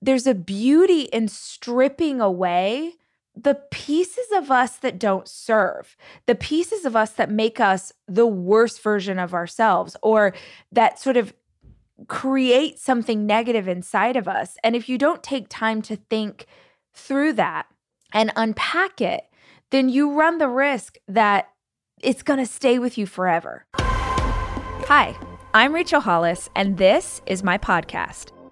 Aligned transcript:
there's 0.00 0.26
a 0.26 0.34
beauty 0.34 1.02
in 1.02 1.28
stripping 1.28 2.20
away 2.20 2.94
the 3.36 3.54
pieces 3.70 4.26
of 4.34 4.50
us 4.50 4.76
that 4.78 4.98
don't 4.98 5.28
serve, 5.28 5.96
the 6.26 6.34
pieces 6.34 6.84
of 6.84 6.96
us 6.96 7.10
that 7.12 7.30
make 7.30 7.60
us 7.60 7.92
the 8.08 8.26
worst 8.26 8.82
version 8.82 9.18
of 9.18 9.32
ourselves, 9.34 9.96
or 10.02 10.34
that 10.72 10.98
sort 10.98 11.16
of 11.16 11.32
create 12.08 12.78
something 12.78 13.26
negative 13.26 13.68
inside 13.68 14.16
of 14.16 14.26
us. 14.26 14.56
And 14.64 14.74
if 14.74 14.88
you 14.88 14.98
don't 14.98 15.22
take 15.22 15.48
time 15.48 15.80
to 15.82 15.96
think 15.96 16.46
through 16.92 17.34
that 17.34 17.66
and 18.12 18.32
unpack 18.36 19.00
it, 19.00 19.24
then 19.70 19.88
you 19.88 20.12
run 20.12 20.38
the 20.38 20.48
risk 20.48 20.98
that 21.06 21.50
it's 22.02 22.22
going 22.22 22.40
to 22.40 22.46
stay 22.46 22.78
with 22.78 22.98
you 22.98 23.06
forever. 23.06 23.66
Hi, 23.76 25.16
I'm 25.54 25.72
Rachel 25.72 26.00
Hollis, 26.00 26.48
and 26.56 26.78
this 26.78 27.22
is 27.26 27.44
my 27.44 27.58
podcast. 27.58 28.32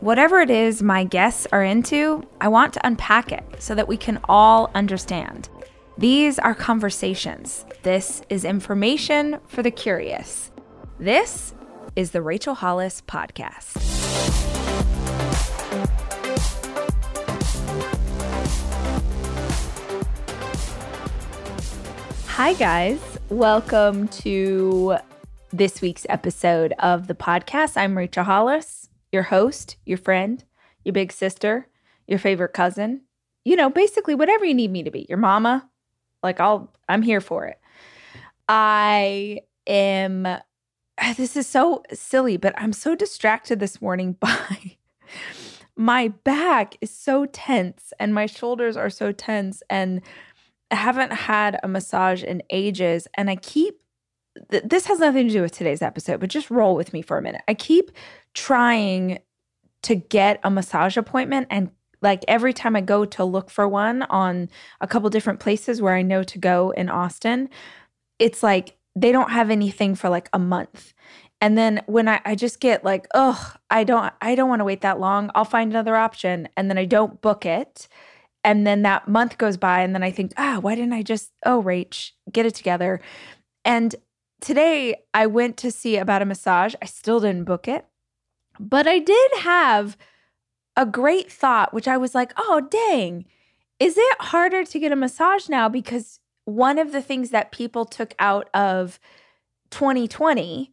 Whatever 0.00 0.38
it 0.38 0.48
is 0.48 0.80
my 0.80 1.02
guests 1.02 1.48
are 1.50 1.64
into, 1.64 2.22
I 2.40 2.46
want 2.46 2.72
to 2.74 2.86
unpack 2.86 3.32
it 3.32 3.44
so 3.58 3.74
that 3.74 3.88
we 3.88 3.96
can 3.96 4.20
all 4.28 4.70
understand. 4.72 5.48
These 5.98 6.38
are 6.38 6.54
conversations. 6.54 7.64
This 7.82 8.22
is 8.28 8.44
information 8.44 9.40
for 9.48 9.60
the 9.60 9.72
curious. 9.72 10.52
This 11.00 11.52
is 11.96 12.12
the 12.12 12.22
Rachel 12.22 12.54
Hollis 12.54 13.02
Podcast. 13.08 13.74
Hi, 22.28 22.52
guys. 22.52 23.00
Welcome 23.30 24.06
to 24.08 24.98
this 25.50 25.80
week's 25.80 26.06
episode 26.08 26.72
of 26.78 27.08
the 27.08 27.14
podcast. 27.14 27.76
I'm 27.76 27.98
Rachel 27.98 28.22
Hollis, 28.22 28.87
your 29.12 29.24
host, 29.24 29.76
your 29.84 29.98
friend, 29.98 30.44
your 30.84 30.92
big 30.92 31.12
sister, 31.12 31.68
your 32.06 32.18
favorite 32.18 32.52
cousin. 32.52 33.02
You 33.44 33.56
know, 33.56 33.70
basically 33.70 34.14
whatever 34.14 34.44
you 34.44 34.54
need 34.54 34.70
me 34.70 34.82
to 34.82 34.90
be. 34.90 35.06
Your 35.08 35.18
mama. 35.18 35.68
Like 36.22 36.40
I'll 36.40 36.72
I'm 36.88 37.02
here 37.02 37.20
for 37.20 37.46
it. 37.46 37.58
I 38.48 39.40
am 39.66 40.26
this 41.16 41.36
is 41.36 41.46
so 41.46 41.82
silly, 41.92 42.36
but 42.36 42.54
I'm 42.56 42.72
so 42.72 42.94
distracted 42.94 43.60
this 43.60 43.80
morning 43.80 44.12
by 44.20 44.76
my 45.76 46.08
back 46.08 46.76
is 46.80 46.90
so 46.90 47.24
tense 47.26 47.92
and 48.00 48.12
my 48.12 48.26
shoulders 48.26 48.76
are 48.76 48.90
so 48.90 49.12
tense 49.12 49.62
and 49.70 50.02
I 50.72 50.74
haven't 50.74 51.12
had 51.12 51.58
a 51.62 51.68
massage 51.68 52.24
in 52.24 52.42
ages 52.50 53.06
and 53.14 53.30
I 53.30 53.36
keep 53.36 53.80
th- 54.50 54.64
this 54.66 54.86
has 54.86 54.98
nothing 54.98 55.28
to 55.28 55.32
do 55.32 55.40
with 55.40 55.52
today's 55.52 55.80
episode, 55.80 56.20
but 56.20 56.30
just 56.30 56.50
roll 56.50 56.74
with 56.74 56.92
me 56.92 57.00
for 57.00 57.16
a 57.16 57.22
minute. 57.22 57.42
I 57.46 57.54
keep 57.54 57.92
trying 58.38 59.18
to 59.82 59.94
get 59.96 60.38
a 60.44 60.50
massage 60.50 60.96
appointment 60.96 61.48
and 61.50 61.70
like 62.00 62.24
every 62.28 62.52
time 62.52 62.76
I 62.76 62.80
go 62.80 63.04
to 63.04 63.24
look 63.24 63.50
for 63.50 63.66
one 63.66 64.02
on 64.02 64.48
a 64.80 64.86
couple 64.86 65.10
different 65.10 65.40
places 65.40 65.82
where 65.82 65.94
I 65.94 66.02
know 66.02 66.22
to 66.22 66.38
go 66.38 66.70
in 66.70 66.88
Austin, 66.88 67.50
it's 68.20 68.40
like 68.40 68.76
they 68.94 69.10
don't 69.10 69.32
have 69.32 69.50
anything 69.50 69.96
for 69.96 70.08
like 70.08 70.28
a 70.32 70.38
month. 70.38 70.94
And 71.40 71.58
then 71.58 71.82
when 71.86 72.06
I, 72.08 72.20
I 72.24 72.36
just 72.36 72.60
get 72.60 72.84
like, 72.84 73.08
oh, 73.12 73.54
I 73.70 73.82
don't 73.82 74.12
I 74.22 74.36
don't 74.36 74.48
want 74.48 74.60
to 74.60 74.64
wait 74.64 74.82
that 74.82 75.00
long. 75.00 75.30
I'll 75.34 75.44
find 75.44 75.72
another 75.72 75.96
option. 75.96 76.48
And 76.56 76.70
then 76.70 76.78
I 76.78 76.84
don't 76.84 77.20
book 77.20 77.44
it. 77.44 77.88
And 78.44 78.64
then 78.64 78.82
that 78.82 79.08
month 79.08 79.36
goes 79.36 79.56
by. 79.56 79.82
And 79.82 79.92
then 79.94 80.04
I 80.04 80.12
think, 80.12 80.32
ah, 80.36 80.58
why 80.60 80.76
didn't 80.76 80.92
I 80.92 81.02
just, 81.02 81.32
oh, 81.44 81.60
Rach, 81.60 82.12
get 82.30 82.46
it 82.46 82.54
together? 82.54 83.00
And 83.64 83.96
today 84.40 85.02
I 85.12 85.26
went 85.26 85.56
to 85.58 85.72
see 85.72 85.96
about 85.96 86.22
a 86.22 86.26
massage. 86.26 86.76
I 86.80 86.86
still 86.86 87.18
didn't 87.18 87.44
book 87.44 87.66
it. 87.66 87.84
But 88.58 88.86
I 88.86 88.98
did 88.98 89.30
have 89.40 89.96
a 90.76 90.86
great 90.86 91.30
thought, 91.30 91.74
which 91.74 91.88
I 91.88 91.96
was 91.96 92.14
like, 92.14 92.32
oh, 92.36 92.60
dang, 92.70 93.24
is 93.78 93.96
it 93.96 94.20
harder 94.20 94.64
to 94.64 94.78
get 94.78 94.92
a 94.92 94.96
massage 94.96 95.48
now? 95.48 95.68
Because 95.68 96.20
one 96.44 96.78
of 96.78 96.92
the 96.92 97.02
things 97.02 97.30
that 97.30 97.52
people 97.52 97.84
took 97.84 98.14
out 98.18 98.48
of 98.54 98.98
2020 99.70 100.72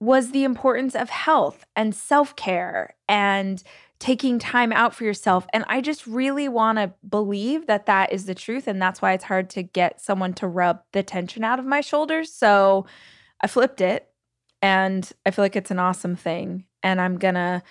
was 0.00 0.30
the 0.30 0.44
importance 0.44 0.94
of 0.94 1.10
health 1.10 1.64
and 1.74 1.94
self 1.94 2.36
care 2.36 2.94
and 3.08 3.62
taking 3.98 4.38
time 4.38 4.72
out 4.72 4.94
for 4.94 5.04
yourself. 5.04 5.46
And 5.52 5.64
I 5.68 5.80
just 5.80 6.06
really 6.06 6.48
want 6.48 6.78
to 6.78 6.92
believe 7.08 7.66
that 7.66 7.86
that 7.86 8.12
is 8.12 8.26
the 8.26 8.34
truth. 8.34 8.68
And 8.68 8.80
that's 8.80 9.02
why 9.02 9.12
it's 9.12 9.24
hard 9.24 9.50
to 9.50 9.62
get 9.62 10.00
someone 10.00 10.34
to 10.34 10.46
rub 10.46 10.82
the 10.92 11.02
tension 11.02 11.42
out 11.42 11.58
of 11.58 11.64
my 11.64 11.80
shoulders. 11.80 12.32
So 12.32 12.86
I 13.40 13.48
flipped 13.48 13.80
it 13.80 14.08
and 14.62 15.10
I 15.26 15.32
feel 15.32 15.44
like 15.44 15.56
it's 15.56 15.72
an 15.72 15.80
awesome 15.80 16.14
thing. 16.14 16.64
And 16.82 17.00
I'm 17.00 17.18
going 17.18 17.34
to 17.34 17.62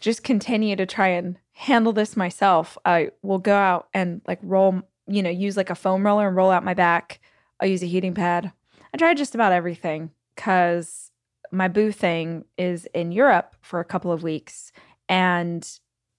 just 0.00 0.22
continue 0.22 0.76
to 0.76 0.86
try 0.86 1.08
and 1.08 1.38
handle 1.52 1.92
this 1.92 2.16
myself. 2.16 2.78
I 2.84 3.10
will 3.22 3.38
go 3.38 3.54
out 3.54 3.88
and 3.92 4.20
like 4.26 4.38
roll 4.42 4.82
you 5.08 5.22
know, 5.22 5.30
use 5.30 5.56
like 5.56 5.70
a 5.70 5.74
foam 5.74 6.06
roller 6.06 6.28
and 6.28 6.36
roll 6.36 6.50
out 6.50 6.64
my 6.64 6.74
back. 6.74 7.20
I'll 7.60 7.68
use 7.68 7.82
a 7.82 7.86
heating 7.86 8.14
pad. 8.14 8.52
I 8.92 8.96
try 8.96 9.14
just 9.14 9.34
about 9.34 9.52
everything 9.52 10.10
because 10.36 11.10
my 11.50 11.66
boo 11.66 11.90
thing 11.90 12.44
is 12.56 12.86
in 12.94 13.10
Europe 13.10 13.56
for 13.62 13.80
a 13.80 13.84
couple 13.84 14.12
of 14.12 14.22
weeks. 14.22 14.70
And 15.08 15.68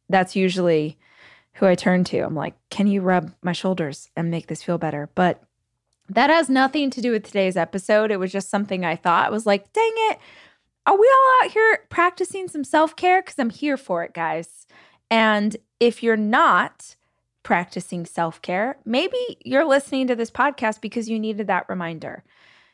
that's 0.09 0.35
usually 0.35 0.97
who 1.53 1.67
I 1.67 1.75
turn 1.75 2.03
to. 2.05 2.19
I'm 2.19 2.35
like, 2.35 2.55
can 2.69 2.87
you 2.87 3.01
rub 3.01 3.33
my 3.43 3.51
shoulders 3.51 4.09
and 4.15 4.31
make 4.31 4.47
this 4.47 4.63
feel 4.63 4.77
better? 4.77 5.09
But 5.13 5.43
that 6.09 6.31
has 6.31 6.49
nothing 6.49 6.89
to 6.89 7.01
do 7.01 7.11
with 7.11 7.23
today's 7.23 7.57
episode. 7.57 8.09
It 8.09 8.19
was 8.19 8.31
just 8.31 8.49
something 8.49 8.83
I 8.83 8.95
thought. 8.95 9.27
I 9.27 9.29
was 9.29 9.45
like, 9.45 9.71
dang 9.71 9.93
it. 9.95 10.19
Are 10.89 10.97
we 10.97 11.13
all 11.13 11.45
out 11.45 11.51
here 11.51 11.85
practicing 11.89 12.47
some 12.47 12.63
self 12.63 12.95
care? 12.95 13.21
Because 13.21 13.37
I'm 13.37 13.51
here 13.51 13.77
for 13.77 14.03
it, 14.03 14.15
guys. 14.15 14.65
And 15.11 15.55
if 15.79 16.01
you're 16.01 16.17
not, 16.17 16.95
practicing 17.43 18.05
self 18.05 18.41
care, 18.41 18.77
maybe 18.85 19.17
you're 19.45 19.67
listening 19.67 20.07
to 20.07 20.15
this 20.15 20.31
podcast 20.31 20.81
because 20.81 21.07
you 21.07 21.19
needed 21.19 21.47
that 21.47 21.69
reminder. 21.69 22.23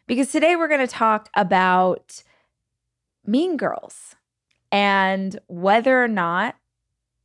Because 0.08 0.32
today 0.32 0.56
we're 0.56 0.68
going 0.68 0.80
to 0.80 0.88
talk 0.88 1.30
about 1.36 2.24
mean 3.26 3.58
girls 3.58 4.16
and 4.72 5.38
whether 5.48 6.04
or 6.04 6.08
not 6.08 6.56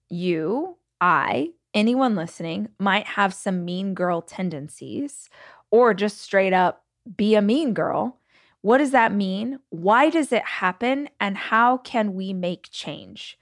you, 0.08 0.76
I, 1.00 1.50
anyone 1.72 2.16
listening 2.16 2.68
might 2.78 3.06
have 3.06 3.32
some 3.32 3.64
mean 3.64 3.94
girl 3.94 4.22
tendencies 4.22 5.28
or 5.70 5.94
just 5.94 6.20
straight 6.20 6.52
up 6.52 6.84
be 7.16 7.36
a 7.36 7.42
mean 7.42 7.74
girl. 7.74 8.19
What 8.62 8.78
does 8.78 8.90
that 8.90 9.14
mean? 9.14 9.58
Why 9.70 10.10
does 10.10 10.32
it 10.32 10.44
happen? 10.44 11.08
And 11.18 11.36
how 11.36 11.78
can 11.78 12.14
we 12.14 12.32
make 12.32 12.68
change? 12.70 13.38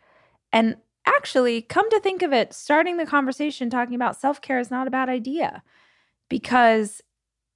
And 0.52 0.76
actually, 1.06 1.62
come 1.62 1.90
to 1.90 2.00
think 2.00 2.22
of 2.22 2.32
it, 2.32 2.52
starting 2.52 2.96
the 2.96 3.06
conversation 3.06 3.68
talking 3.70 3.94
about 3.94 4.16
self 4.16 4.40
care 4.40 4.58
is 4.58 4.70
not 4.70 4.86
a 4.86 4.92
bad 4.92 5.08
idea 5.08 5.62
because 6.28 7.02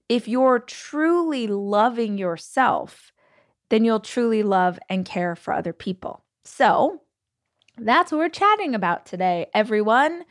if 0.09 0.27
you're 0.29 0.59
truly 0.59 1.47
loving 1.47 2.19
yourself, 2.19 3.13
then 3.71 3.85
you'll 3.85 4.01
truly 4.01 4.43
love 4.43 4.79
and 4.89 5.05
care 5.05 5.35
for 5.37 5.55
other 5.55 5.73
people. 5.73 6.25
So 6.45 7.03
that's 7.79 8.13
what 8.13 8.19
we're 8.19 8.29
chatting 8.29 8.75
about 8.75 9.07
today, 9.07 9.47
everyone. 9.55 10.25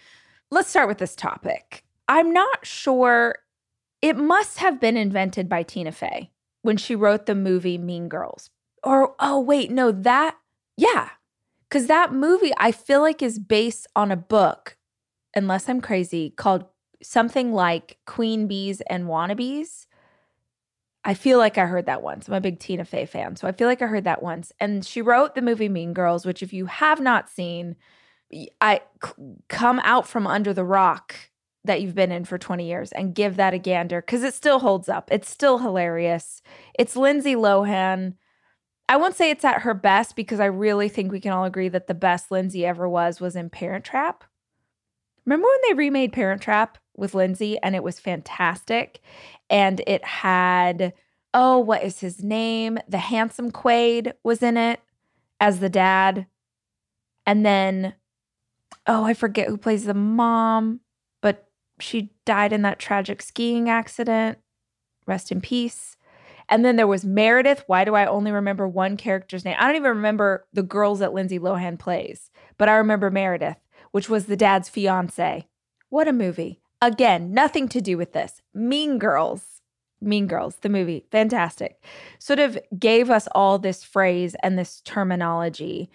Let's 0.52 0.70
start 0.70 0.88
with 0.88 0.98
this 0.98 1.16
topic. 1.16 1.84
I'm 2.08 2.34
not 2.34 2.66
sure, 2.66 3.38
it 4.02 4.18
must 4.18 4.58
have 4.60 4.80
been 4.82 4.98
invented 4.98 5.48
by 5.48 5.64
Tina 5.64 5.92
Fey 5.92 6.30
when 6.62 6.78
she 6.78 6.96
wrote 6.96 7.26
the 7.26 7.36
movie 7.36 7.78
Mean 7.78 8.08
Girls. 8.08 8.50
Or, 8.84 9.16
oh, 9.20 9.40
wait, 9.40 9.72
no, 9.72 9.92
that, 9.92 10.38
yeah, 10.78 11.10
because 11.70 11.88
that 11.88 12.14
movie, 12.14 12.52
I 12.58 12.72
feel 12.72 13.02
like, 13.02 13.22
is 13.22 13.40
based 13.40 13.88
on 13.96 14.12
a 14.12 14.16
book, 14.18 14.78
unless 15.36 15.70
I'm 15.70 15.82
crazy, 15.82 16.32
called 16.32 16.66
something 17.04 17.54
like 17.54 17.98
Queen 18.06 18.48
Bees 18.48 18.82
and 18.82 19.06
Wannabes. 19.06 19.86
I 21.04 21.16
feel 21.16 21.40
like 21.40 21.58
I 21.58 21.66
heard 21.66 21.88
that 21.88 22.04
once. 22.04 22.28
I'm 22.28 22.36
a 22.36 22.42
big 22.42 22.60
Tina 22.60 22.86
Fey 22.86 23.08
fan. 23.08 23.36
So 23.36 23.48
I 23.48 23.54
feel 23.54 23.68
like 23.68 23.82
I 23.82 23.88
heard 23.88 24.04
that 24.04 24.22
once. 24.22 24.52
And 24.60 24.86
she 24.86 25.02
wrote 25.02 25.34
the 25.34 25.42
movie 25.42 25.70
Mean 25.70 25.94
Girls, 25.94 26.26
which, 26.26 26.44
if 26.44 26.54
you 26.54 26.68
have 26.68 27.00
not 27.00 27.28
seen, 27.28 27.76
I 28.60 28.82
come 29.48 29.80
out 29.84 30.08
from 30.08 30.28
under 30.28 30.54
the 30.54 30.64
rock 30.64 31.16
that 31.64 31.82
you've 31.82 31.96
been 31.96 32.12
in 32.12 32.26
for 32.26 32.38
20 32.38 32.68
years 32.68 32.92
and 32.92 33.16
give 33.16 33.36
that 33.36 33.54
a 33.54 33.60
gander 33.60 34.02
because 34.02 34.24
it 34.24 34.34
still 34.34 34.60
holds 34.60 34.90
up. 34.90 35.10
It's 35.12 35.30
still 35.30 35.60
hilarious. 35.60 36.42
It's 36.78 36.96
Lindsay 36.96 37.36
Lohan 37.36 38.16
I 38.92 38.98
won't 38.98 39.16
say 39.16 39.30
it's 39.30 39.46
at 39.46 39.62
her 39.62 39.74
best 39.74 40.18
because 40.18 40.42
I 40.42 40.48
really 40.48 40.90
think 40.90 41.14
we 41.14 41.22
can 41.22 41.32
all 41.32 41.46
agree 41.46 41.70
that 41.70 41.88
the 41.88 41.94
best 41.94 42.30
Lindsay 42.30 42.66
ever 42.66 42.90
was 42.90 43.22
was 43.22 43.38
in 43.38 43.50
Parent 43.50 43.86
Trap. 43.86 44.26
Remember 45.26 45.48
when 45.48 45.70
they 45.70 45.76
remade 45.76 46.12
Parent 46.12 46.42
Trap 46.42 46.78
with 46.98 47.16
Lindsay 47.16 47.58
and 47.60 47.74
it 47.74 47.84
was 47.84 48.02
fantastic? 48.02 49.00
And 49.50 49.82
it 49.88 50.04
had, 50.04 50.92
oh, 51.34 51.58
what 51.58 51.84
is 51.84 52.02
his 52.02 52.22
name? 52.22 52.80
The 52.86 52.98
handsome 52.98 53.50
Quaid 53.50 54.12
was 54.26 54.44
in 54.44 54.58
it 54.58 54.82
as 55.40 55.62
the 55.62 55.70
dad. 55.70 56.28
And 57.26 57.46
then, 57.46 57.94
oh, 58.88 59.06
I 59.06 59.14
forget 59.14 59.48
who 59.48 59.56
plays 59.56 59.86
the 59.86 59.94
mom, 59.94 60.82
she 61.82 62.12
died 62.26 62.54
in 62.54 62.62
that 62.64 62.80
tragic 62.80 63.22
skiing 63.22 63.70
accident. 63.70 64.38
Rest 65.06 65.32
in 65.32 65.42
peace. 65.42 65.98
And 66.50 66.66
then 66.66 66.76
there 66.76 66.88
was 66.88 67.06
Meredith. 67.06 67.64
Why 67.68 67.86
do 67.86 67.96
I 67.96 68.06
only 68.06 68.32
remember 68.32 68.68
one 68.68 68.98
character's 68.98 69.46
name? 69.46 69.56
I 69.58 69.68
don't 69.68 69.78
even 69.78 69.96
remember 69.96 70.46
the 70.54 70.64
girls 70.64 71.00
that 71.00 71.14
Lindsay 71.14 71.40
Lohan 71.40 71.80
plays, 71.80 72.30
but 72.58 72.68
I 72.68 72.74
remember 72.74 73.10
Meredith, 73.10 73.58
which 73.92 74.10
was 74.10 74.26
the 74.26 74.36
dad's 74.36 74.68
fiance. 74.68 75.48
What 75.90 76.08
a 76.08 76.14
movie. 76.14 76.62
Again, 76.82 77.34
nothing 77.34 77.70
to 77.70 77.82
do 77.82 77.98
with 77.98 78.14
this. 78.14 78.42
Mean 78.54 78.98
Girls. 78.98 79.62
Mean 80.02 80.28
Girls, 80.28 80.56
the 80.58 80.70
movie, 80.70 81.06
fantastic. 81.12 81.84
Sort 82.18 82.40
of 82.40 82.58
gave 82.78 83.10
us 83.10 83.28
all 83.34 83.60
this 83.60 83.84
phrase 83.84 84.36
and 84.42 84.58
this 84.58 84.82
terminology. 84.82 85.90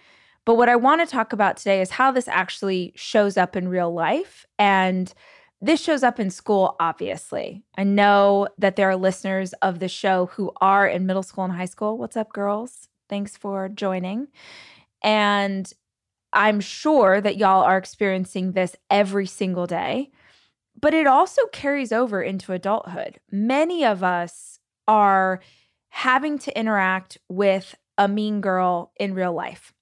But 0.45 0.55
what 0.55 0.69
I 0.69 0.77
want 0.77 1.01
to 1.01 1.11
talk 1.11 1.33
about 1.33 1.57
today 1.57 1.81
is 1.81 1.91
how 1.91 2.11
this 2.11 2.29
actually 2.29 2.93
shows 2.95 3.35
up 3.35 3.57
in 3.57 3.67
real 3.67 3.93
life 3.93 4.45
and 4.57 5.13
this 5.61 5.81
shows 5.81 6.03
up 6.03 6.19
in 6.19 6.29
school, 6.29 6.75
obviously. 6.79 7.63
I 7.75 7.83
know 7.83 8.47
that 8.57 8.75
there 8.75 8.89
are 8.89 8.95
listeners 8.95 9.53
of 9.53 9.79
the 9.79 9.87
show 9.87 10.27
who 10.27 10.51
are 10.61 10.87
in 10.87 11.05
middle 11.05 11.23
school 11.23 11.45
and 11.45 11.53
high 11.53 11.65
school. 11.65 11.97
What's 11.97 12.17
up, 12.17 12.31
girls? 12.31 12.87
Thanks 13.09 13.35
for 13.35 13.67
joining. 13.69 14.27
And 15.01 15.71
I'm 16.33 16.59
sure 16.59 17.21
that 17.21 17.37
y'all 17.37 17.63
are 17.63 17.77
experiencing 17.77 18.51
this 18.51 18.75
every 18.91 19.25
single 19.25 19.65
day, 19.65 20.11
but 20.79 20.93
it 20.93 21.07
also 21.07 21.41
carries 21.51 21.91
over 21.91 22.21
into 22.21 22.53
adulthood. 22.53 23.19
Many 23.31 23.83
of 23.83 24.03
us 24.03 24.59
are 24.87 25.41
having 25.89 26.37
to 26.39 26.57
interact 26.57 27.17
with 27.29 27.73
a 27.97 28.07
mean 28.07 28.41
girl 28.41 28.91
in 28.99 29.15
real 29.15 29.33
life. 29.33 29.73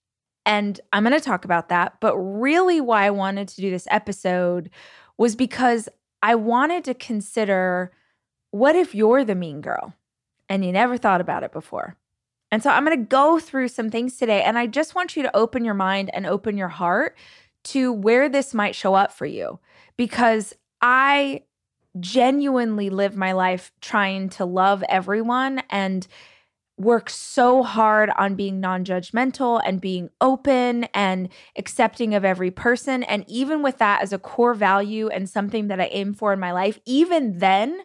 And 0.46 0.80
I'm 0.94 1.04
going 1.04 1.18
to 1.18 1.24
talk 1.24 1.44
about 1.44 1.70
that. 1.70 1.96
But 2.00 2.16
really, 2.18 2.80
why 2.80 3.06
I 3.06 3.10
wanted 3.10 3.48
to 3.50 3.62
do 3.62 3.72
this 3.72 3.88
episode 3.90 4.70
was 5.18 5.36
because 5.36 5.90
I 6.22 6.36
wanted 6.36 6.84
to 6.86 6.94
consider 6.94 7.92
what 8.52 8.76
if 8.76 8.96
you're 8.96 9.24
the 9.24 9.36
mean 9.36 9.62
girl 9.62 9.94
and 10.50 10.64
you 10.64 10.72
never 10.72 10.98
thought 10.98 11.22
about 11.22 11.44
it 11.44 11.52
before? 11.52 11.98
And 12.52 12.64
so 12.64 12.70
I'm 12.70 12.86
going 12.86 12.98
to 12.98 13.06
go 13.06 13.40
through 13.40 13.68
some 13.68 13.90
things 13.90 14.18
today. 14.18 14.42
And 14.42 14.58
I 14.58 14.68
just 14.68 14.96
want 14.96 15.18
you 15.18 15.24
to 15.24 15.36
open 15.36 15.66
your 15.66 15.74
mind 15.74 16.10
and 16.14 16.26
open 16.26 16.58
your 16.58 16.70
heart 16.70 17.18
to 17.66 17.92
where 17.92 18.30
this 18.30 18.54
might 18.54 18.76
show 18.76 18.94
up 18.94 19.12
for 19.12 19.26
you 19.26 19.60
because 19.98 20.54
I 20.82 21.44
genuinely 22.00 22.90
live 22.90 23.16
my 23.16 23.32
life 23.32 23.72
trying 23.82 24.30
to 24.30 24.46
love 24.46 24.84
everyone 24.90 25.64
and 25.70 26.08
work 26.78 27.10
so 27.10 27.64
hard 27.64 28.10
on 28.18 28.36
being 28.36 28.60
non 28.60 28.84
judgmental 28.84 29.62
and 29.66 29.80
being 29.80 30.10
open 30.20 30.86
and 30.94 31.30
accepting 31.58 32.14
of 32.14 32.26
every 32.26 32.52
person. 32.52 33.04
And 33.04 33.24
even 33.28 33.62
with 33.62 33.78
that 33.78 34.02
as 34.02 34.12
a 34.12 34.20
core 34.20 34.54
value 34.54 35.08
and 35.08 35.30
something 35.30 35.68
that 35.68 35.80
I 35.80 35.86
aim 35.86 36.14
for 36.14 36.34
in 36.34 36.40
my 36.40 36.52
life, 36.52 36.80
even 36.86 37.40
then, 37.40 37.82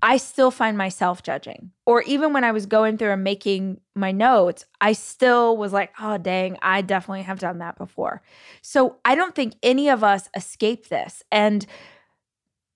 I 0.00 0.16
still 0.16 0.50
find 0.50 0.78
myself 0.78 1.22
judging. 1.22 1.72
Or 1.84 2.02
even 2.02 2.32
when 2.32 2.44
I 2.44 2.52
was 2.52 2.66
going 2.66 2.98
through 2.98 3.10
and 3.10 3.24
making 3.24 3.80
my 3.94 4.12
notes, 4.12 4.64
I 4.80 4.92
still 4.92 5.56
was 5.56 5.72
like, 5.72 5.92
oh, 6.00 6.18
dang, 6.18 6.56
I 6.62 6.82
definitely 6.82 7.22
have 7.22 7.40
done 7.40 7.58
that 7.58 7.76
before. 7.76 8.22
So 8.62 8.96
I 9.04 9.16
don't 9.16 9.34
think 9.34 9.54
any 9.62 9.88
of 9.88 10.04
us 10.04 10.28
escape 10.36 10.88
this. 10.88 11.24
And 11.32 11.66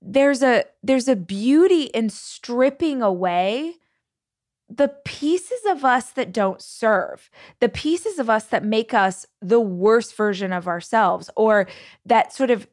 there's 0.05 0.43
a 0.43 0.65
there's 0.83 1.07
a 1.07 1.15
beauty 1.15 1.85
in 1.85 2.11
stripping 2.11 3.03
away 3.03 3.77
the 4.77 4.89
pieces 5.05 5.61
of 5.69 5.85
us 5.85 6.11
that 6.11 6.33
don't 6.33 6.63
serve, 6.63 7.31
the 7.61 7.69
pieces 7.69 8.19
of 8.19 8.31
us 8.31 8.45
that 8.47 8.65
make 8.65 8.95
us 8.95 9.27
the 9.41 9.61
worst 9.61 10.17
version 10.17 10.53
of 10.53 10.67
ourselves, 10.67 11.29
or 11.37 11.69
that 12.07 12.33
sort 12.33 12.51
of 12.51 12.67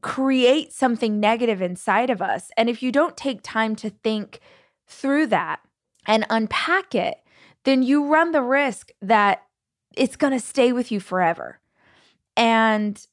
create 0.00 0.72
something 0.72 1.20
negative 1.20 1.62
inside 1.62 2.10
of 2.10 2.20
us. 2.20 2.50
And 2.56 2.68
if 2.68 2.82
you 2.82 2.92
don't 2.92 3.16
take 3.16 3.40
time 3.42 3.76
to 3.76 3.90
think 3.90 4.40
through 4.86 5.26
that 5.28 5.60
and 6.06 6.26
unpack 6.28 6.94
it, 6.94 7.16
then 7.64 7.82
you 7.82 8.06
run 8.06 8.32
the 8.32 8.42
risk 8.42 8.90
that 9.00 9.42
it's 9.96 10.16
going 10.16 10.32
to 10.32 10.40
stay 10.40 10.72
with 10.72 10.90
you 10.90 11.00
forever. 11.00 11.60
And 12.36 13.06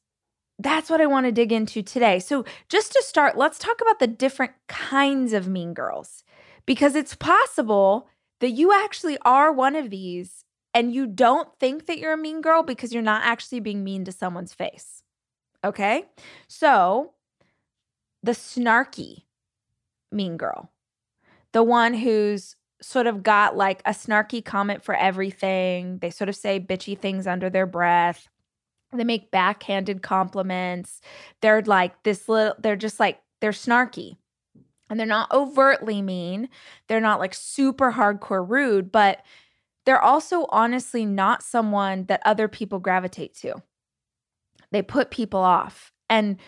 that's 0.58 0.90
what 0.90 1.00
I 1.00 1.06
want 1.06 1.26
to 1.26 1.32
dig 1.32 1.52
into 1.52 1.82
today. 1.82 2.18
So, 2.18 2.44
just 2.68 2.92
to 2.92 3.02
start, 3.02 3.36
let's 3.36 3.58
talk 3.58 3.80
about 3.80 3.98
the 3.98 4.06
different 4.06 4.52
kinds 4.66 5.32
of 5.32 5.48
mean 5.48 5.72
girls 5.72 6.22
because 6.66 6.94
it's 6.94 7.14
possible 7.14 8.08
that 8.40 8.50
you 8.50 8.72
actually 8.72 9.18
are 9.24 9.52
one 9.52 9.76
of 9.76 9.90
these 9.90 10.44
and 10.72 10.94
you 10.94 11.06
don't 11.06 11.48
think 11.58 11.86
that 11.86 11.98
you're 11.98 12.12
a 12.12 12.16
mean 12.16 12.40
girl 12.40 12.62
because 12.62 12.92
you're 12.92 13.02
not 13.02 13.22
actually 13.24 13.60
being 13.60 13.84
mean 13.84 14.04
to 14.04 14.12
someone's 14.12 14.54
face. 14.54 15.02
Okay? 15.64 16.04
So, 16.48 17.12
the 18.22 18.32
snarky 18.32 19.24
mean 20.12 20.36
girl, 20.36 20.70
the 21.52 21.62
one 21.62 21.94
who's 21.94 22.56
sort 22.82 23.06
of 23.06 23.22
got 23.22 23.56
like 23.56 23.82
a 23.84 23.90
snarky 23.90 24.44
comment 24.44 24.82
for 24.82 24.94
everything. 24.94 25.98
They 25.98 26.10
sort 26.10 26.28
of 26.28 26.36
say 26.36 26.60
bitchy 26.60 26.98
things 26.98 27.26
under 27.26 27.50
their 27.50 27.66
breath. 27.66 28.28
They 28.92 29.04
make 29.04 29.30
backhanded 29.30 30.02
compliments. 30.02 31.00
They're 31.42 31.62
like 31.62 32.02
this 32.02 32.28
little, 32.28 32.54
they're 32.58 32.76
just 32.76 32.98
like, 32.98 33.20
they're 33.40 33.52
snarky 33.52 34.16
and 34.90 34.98
they're 34.98 35.06
not 35.06 35.30
overtly 35.30 36.02
mean. 36.02 36.48
They're 36.88 37.00
not 37.00 37.20
like 37.20 37.32
super 37.32 37.92
hardcore 37.92 38.46
rude, 38.46 38.90
but 38.90 39.22
they're 39.86 40.02
also 40.02 40.46
honestly 40.50 41.06
not 41.06 41.42
someone 41.42 42.04
that 42.06 42.20
other 42.24 42.48
people 42.48 42.80
gravitate 42.80 43.34
to. 43.36 43.62
They 44.72 44.82
put 44.82 45.10
people 45.10 45.40
off. 45.40 45.92
And 46.10 46.38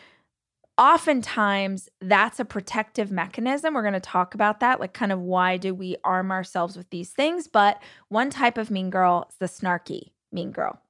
oftentimes 0.76 1.88
that's 2.00 2.40
a 2.40 2.44
protective 2.44 3.10
mechanism. 3.10 3.74
We're 3.74 3.82
going 3.82 3.94
to 3.94 4.00
talk 4.00 4.34
about 4.34 4.60
that, 4.60 4.80
like 4.80 4.92
kind 4.92 5.12
of 5.12 5.20
why 5.20 5.56
do 5.56 5.74
we 5.74 5.96
arm 6.02 6.30
ourselves 6.30 6.76
with 6.76 6.90
these 6.90 7.10
things. 7.10 7.46
But 7.46 7.80
one 8.08 8.30
type 8.30 8.58
of 8.58 8.70
mean 8.70 8.90
girl 8.90 9.28
is 9.30 9.36
the 9.36 9.46
snarky 9.46 10.10
mean 10.32 10.50
girl. 10.50 10.80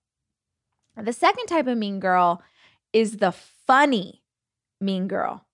The 0.97 1.13
second 1.13 1.47
type 1.47 1.67
of 1.67 1.79
mean 1.79 2.01
girl 2.01 2.43
is 2.93 3.19
the 3.19 3.33
funny 3.33 4.23
mean 4.81 5.09
girl. 5.09 5.47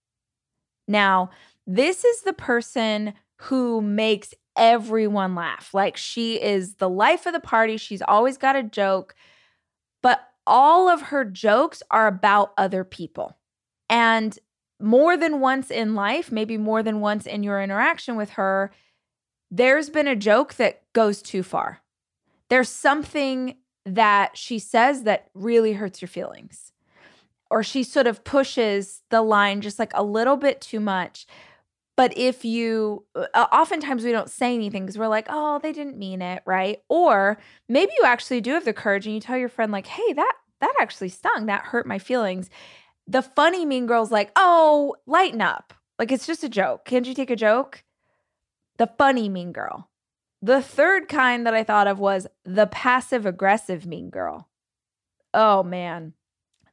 Now, 0.88 1.30
this 1.68 2.02
is 2.02 2.22
the 2.22 2.32
person 2.32 3.12
who 3.42 3.82
makes 3.82 4.34
everyone 4.56 5.34
laugh. 5.34 5.72
Like 5.74 5.96
she 5.96 6.42
is 6.42 6.76
the 6.76 6.88
life 6.88 7.26
of 7.26 7.34
the 7.34 7.40
party. 7.40 7.76
She's 7.76 8.02
always 8.02 8.38
got 8.38 8.56
a 8.56 8.62
joke, 8.62 9.14
but 10.02 10.20
all 10.46 10.88
of 10.88 11.02
her 11.02 11.24
jokes 11.24 11.82
are 11.90 12.06
about 12.06 12.54
other 12.56 12.82
people. 12.82 13.36
And 13.90 14.36
more 14.80 15.16
than 15.16 15.40
once 15.40 15.70
in 15.70 15.94
life, 15.94 16.32
maybe 16.32 16.56
more 16.56 16.82
than 16.82 17.00
once 17.00 17.26
in 17.26 17.42
your 17.42 17.62
interaction 17.62 18.16
with 18.16 18.30
her, 18.30 18.72
there's 19.50 19.90
been 19.90 20.08
a 20.08 20.16
joke 20.16 20.54
that 20.54 20.82
goes 20.94 21.20
too 21.20 21.42
far. 21.42 21.80
There's 22.48 22.70
something 22.70 23.56
that 23.84 24.36
she 24.36 24.58
says 24.58 25.02
that 25.02 25.28
really 25.34 25.74
hurts 25.74 26.00
your 26.00 26.08
feelings. 26.08 26.72
Or 27.50 27.62
she 27.62 27.82
sort 27.82 28.06
of 28.06 28.24
pushes 28.24 29.02
the 29.10 29.22
line 29.22 29.60
just 29.60 29.78
like 29.78 29.92
a 29.94 30.02
little 30.02 30.36
bit 30.36 30.60
too 30.60 30.80
much. 30.80 31.26
But 31.98 32.16
if 32.16 32.44
you, 32.44 33.04
uh, 33.16 33.46
oftentimes 33.50 34.04
we 34.04 34.12
don't 34.12 34.30
say 34.30 34.54
anything 34.54 34.86
because 34.86 34.96
we're 34.96 35.08
like, 35.08 35.26
oh, 35.28 35.58
they 35.60 35.72
didn't 35.72 35.98
mean 35.98 36.22
it, 36.22 36.44
right? 36.46 36.78
Or 36.88 37.38
maybe 37.68 37.90
you 37.98 38.04
actually 38.04 38.40
do 38.40 38.52
have 38.52 38.64
the 38.64 38.72
courage 38.72 39.04
and 39.04 39.16
you 39.16 39.20
tell 39.20 39.36
your 39.36 39.48
friend, 39.48 39.72
like, 39.72 39.88
hey, 39.88 40.12
that 40.12 40.32
that 40.60 40.74
actually 40.80 41.08
stung, 41.08 41.46
that 41.46 41.64
hurt 41.64 41.88
my 41.88 41.98
feelings. 41.98 42.50
The 43.08 43.20
funny 43.20 43.66
mean 43.66 43.86
girl's 43.86 44.12
like, 44.12 44.30
oh, 44.36 44.94
lighten 45.06 45.40
up. 45.40 45.74
Like 45.98 46.12
it's 46.12 46.24
just 46.24 46.44
a 46.44 46.48
joke. 46.48 46.84
Can't 46.84 47.04
you 47.04 47.14
take 47.14 47.30
a 47.30 47.36
joke? 47.36 47.82
The 48.76 48.86
funny 48.86 49.28
mean 49.28 49.50
girl. 49.50 49.90
The 50.40 50.62
third 50.62 51.08
kind 51.08 51.44
that 51.48 51.54
I 51.54 51.64
thought 51.64 51.88
of 51.88 51.98
was 51.98 52.28
the 52.44 52.68
passive 52.68 53.26
aggressive 53.26 53.86
mean 53.86 54.08
girl. 54.08 54.48
Oh 55.34 55.64
man, 55.64 56.12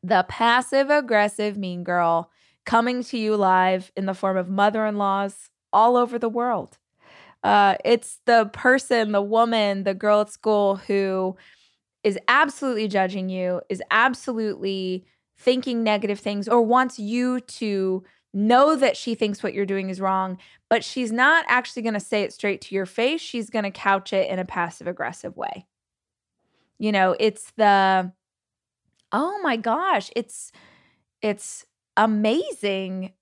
the 0.03 0.23
passive 0.29 0.91
aggressive 0.91 1.57
mean 1.57 1.83
girl 1.83 2.29
coming 2.65 3.03
to 3.03 3.17
you 3.17 3.35
live 3.35 3.91
in 3.95 4.05
the 4.05 4.13
form 4.13 4.37
of 4.37 4.49
mother 4.49 4.85
in 4.85 4.97
laws 4.97 5.49
all 5.71 5.95
over 5.95 6.17
the 6.17 6.29
world. 6.29 6.77
Uh, 7.43 7.75
it's 7.85 8.19
the 8.25 8.49
person, 8.53 9.11
the 9.11 9.21
woman, 9.21 9.83
the 9.83 9.93
girl 9.93 10.21
at 10.21 10.31
school 10.31 10.77
who 10.77 11.35
is 12.03 12.17
absolutely 12.27 12.87
judging 12.87 13.29
you, 13.29 13.61
is 13.69 13.83
absolutely 13.91 15.05
thinking 15.37 15.83
negative 15.83 16.19
things, 16.19 16.47
or 16.47 16.61
wants 16.61 16.97
you 16.97 17.39
to 17.41 18.03
know 18.33 18.75
that 18.75 18.97
she 18.97 19.15
thinks 19.15 19.43
what 19.43 19.53
you're 19.53 19.65
doing 19.65 19.89
is 19.89 20.01
wrong, 20.01 20.37
but 20.69 20.83
she's 20.83 21.11
not 21.11 21.45
actually 21.47 21.81
going 21.81 21.93
to 21.93 21.99
say 21.99 22.23
it 22.23 22.33
straight 22.33 22.61
to 22.61 22.75
your 22.75 22.85
face. 22.85 23.21
She's 23.21 23.49
going 23.49 23.63
to 23.63 23.71
couch 23.71 24.11
it 24.11 24.29
in 24.29 24.39
a 24.39 24.45
passive 24.45 24.87
aggressive 24.87 25.37
way. 25.37 25.67
You 26.77 26.91
know, 26.91 27.15
it's 27.19 27.51
the, 27.57 28.11
oh 29.11 29.39
my 29.41 29.55
gosh, 29.55 30.11
it's, 30.15 30.51
it's 31.21 31.65
amazing 31.97 33.13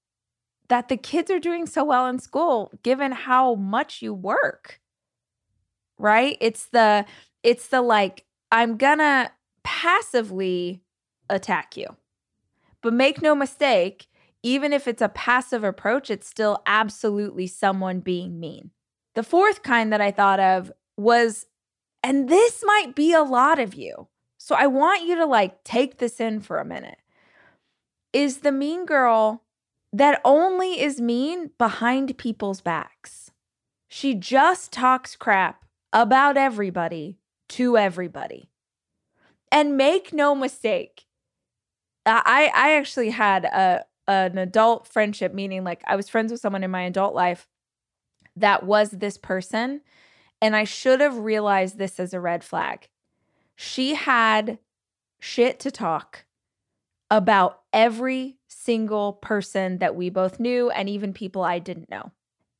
that 0.69 0.89
the 0.89 0.97
kids 0.97 1.29
are 1.29 1.39
doing 1.39 1.65
so 1.65 1.83
well 1.83 2.07
in 2.07 2.19
school 2.19 2.71
given 2.83 3.11
how 3.11 3.55
much 3.55 4.01
you 4.01 4.13
work. 4.13 4.79
Right? 5.97 6.37
It's 6.41 6.65
the 6.67 7.05
it's 7.43 7.67
the 7.67 7.81
like 7.81 8.25
I'm 8.51 8.77
gonna 8.77 9.31
passively 9.63 10.81
attack 11.29 11.77
you. 11.77 11.87
But 12.81 12.93
make 12.93 13.21
no 13.21 13.33
mistake, 13.33 14.07
even 14.43 14.73
if 14.73 14.87
it's 14.87 15.01
a 15.01 15.09
passive 15.09 15.63
approach, 15.63 16.09
it's 16.09 16.27
still 16.27 16.61
absolutely 16.65 17.47
someone 17.47 18.01
being 18.01 18.39
mean. 18.39 18.71
The 19.15 19.23
fourth 19.23 19.63
kind 19.63 19.93
that 19.93 20.01
I 20.01 20.11
thought 20.11 20.39
of 20.39 20.71
was, 20.97 21.45
and 22.03 22.27
this 22.27 22.63
might 22.65 22.93
be 22.93 23.13
a 23.13 23.23
lot 23.23 23.59
of 23.59 23.73
you. 23.73 24.09
So 24.37 24.55
I 24.55 24.67
want 24.67 25.07
you 25.07 25.15
to 25.15 25.25
like 25.25 25.63
take 25.63 25.97
this 25.97 26.19
in 26.19 26.41
for 26.41 26.59
a 26.59 26.65
minute. 26.65 26.97
Is 28.13 28.38
the 28.39 28.51
mean 28.51 28.86
girl 28.86 29.43
that 29.91 30.22
only 30.25 30.82
is 30.82 31.00
mean 31.00 31.51
behind 31.58 32.17
people's 32.17 32.62
backs. 32.62 33.32
She 33.88 34.15
just 34.15 34.72
talks 34.72 35.15
crap 35.15 35.65
about 35.93 36.36
everybody 36.36 37.20
to 37.50 37.77
everybody. 37.77 38.50
And 39.51 39.77
make 39.77 40.12
no 40.12 40.34
mistake, 40.34 41.05
I 42.05 42.51
I 42.53 42.75
actually 42.75 43.12
had 43.12 43.46
a 43.46 43.86
an 44.08 44.38
adult 44.38 44.88
friendship, 44.88 45.34
meaning 45.34 45.63
like 45.63 45.82
I 45.86 45.96
was 45.96 46.10
friends 46.10 46.32
with 46.32 46.41
someone 46.41 46.63
in 46.63 46.72
my 46.72 46.82
adult 46.82 47.13
life 47.13 47.48
that 48.36 48.63
was 48.63 48.89
this 48.89 49.17
person. 49.17 49.82
And 50.41 50.55
I 50.55 50.63
should 50.65 51.00
have 51.00 51.17
realized 51.20 51.77
this 51.77 52.00
as 52.00 52.13
a 52.13 52.20
red 52.20 52.43
flag. 52.43 52.89
She 53.55 53.93
had 53.93 54.58
shit 55.20 55.60
to 55.62 55.72
talk 55.72 56.25
about 57.13 57.60
every 57.72 58.39
single 58.48 59.13
person 59.13 59.77
that 59.77 59.96
we 59.96 60.10
both 60.10 60.39
knew 60.39 60.72
and 60.72 60.89
even 60.89 61.13
people 61.13 61.43
I 61.43 61.60
didn't 61.60 61.91
know. 61.91 62.12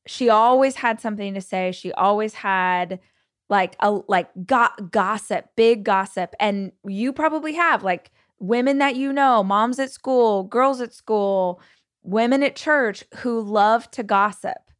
She 0.06 0.28
always 0.28 0.76
had 0.76 1.00
something 1.00 1.34
to 1.34 1.40
say. 1.40 1.72
She 1.72 1.90
always 1.90 2.34
had 2.34 3.00
like 3.48 3.74
a 3.80 3.90
like 4.06 4.28
go- 4.46 4.68
gossip, 4.92 5.46
big 5.56 5.82
gossip. 5.82 6.36
And 6.38 6.70
you 6.86 7.12
probably 7.12 7.54
have 7.54 7.82
like 7.82 8.12
women 8.38 8.78
that 8.78 8.94
you 8.94 9.12
know, 9.12 9.42
moms 9.42 9.80
at 9.80 9.90
school, 9.90 10.44
girls 10.44 10.80
at 10.80 10.94
school, 10.94 11.60
women 12.04 12.44
at 12.44 12.54
church 12.54 13.02
who 13.16 13.40
love 13.40 13.90
to 13.90 14.04
gossip. 14.04 14.70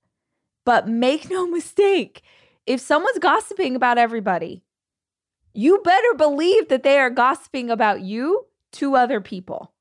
But 0.64 0.86
make 0.86 1.28
no 1.28 1.46
mistake, 1.50 2.22
if 2.64 2.80
someone's 2.80 3.18
gossiping 3.18 3.74
about 3.74 3.98
everybody, 3.98 4.62
you 5.52 5.80
better 5.82 6.14
believe 6.16 6.68
that 6.68 6.84
they 6.84 6.96
are 6.96 7.10
gossiping 7.10 7.70
about 7.70 8.02
you 8.02 8.46
to 8.74 8.96
other 8.96 9.20
people. 9.20 9.72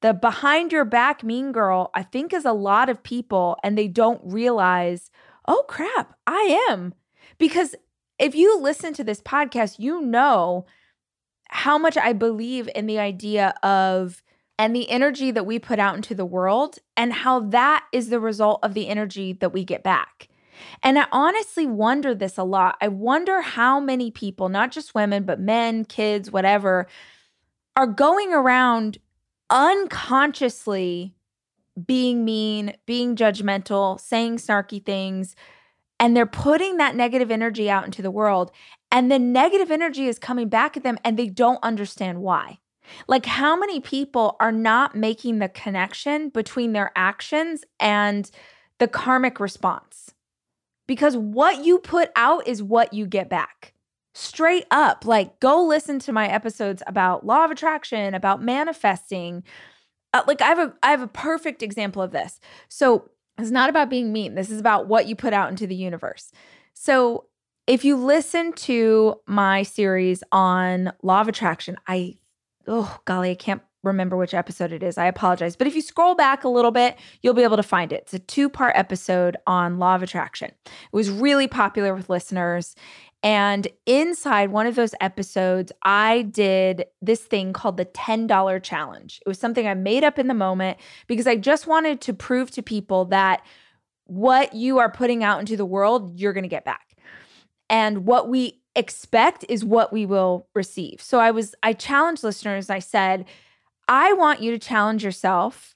The 0.00 0.14
behind 0.14 0.72
your 0.72 0.84
back 0.84 1.24
mean 1.24 1.52
girl, 1.52 1.90
I 1.94 2.02
think, 2.02 2.32
is 2.32 2.44
a 2.44 2.52
lot 2.52 2.88
of 2.88 3.02
people, 3.02 3.56
and 3.64 3.76
they 3.76 3.88
don't 3.88 4.20
realize, 4.24 5.10
oh 5.46 5.64
crap, 5.68 6.14
I 6.26 6.66
am. 6.70 6.94
Because 7.38 7.74
if 8.18 8.34
you 8.34 8.60
listen 8.60 8.92
to 8.94 9.04
this 9.04 9.20
podcast, 9.20 9.78
you 9.78 10.00
know 10.00 10.66
how 11.50 11.78
much 11.78 11.96
I 11.96 12.12
believe 12.12 12.68
in 12.74 12.86
the 12.86 12.98
idea 12.98 13.54
of 13.62 14.22
and 14.60 14.74
the 14.74 14.90
energy 14.90 15.30
that 15.30 15.46
we 15.46 15.58
put 15.58 15.78
out 15.78 15.94
into 15.94 16.16
the 16.16 16.26
world, 16.26 16.78
and 16.96 17.12
how 17.12 17.38
that 17.40 17.84
is 17.92 18.08
the 18.08 18.18
result 18.18 18.58
of 18.64 18.74
the 18.74 18.88
energy 18.88 19.32
that 19.32 19.52
we 19.52 19.64
get 19.64 19.84
back. 19.84 20.28
And 20.82 20.98
I 20.98 21.06
honestly 21.12 21.64
wonder 21.64 22.12
this 22.12 22.36
a 22.36 22.42
lot. 22.42 22.76
I 22.80 22.88
wonder 22.88 23.40
how 23.40 23.78
many 23.78 24.10
people, 24.10 24.48
not 24.48 24.72
just 24.72 24.96
women, 24.96 25.22
but 25.22 25.38
men, 25.38 25.84
kids, 25.84 26.32
whatever, 26.32 26.88
are 27.78 27.86
going 27.86 28.32
around 28.32 28.98
unconsciously 29.50 31.14
being 31.86 32.24
mean, 32.24 32.74
being 32.86 33.14
judgmental, 33.14 34.00
saying 34.00 34.36
snarky 34.38 34.84
things, 34.84 35.36
and 36.00 36.16
they're 36.16 36.26
putting 36.26 36.78
that 36.78 36.96
negative 36.96 37.30
energy 37.30 37.70
out 37.70 37.84
into 37.84 38.02
the 38.02 38.10
world. 38.10 38.50
And 38.90 39.12
the 39.12 39.18
negative 39.20 39.70
energy 39.70 40.08
is 40.08 40.18
coming 40.18 40.48
back 40.48 40.76
at 40.76 40.82
them 40.82 40.98
and 41.04 41.16
they 41.16 41.28
don't 41.28 41.62
understand 41.62 42.20
why. 42.20 42.58
Like, 43.06 43.26
how 43.26 43.56
many 43.56 43.78
people 43.78 44.36
are 44.40 44.50
not 44.50 44.96
making 44.96 45.38
the 45.38 45.48
connection 45.48 46.30
between 46.30 46.72
their 46.72 46.90
actions 46.96 47.62
and 47.78 48.28
the 48.78 48.88
karmic 48.88 49.38
response? 49.38 50.14
Because 50.88 51.16
what 51.16 51.64
you 51.64 51.78
put 51.78 52.10
out 52.16 52.48
is 52.48 52.60
what 52.60 52.92
you 52.92 53.06
get 53.06 53.28
back. 53.28 53.72
Straight 54.20 54.66
up, 54.72 55.04
like, 55.04 55.38
go 55.38 55.64
listen 55.64 56.00
to 56.00 56.12
my 56.12 56.26
episodes 56.26 56.82
about 56.88 57.24
law 57.24 57.44
of 57.44 57.52
attraction, 57.52 58.14
about 58.14 58.42
manifesting. 58.42 59.44
Uh, 60.12 60.22
like, 60.26 60.42
I 60.42 60.46
have 60.46 60.58
a 60.58 60.74
I 60.82 60.90
have 60.90 61.02
a 61.02 61.06
perfect 61.06 61.62
example 61.62 62.02
of 62.02 62.10
this. 62.10 62.40
So, 62.68 63.10
it's 63.38 63.52
not 63.52 63.70
about 63.70 63.88
being 63.88 64.12
mean. 64.12 64.34
This 64.34 64.50
is 64.50 64.58
about 64.58 64.88
what 64.88 65.06
you 65.06 65.14
put 65.14 65.32
out 65.32 65.50
into 65.50 65.68
the 65.68 65.76
universe. 65.76 66.32
So, 66.74 67.26
if 67.68 67.84
you 67.84 67.94
listen 67.94 68.54
to 68.54 69.20
my 69.28 69.62
series 69.62 70.24
on 70.32 70.92
law 71.04 71.20
of 71.20 71.28
attraction, 71.28 71.76
I, 71.86 72.16
oh, 72.66 72.98
golly, 73.04 73.30
I 73.30 73.36
can't 73.36 73.62
remember 73.84 74.16
which 74.16 74.34
episode 74.34 74.72
it 74.72 74.82
is. 74.82 74.98
I 74.98 75.06
apologize. 75.06 75.56
But 75.56 75.66
if 75.66 75.74
you 75.74 75.82
scroll 75.82 76.14
back 76.14 76.44
a 76.44 76.48
little 76.48 76.70
bit, 76.70 76.96
you'll 77.22 77.34
be 77.34 77.42
able 77.42 77.56
to 77.56 77.62
find 77.62 77.92
it. 77.92 78.02
It's 78.02 78.14
a 78.14 78.18
two 78.18 78.48
part 78.48 78.76
episode 78.76 79.36
on 79.46 79.78
law 79.78 79.94
of 79.94 80.02
attraction. 80.02 80.50
It 80.64 80.72
was 80.92 81.10
really 81.10 81.46
popular 81.46 81.94
with 81.94 82.10
listeners. 82.10 82.74
And 83.22 83.66
inside 83.84 84.50
one 84.50 84.66
of 84.66 84.76
those 84.76 84.94
episodes, 85.00 85.72
I 85.82 86.22
did 86.22 86.84
this 87.02 87.20
thing 87.20 87.52
called 87.52 87.76
the 87.76 87.84
$10 87.84 88.62
challenge. 88.62 89.20
It 89.26 89.28
was 89.28 89.38
something 89.38 89.66
I 89.66 89.74
made 89.74 90.04
up 90.04 90.18
in 90.18 90.28
the 90.28 90.34
moment 90.34 90.78
because 91.08 91.26
I 91.26 91.36
just 91.36 91.66
wanted 91.66 92.00
to 92.02 92.14
prove 92.14 92.50
to 92.52 92.62
people 92.62 93.06
that 93.06 93.44
what 94.04 94.54
you 94.54 94.78
are 94.78 94.90
putting 94.90 95.24
out 95.24 95.40
into 95.40 95.56
the 95.56 95.66
world, 95.66 96.18
you're 96.18 96.32
going 96.32 96.44
to 96.44 96.48
get 96.48 96.64
back 96.64 96.88
and 97.70 98.06
what 98.06 98.28
we 98.28 98.60
expect 98.74 99.44
is 99.48 99.64
what 99.64 99.92
we 99.92 100.06
will 100.06 100.46
receive. 100.54 101.00
So 101.00 101.18
I 101.18 101.30
was 101.30 101.54
I 101.62 101.72
challenged 101.72 102.24
listeners. 102.24 102.70
I 102.70 102.78
said, 102.78 103.26
I 103.88 104.12
want 104.12 104.40
you 104.40 104.50
to 104.52 104.58
challenge 104.58 105.04
yourself 105.04 105.74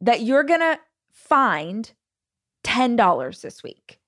that 0.00 0.22
you're 0.22 0.44
going 0.44 0.60
to 0.60 0.78
find 1.12 1.92
$10 2.64 3.40
this 3.40 3.62
week. 3.62 3.98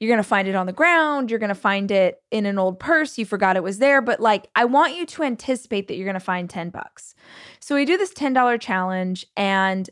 You're 0.00 0.08
going 0.08 0.22
to 0.22 0.28
find 0.28 0.46
it 0.46 0.54
on 0.54 0.66
the 0.66 0.72
ground, 0.72 1.30
you're 1.30 1.40
going 1.40 1.48
to 1.48 1.54
find 1.54 1.90
it 1.90 2.22
in 2.30 2.46
an 2.46 2.58
old 2.58 2.78
purse, 2.78 3.18
you 3.18 3.24
forgot 3.24 3.56
it 3.56 3.62
was 3.62 3.78
there, 3.78 4.00
but 4.00 4.20
like 4.20 4.48
I 4.54 4.64
want 4.64 4.96
you 4.96 5.04
to 5.06 5.22
anticipate 5.22 5.88
that 5.88 5.96
you're 5.96 6.06
going 6.06 6.14
to 6.14 6.20
find 6.20 6.48
10 6.48 6.70
bucks. 6.70 7.14
So 7.60 7.74
we 7.74 7.84
do 7.84 7.96
this 7.96 8.12
$10 8.12 8.60
challenge 8.60 9.26
and 9.36 9.88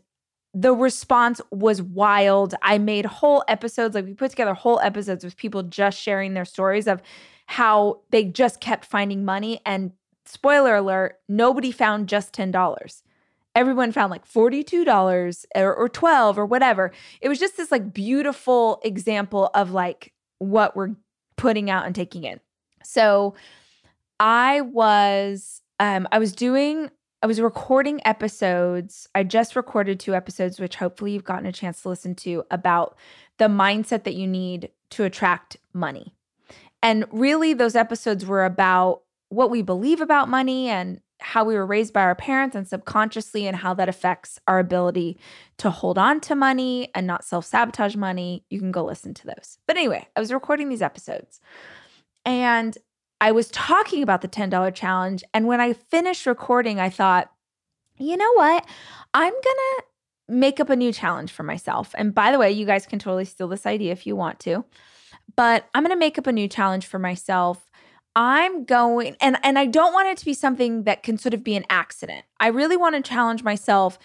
the 0.55 0.73
response 0.75 1.41
was 1.51 1.83
wild. 1.83 2.55
I 2.63 2.79
made 2.79 3.05
whole 3.05 3.45
episodes, 3.47 3.95
like 3.95 4.07
we 4.07 4.15
put 4.15 4.31
together 4.31 4.55
whole 4.55 4.81
episodes 4.81 5.23
with 5.23 5.37
people 5.37 5.63
just 5.63 6.01
sharing 6.01 6.33
their 6.33 6.47
stories 6.47 6.87
of 6.87 7.03
how 7.47 8.01
they 8.11 8.25
just 8.25 8.59
kept 8.59 8.87
finding 8.87 9.23
money. 9.23 9.61
And 9.67 9.93
spoiler 10.25 10.77
alert, 10.77 11.21
nobody 11.29 11.71
found 11.71 12.09
just 12.09 12.33
$10. 12.33 13.03
Everyone 13.57 13.91
found 13.91 14.13
like 14.13 14.31
$42 14.31 15.45
or, 15.57 15.75
or 15.75 15.89
12 15.89 16.39
or 16.39 16.47
whatever. 16.47 16.93
It 17.21 17.29
was 17.29 17.41
just 17.41 17.57
this 17.57 17.73
like 17.73 17.93
beautiful 17.93 18.81
example 18.85 19.51
of 19.55 19.73
like 19.73 20.13
what 20.39 20.77
we're 20.77 20.95
putting 21.37 21.71
out 21.71 21.87
and 21.87 21.95
taking 21.95 22.23
in. 22.23 22.39
So 22.85 23.35
I 24.21 24.61
was 24.61 25.63
um 25.81 26.07
I 26.13 26.19
was 26.19 26.33
doing 26.33 26.91
I 27.23 27.27
was 27.27 27.41
recording 27.41 28.01
episodes. 28.05 29.09
I 29.15 29.25
just 29.25 29.57
recorded 29.57 29.99
two 29.99 30.15
episodes, 30.15 30.61
which 30.61 30.77
hopefully 30.77 31.13
you've 31.13 31.25
gotten 31.25 31.47
a 31.47 31.53
chance 31.53 31.83
to 31.83 31.89
listen 31.89 32.15
to, 32.17 32.45
about 32.51 32.97
the 33.39 33.47
mindset 33.47 34.05
that 34.05 34.15
you 34.15 34.27
need 34.27 34.71
to 34.91 35.05
attract 35.05 35.57
money. 35.73 36.15
And 36.83 37.07
really, 37.11 37.55
those 37.55 37.75
episodes 37.75 38.27
were 38.27 38.45
about 38.45 39.03
what 39.29 39.51
we 39.51 39.63
believe 39.63 40.01
about 40.01 40.29
money 40.29 40.69
and 40.69 41.01
how 41.21 41.45
we 41.45 41.55
were 41.55 41.67
raised 41.67 41.93
by 41.93 42.03
our 42.03 42.15
parents 42.15 42.55
and 42.55 42.67
subconsciously, 42.67 43.47
and 43.47 43.57
how 43.57 43.75
that 43.75 43.89
affects 43.89 44.39
our 44.47 44.59
ability 44.59 45.19
to 45.59 45.71
hold 45.71 45.99
on 45.99 46.21
to 46.21 46.35
money 46.35 46.91
and 46.95 47.07
not 47.07 47.25
self 47.25 47.45
sabotage 47.45 47.97
money. 47.97 48.45
You 48.51 48.59
can 48.59 48.73
go 48.73 48.85
listen 48.85 49.15
to 49.15 49.27
those. 49.27 49.59
But 49.67 49.77
anyway, 49.77 50.07
I 50.15 50.21
was 50.21 50.33
recording 50.33 50.69
these 50.69 50.83
episodes. 50.83 51.41
And 52.25 52.77
I 53.21 53.33
was 53.33 53.49
talking 53.49 54.03
about 54.03 54.21
the 54.21 54.29
$10 54.29 54.75
challenge. 54.75 55.25
And 55.33 55.47
when 55.47 55.61
I 55.61 55.73
finished 55.73 56.27
recording, 56.27 56.79
I 56.81 56.91
thought, 56.91 57.31
you 57.99 58.17
know 58.17 58.33
what? 58.35 58.67
I'm 59.15 59.33
to 59.33 59.85
make 60.29 60.61
up 60.61 60.71
a 60.71 60.77
new 60.77 60.93
challenge 60.93 61.33
for 61.33 61.43
myself. 61.43 61.95
And 61.97 62.15
by 62.15 62.33
the 62.33 62.39
way, 62.39 62.51
you 62.51 62.67
guys 62.67 62.87
can 62.87 62.99
totally 62.99 63.25
steal 63.25 63.49
this 63.49 63.65
idea 63.65 63.93
if 63.93 64.07
you 64.07 64.17
want 64.17 64.41
to. 64.41 64.65
But 65.35 65.67
I'm 65.75 65.85
to 65.87 65.97
make 65.97 66.19
up 66.19 66.27
a 66.27 66.33
new 66.33 66.49
challenge 66.49 66.87
for 66.87 66.99
myself. 66.99 67.66
I'm 68.17 68.65
going 68.65 69.15
and 69.21 69.37
and 69.43 69.59
I 69.59 69.67
don't 69.67 69.93
want 69.93 70.09
it 70.09 70.17
to 70.19 70.25
be 70.25 70.35
something 70.35 70.85
that 70.85 71.03
can 71.03 71.19
sort 71.19 71.35
of 71.35 71.45
be 71.45 71.55
an 71.55 71.67
accident. 71.69 72.25
I 72.41 72.49
really 72.49 72.77
want 72.77 72.97
to 72.97 73.03
challenge 73.03 73.45
myself 73.45 73.99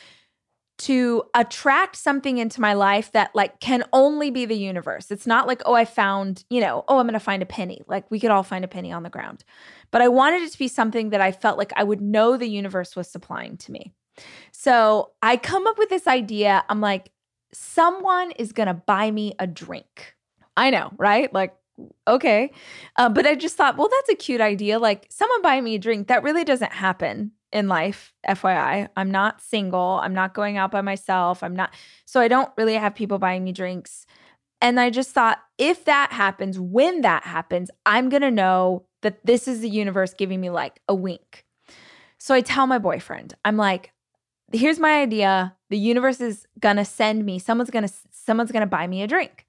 to 0.79 1.23
attract 1.35 1.95
something 1.95 2.39
into 2.39 2.59
my 2.59 2.73
life 2.73 3.11
that 3.11 3.29
like 3.35 3.59
can 3.59 3.83
only 3.93 4.31
be 4.31 4.45
the 4.45 4.57
universe. 4.57 5.11
It's 5.11 5.27
not 5.27 5.45
like, 5.45 5.61
oh, 5.65 5.75
I 5.75 5.85
found, 5.85 6.43
you 6.49 6.59
know, 6.59 6.83
oh, 6.87 6.97
I'm 6.97 7.05
going 7.05 7.13
to 7.13 7.19
find 7.19 7.43
a 7.43 7.45
penny. 7.45 7.83
Like 7.87 8.09
we 8.09 8.19
could 8.19 8.31
all 8.31 8.41
find 8.41 8.65
a 8.65 8.67
penny 8.67 8.91
on 8.91 9.03
the 9.03 9.09
ground. 9.09 9.43
But 9.91 10.01
I 10.01 10.07
wanted 10.07 10.41
it 10.41 10.51
to 10.51 10.57
be 10.57 10.67
something 10.67 11.11
that 11.11 11.21
I 11.21 11.31
felt 11.31 11.59
like 11.59 11.71
I 11.75 11.83
would 11.83 12.01
know 12.01 12.35
the 12.35 12.49
universe 12.49 12.95
was 12.95 13.07
supplying 13.07 13.57
to 13.57 13.71
me. 13.71 13.93
So 14.51 15.11
I 15.21 15.37
come 15.37 15.67
up 15.67 15.77
with 15.77 15.89
this 15.89 16.07
idea. 16.07 16.65
I'm 16.67 16.81
like, 16.81 17.11
someone 17.53 18.31
is 18.31 18.51
going 18.51 18.67
to 18.67 18.73
buy 18.73 19.11
me 19.11 19.35
a 19.37 19.45
drink. 19.45 20.15
I 20.57 20.71
know, 20.71 20.91
right? 20.97 21.31
Like, 21.31 21.55
okay. 22.07 22.51
Uh, 22.97 23.09
but 23.09 23.25
I 23.25 23.35
just 23.35 23.55
thought, 23.55 23.77
well, 23.77 23.89
that's 23.89 24.09
a 24.09 24.15
cute 24.15 24.41
idea. 24.41 24.79
Like, 24.79 25.07
someone 25.09 25.41
buy 25.41 25.59
me 25.61 25.75
a 25.75 25.79
drink. 25.79 26.07
That 26.07 26.23
really 26.23 26.43
doesn't 26.43 26.71
happen 26.71 27.31
in 27.51 27.67
life, 27.67 28.13
FYI. 28.27 28.89
I'm 28.95 29.11
not 29.11 29.41
single. 29.41 29.99
I'm 30.01 30.13
not 30.13 30.33
going 30.33 30.57
out 30.57 30.71
by 30.71 30.81
myself. 30.81 31.43
I'm 31.43 31.55
not, 31.55 31.73
so 32.05 32.21
I 32.21 32.27
don't 32.27 32.51
really 32.57 32.75
have 32.75 32.95
people 32.95 33.19
buying 33.19 33.43
me 33.43 33.51
drinks. 33.51 34.05
And 34.61 34.79
I 34.79 34.89
just 34.89 35.09
thought, 35.09 35.39
if 35.57 35.85
that 35.85 36.11
happens, 36.11 36.59
when 36.59 37.01
that 37.01 37.23
happens, 37.23 37.71
I'm 37.85 38.09
going 38.09 38.21
to 38.21 38.31
know 38.31 38.85
that 39.01 39.25
this 39.25 39.47
is 39.47 39.61
the 39.61 39.69
universe 39.69 40.13
giving 40.13 40.39
me 40.39 40.49
like 40.49 40.79
a 40.87 40.93
wink. 40.93 41.45
So 42.19 42.35
I 42.35 42.41
tell 42.41 42.67
my 42.67 42.77
boyfriend, 42.77 43.33
I'm 43.43 43.57
like, 43.57 43.91
here's 44.51 44.79
my 44.79 45.01
idea. 45.01 45.55
The 45.69 45.77
universe 45.77 46.21
is 46.21 46.45
going 46.59 46.75
to 46.75 46.85
send 46.85 47.25
me, 47.25 47.39
someone's 47.39 47.71
going 47.71 47.87
to, 47.87 47.93
someone's 48.11 48.51
going 48.51 48.61
to 48.61 48.67
buy 48.67 48.85
me 48.85 49.01
a 49.01 49.07
drink. 49.07 49.47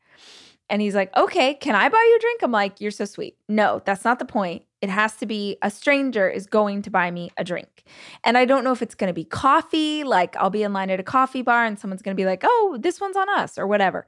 And 0.72 0.80
he's 0.80 0.94
like, 0.94 1.14
okay, 1.14 1.52
can 1.52 1.74
I 1.74 1.90
buy 1.90 2.02
you 2.08 2.16
a 2.16 2.20
drink? 2.20 2.42
I'm 2.42 2.50
like, 2.50 2.80
you're 2.80 2.90
so 2.90 3.04
sweet. 3.04 3.36
No, 3.46 3.82
that's 3.84 4.04
not 4.04 4.18
the 4.18 4.24
point. 4.24 4.64
It 4.80 4.88
has 4.88 5.14
to 5.16 5.26
be 5.26 5.58
a 5.60 5.70
stranger 5.70 6.30
is 6.30 6.46
going 6.46 6.80
to 6.82 6.90
buy 6.90 7.10
me 7.10 7.30
a 7.36 7.44
drink. 7.44 7.84
And 8.24 8.38
I 8.38 8.46
don't 8.46 8.64
know 8.64 8.72
if 8.72 8.80
it's 8.80 8.94
going 8.94 9.08
to 9.08 9.14
be 9.14 9.24
coffee, 9.24 10.02
like 10.02 10.34
I'll 10.36 10.48
be 10.48 10.62
in 10.62 10.72
line 10.72 10.88
at 10.88 10.98
a 10.98 11.02
coffee 11.02 11.42
bar 11.42 11.66
and 11.66 11.78
someone's 11.78 12.00
going 12.00 12.16
to 12.16 12.20
be 12.20 12.24
like, 12.24 12.42
oh, 12.42 12.78
this 12.80 13.02
one's 13.02 13.18
on 13.18 13.28
us 13.28 13.58
or 13.58 13.66
whatever. 13.66 14.06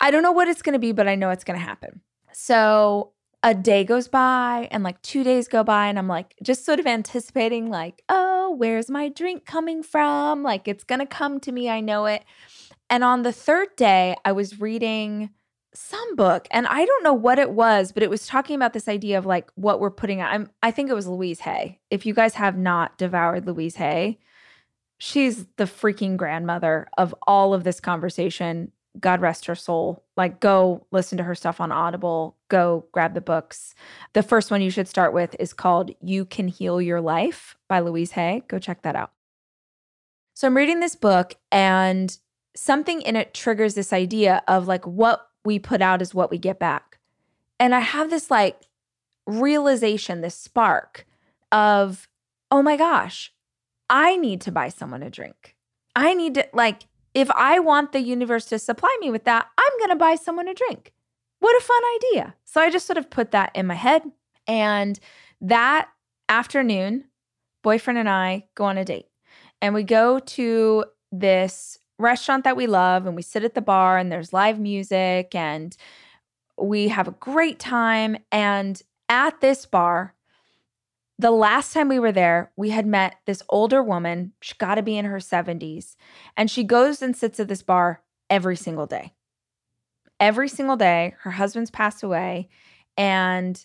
I 0.00 0.10
don't 0.10 0.24
know 0.24 0.32
what 0.32 0.48
it's 0.48 0.62
going 0.62 0.72
to 0.72 0.80
be, 0.80 0.90
but 0.90 1.06
I 1.06 1.14
know 1.14 1.30
it's 1.30 1.44
going 1.44 1.58
to 1.58 1.64
happen. 1.64 2.00
So 2.32 3.12
a 3.44 3.54
day 3.54 3.84
goes 3.84 4.08
by 4.08 4.66
and 4.72 4.82
like 4.82 5.00
two 5.02 5.22
days 5.22 5.46
go 5.46 5.62
by, 5.62 5.86
and 5.86 5.96
I'm 5.96 6.08
like, 6.08 6.34
just 6.42 6.66
sort 6.66 6.80
of 6.80 6.88
anticipating, 6.88 7.70
like, 7.70 8.02
oh, 8.08 8.52
where's 8.58 8.90
my 8.90 9.08
drink 9.08 9.46
coming 9.46 9.84
from? 9.84 10.42
Like, 10.42 10.66
it's 10.66 10.82
going 10.82 10.98
to 10.98 11.06
come 11.06 11.38
to 11.40 11.52
me. 11.52 11.70
I 11.70 11.80
know 11.80 12.06
it. 12.06 12.24
And 12.90 13.04
on 13.04 13.22
the 13.22 13.32
third 13.32 13.76
day, 13.76 14.16
I 14.24 14.32
was 14.32 14.60
reading 14.60 15.30
some 15.74 16.16
book 16.16 16.48
and 16.50 16.66
I 16.66 16.84
don't 16.84 17.04
know 17.04 17.12
what 17.12 17.38
it 17.38 17.50
was, 17.50 17.92
but 17.92 18.02
it 18.02 18.10
was 18.10 18.26
talking 18.26 18.56
about 18.56 18.72
this 18.72 18.88
idea 18.88 19.18
of 19.18 19.26
like 19.26 19.50
what 19.54 19.80
we're 19.80 19.90
putting 19.90 20.20
out. 20.20 20.32
I'm, 20.32 20.50
I 20.62 20.70
think 20.70 20.90
it 20.90 20.94
was 20.94 21.06
Louise 21.06 21.40
Hay. 21.40 21.80
If 21.90 22.06
you 22.06 22.14
guys 22.14 22.34
have 22.34 22.56
not 22.56 22.98
devoured 22.98 23.46
Louise 23.46 23.76
Hay, 23.76 24.18
she's 24.98 25.46
the 25.56 25.64
freaking 25.64 26.16
grandmother 26.16 26.88
of 26.96 27.14
all 27.26 27.54
of 27.54 27.64
this 27.64 27.80
conversation. 27.80 28.72
God 28.98 29.20
rest 29.20 29.46
her 29.46 29.54
soul. 29.54 30.02
Like, 30.16 30.40
go 30.40 30.86
listen 30.90 31.18
to 31.18 31.24
her 31.24 31.34
stuff 31.34 31.60
on 31.60 31.70
Audible. 31.70 32.36
Go 32.48 32.86
grab 32.90 33.14
the 33.14 33.20
books. 33.20 33.74
The 34.12 34.24
first 34.24 34.50
one 34.50 34.60
you 34.60 34.70
should 34.70 34.88
start 34.88 35.12
with 35.12 35.36
is 35.38 35.52
called 35.52 35.92
You 36.00 36.24
Can 36.24 36.48
Heal 36.48 36.82
Your 36.82 37.00
Life 37.00 37.56
by 37.68 37.78
Louise 37.78 38.12
Hay. 38.12 38.42
Go 38.48 38.58
check 38.58 38.82
that 38.82 38.96
out. 38.96 39.12
So, 40.34 40.48
I'm 40.48 40.56
reading 40.56 40.80
this 40.80 40.96
book, 40.96 41.34
and 41.52 42.16
something 42.56 43.02
in 43.02 43.14
it 43.14 43.34
triggers 43.34 43.74
this 43.74 43.92
idea 43.92 44.42
of 44.48 44.66
like 44.66 44.84
what 44.84 45.27
we 45.48 45.58
put 45.58 45.80
out 45.80 46.02
is 46.02 46.14
what 46.14 46.30
we 46.30 46.38
get 46.38 46.58
back. 46.58 46.98
And 47.58 47.74
I 47.74 47.80
have 47.80 48.10
this 48.10 48.30
like 48.30 48.66
realization, 49.26 50.20
this 50.20 50.34
spark 50.34 51.06
of, 51.50 52.06
oh 52.50 52.62
my 52.62 52.76
gosh, 52.76 53.32
I 53.88 54.16
need 54.16 54.42
to 54.42 54.52
buy 54.52 54.68
someone 54.68 55.02
a 55.02 55.10
drink. 55.10 55.56
I 55.96 56.12
need 56.12 56.34
to, 56.34 56.46
like, 56.52 56.82
if 57.14 57.30
I 57.30 57.58
want 57.58 57.92
the 57.92 58.00
universe 58.00 58.44
to 58.46 58.58
supply 58.58 58.94
me 59.00 59.10
with 59.10 59.24
that, 59.24 59.48
I'm 59.58 59.78
going 59.78 59.90
to 59.90 59.96
buy 59.96 60.14
someone 60.14 60.48
a 60.48 60.54
drink. 60.54 60.92
What 61.40 61.56
a 61.56 61.64
fun 61.64 61.82
idea. 61.96 62.34
So 62.44 62.60
I 62.60 62.70
just 62.70 62.86
sort 62.86 62.98
of 62.98 63.08
put 63.08 63.30
that 63.30 63.50
in 63.54 63.66
my 63.66 63.74
head. 63.74 64.02
And 64.46 65.00
that 65.40 65.88
afternoon, 66.28 67.04
boyfriend 67.62 67.98
and 67.98 68.08
I 68.08 68.44
go 68.54 68.64
on 68.64 68.76
a 68.76 68.84
date 68.84 69.06
and 69.62 69.74
we 69.74 69.82
go 69.82 70.18
to 70.18 70.84
this 71.10 71.78
restaurant 71.98 72.44
that 72.44 72.56
we 72.56 72.66
love 72.66 73.06
and 73.06 73.16
we 73.16 73.22
sit 73.22 73.44
at 73.44 73.54
the 73.54 73.60
bar 73.60 73.98
and 73.98 74.10
there's 74.10 74.32
live 74.32 74.58
music 74.58 75.34
and 75.34 75.76
we 76.56 76.88
have 76.88 77.08
a 77.08 77.12
great 77.12 77.58
time. 77.58 78.16
And 78.32 78.80
at 79.08 79.40
this 79.40 79.66
bar, 79.66 80.14
the 81.18 81.30
last 81.30 81.72
time 81.72 81.88
we 81.88 81.98
were 81.98 82.12
there, 82.12 82.52
we 82.56 82.70
had 82.70 82.86
met 82.86 83.16
this 83.26 83.42
older 83.48 83.82
woman. 83.82 84.32
She's 84.40 84.56
got 84.56 84.76
to 84.76 84.82
be 84.82 84.96
in 84.96 85.04
her 85.04 85.18
70s. 85.18 85.96
And 86.36 86.50
she 86.50 86.62
goes 86.62 87.02
and 87.02 87.16
sits 87.16 87.40
at 87.40 87.48
this 87.48 87.62
bar 87.62 88.02
every 88.30 88.56
single 88.56 88.86
day. 88.86 89.14
Every 90.20 90.48
single 90.48 90.76
day. 90.76 91.14
Her 91.20 91.32
husband's 91.32 91.70
passed 91.70 92.02
away. 92.02 92.48
And 92.96 93.64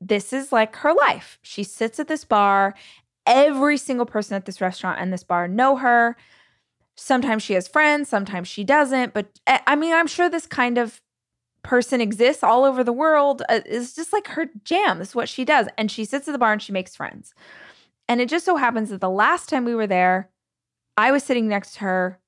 this 0.00 0.32
is 0.32 0.52
like 0.52 0.76
her 0.76 0.92
life. 0.92 1.38
She 1.42 1.62
sits 1.62 1.98
at 1.98 2.08
this 2.08 2.24
bar. 2.24 2.74
Every 3.26 3.78
single 3.78 4.06
person 4.06 4.34
at 4.34 4.44
this 4.44 4.60
restaurant 4.60 5.00
and 5.00 5.12
this 5.12 5.24
bar 5.24 5.48
know 5.48 5.76
her. 5.76 6.16
Sometimes 7.02 7.42
she 7.42 7.54
has 7.54 7.66
friends, 7.66 8.08
sometimes 8.08 8.46
she 8.46 8.62
doesn't. 8.62 9.14
But 9.14 9.26
eh, 9.46 9.58
I 9.66 9.74
mean, 9.74 9.94
I'm 9.94 10.06
sure 10.06 10.28
this 10.28 10.46
kind 10.46 10.76
of 10.76 11.00
person 11.62 12.00
exists 12.00 12.42
all 12.42 12.64
over 12.64 12.84
the 12.84 12.92
world. 12.92 13.42
Uh, 13.48 13.60
it's 13.64 13.94
just 13.94 14.12
like 14.12 14.28
her 14.28 14.50
jam. 14.64 14.98
This 14.98 15.08
is 15.08 15.14
what 15.14 15.28
she 15.28 15.44
does. 15.46 15.66
And 15.78 15.90
she 15.90 16.04
sits 16.04 16.28
at 16.28 16.32
the 16.32 16.38
bar 16.38 16.52
and 16.52 16.62
she 16.62 16.72
makes 16.72 16.94
friends. 16.94 17.32
And 18.06 18.20
it 18.20 18.28
just 18.28 18.44
so 18.44 18.56
happens 18.56 18.90
that 18.90 19.00
the 19.00 19.08
last 19.08 19.48
time 19.48 19.64
we 19.64 19.74
were 19.74 19.86
there, 19.86 20.28
I 20.96 21.10
was 21.10 21.24
sitting 21.24 21.48
next 21.48 21.74
to 21.74 21.80
her 21.80 22.20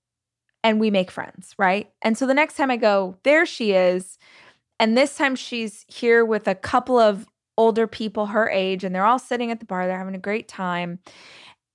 and 0.64 0.80
we 0.80 0.90
make 0.90 1.10
friends, 1.10 1.54
right? 1.58 1.90
And 2.00 2.16
so 2.16 2.26
the 2.26 2.34
next 2.34 2.56
time 2.56 2.70
I 2.70 2.78
go, 2.78 3.18
there 3.24 3.44
she 3.44 3.72
is. 3.72 4.18
And 4.80 4.96
this 4.96 5.16
time 5.16 5.36
she's 5.36 5.84
here 5.88 6.24
with 6.24 6.48
a 6.48 6.54
couple 6.54 6.98
of 6.98 7.26
older 7.58 7.86
people 7.86 8.26
her 8.26 8.48
age 8.48 8.84
and 8.84 8.94
they're 8.94 9.04
all 9.04 9.18
sitting 9.18 9.50
at 9.50 9.60
the 9.60 9.66
bar. 9.66 9.86
They're 9.86 9.98
having 9.98 10.14
a 10.14 10.18
great 10.18 10.48
time. 10.48 10.98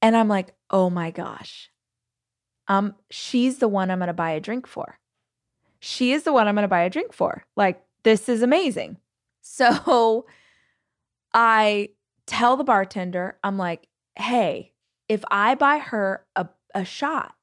And 0.02 0.16
I'm 0.16 0.28
like, 0.28 0.56
oh 0.72 0.90
my 0.90 1.12
gosh, 1.12 1.70
um, 2.68 2.96
she's 3.10 3.60
the 3.60 3.68
one 3.68 3.90
I'm 3.90 4.00
going 4.00 4.08
to 4.08 4.14
buy 4.14 4.32
a 4.32 4.40
drink 4.40 4.68
for. 4.68 5.00
She 5.80 6.12
is 6.12 6.24
the 6.24 6.34
one 6.34 6.48
I'm 6.48 6.56
going 6.56 6.64
to 6.64 6.68
buy 6.68 6.82
a 6.82 6.90
drink 6.90 7.14
for. 7.14 7.46
Like, 7.56 7.82
this 8.04 8.28
is 8.30 8.42
amazing. 8.42 8.98
So 9.42 10.26
I 11.34 11.90
tell 12.26 12.58
the 12.58 12.64
bartender, 12.64 13.38
I'm 13.44 13.58
like, 13.58 13.88
hey, 14.16 14.74
if 15.08 15.24
I 15.32 15.56
buy 15.56 15.78
her 15.78 16.26
a, 16.36 16.48
a 16.74 16.84
shot, 16.84 17.36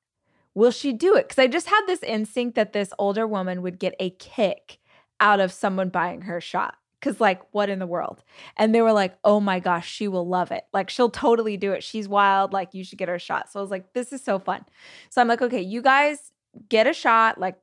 will 0.54 0.70
she 0.70 0.92
do 0.92 1.14
it? 1.16 1.28
Because 1.28 1.38
I 1.38 1.46
just 1.46 1.68
had 1.68 1.82
this 1.86 2.02
instinct 2.02 2.56
that 2.56 2.72
this 2.72 2.92
older 2.98 3.26
woman 3.26 3.62
would 3.62 3.78
get 3.78 3.94
a 3.98 4.10
kick 4.10 4.78
out 5.20 5.40
of 5.40 5.52
someone 5.52 5.88
buying 5.88 6.22
her 6.22 6.38
a 6.38 6.42
shot. 6.42 6.76
Cause 7.04 7.20
like, 7.20 7.42
what 7.50 7.68
in 7.68 7.80
the 7.80 7.86
world? 7.86 8.24
And 8.56 8.74
they 8.74 8.80
were 8.80 8.94
like, 8.94 9.18
oh 9.24 9.38
my 9.38 9.60
gosh, 9.60 9.86
she 9.86 10.08
will 10.08 10.26
love 10.26 10.50
it. 10.50 10.64
Like, 10.72 10.88
she'll 10.88 11.10
totally 11.10 11.58
do 11.58 11.72
it. 11.72 11.84
She's 11.84 12.08
wild. 12.08 12.54
Like, 12.54 12.72
you 12.72 12.82
should 12.82 12.96
get 12.96 13.10
her 13.10 13.16
a 13.16 13.20
shot. 13.20 13.52
So 13.52 13.60
I 13.60 13.62
was 13.62 13.70
like, 13.70 13.92
this 13.92 14.10
is 14.10 14.24
so 14.24 14.38
fun. 14.38 14.64
So 15.10 15.20
I'm 15.20 15.28
like, 15.28 15.42
okay, 15.42 15.60
you 15.60 15.82
guys 15.82 16.32
get 16.70 16.86
a 16.86 16.94
shot. 16.94 17.36
Like, 17.38 17.58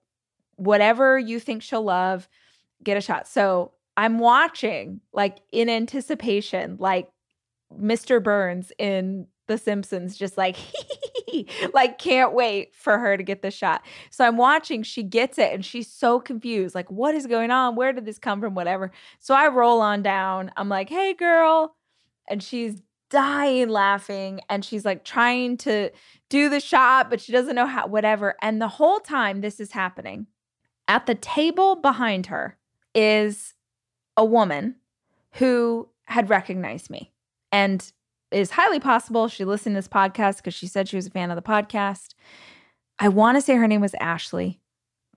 whatever 0.58 1.18
you 1.18 1.40
think 1.40 1.64
she'll 1.64 1.82
love, 1.82 2.30
get 2.84 2.98
a 2.98 3.02
shot. 3.02 3.28
So 3.28 3.72
I'm 3.98 4.20
watching, 4.20 5.02
like, 5.12 5.40
in 5.52 5.70
anticipation, 5.70 6.78
like 6.80 7.10
Mr. 7.76 8.24
Burns 8.24 8.72
in 8.78 9.26
The 9.52 9.58
Simpsons, 9.58 10.18
just 10.18 10.38
like, 10.38 10.56
like 11.74 11.98
can't 11.98 12.34
wait 12.34 12.74
for 12.74 12.98
her 12.98 13.18
to 13.18 13.24
get 13.24 13.42
the 13.42 13.52
shot. 13.52 13.84
So 14.10 14.26
I'm 14.26 14.38
watching, 14.38 14.82
she 14.84 15.04
gets 15.04 15.38
it 15.38 15.54
and 15.54 15.66
she's 15.66 15.92
so 15.92 16.20
confused. 16.20 16.74
Like, 16.74 16.90
what 16.90 17.14
is 17.14 17.28
going 17.28 17.52
on? 17.52 17.76
Where 17.76 17.92
did 17.92 18.06
this 18.06 18.18
come 18.18 18.40
from? 18.40 18.56
Whatever. 18.56 18.92
So 19.20 19.36
I 19.36 19.50
roll 19.50 19.82
on 19.82 20.02
down. 20.02 20.52
I'm 20.56 20.70
like, 20.70 20.90
hey, 20.90 21.14
girl. 21.14 21.76
And 22.30 22.42
she's 22.42 22.82
dying 23.10 23.68
laughing 23.68 24.40
and 24.50 24.64
she's 24.64 24.86
like 24.86 25.04
trying 25.04 25.58
to 25.58 25.92
do 26.30 26.50
the 26.50 26.62
shot, 26.62 27.10
but 27.10 27.20
she 27.20 27.34
doesn't 27.34 27.56
know 27.56 27.68
how, 27.68 27.86
whatever. 27.88 28.36
And 28.42 28.62
the 28.62 28.70
whole 28.70 29.00
time 29.00 29.42
this 29.42 29.60
is 29.60 29.74
happening, 29.74 30.28
at 30.88 31.06
the 31.06 31.16
table 31.16 31.76
behind 31.76 32.28
her 32.28 32.58
is 32.96 33.54
a 34.16 34.26
woman 34.26 34.76
who 35.34 35.90
had 36.06 36.30
recognized 36.30 36.90
me. 36.90 37.12
And 37.52 37.92
is 38.32 38.52
highly 38.52 38.80
possible 38.80 39.28
she 39.28 39.46
listened 39.46 39.76
to 39.76 39.80
this 39.80 39.88
podcast 39.88 40.38
because 40.38 40.54
she 40.54 40.68
said 40.68 40.88
she 40.88 40.96
was 40.96 41.08
a 41.08 41.12
fan 41.12 41.32
of 41.32 41.36
the 41.36 41.42
podcast. 41.42 42.14
I 43.00 43.10
want 43.10 43.38
to 43.38 43.42
say 43.42 43.56
her 43.56 43.68
name 43.68 43.82
was 43.82 43.96
Ashley, 44.00 44.62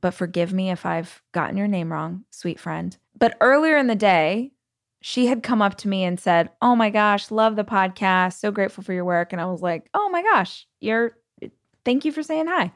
but 0.00 0.14
forgive 0.14 0.52
me 0.52 0.70
if 0.70 0.84
I've 0.86 1.22
gotten 1.32 1.56
your 1.56 1.68
name 1.68 1.92
wrong, 1.92 2.24
sweet 2.30 2.58
friend. 2.58 2.96
But 3.16 3.36
earlier 3.40 3.76
in 3.76 3.86
the 3.86 3.94
day, 3.94 4.52
she 5.00 5.26
had 5.26 5.42
come 5.42 5.60
up 5.60 5.76
to 5.76 5.88
me 5.88 6.02
and 6.04 6.18
said, 6.18 6.48
Oh 6.62 6.74
my 6.74 6.88
gosh, 6.88 7.30
love 7.30 7.56
the 7.56 7.64
podcast. 7.64 8.38
So 8.38 8.50
grateful 8.50 8.82
for 8.82 8.94
your 8.94 9.04
work. 9.04 9.32
And 9.32 9.40
I 9.40 9.44
was 9.44 9.60
like, 9.60 9.88
Oh 9.92 10.08
my 10.08 10.22
gosh, 10.22 10.66
you're, 10.80 11.12
thank 11.84 12.06
you 12.06 12.12
for 12.12 12.22
saying 12.22 12.46
hi. 12.46 12.72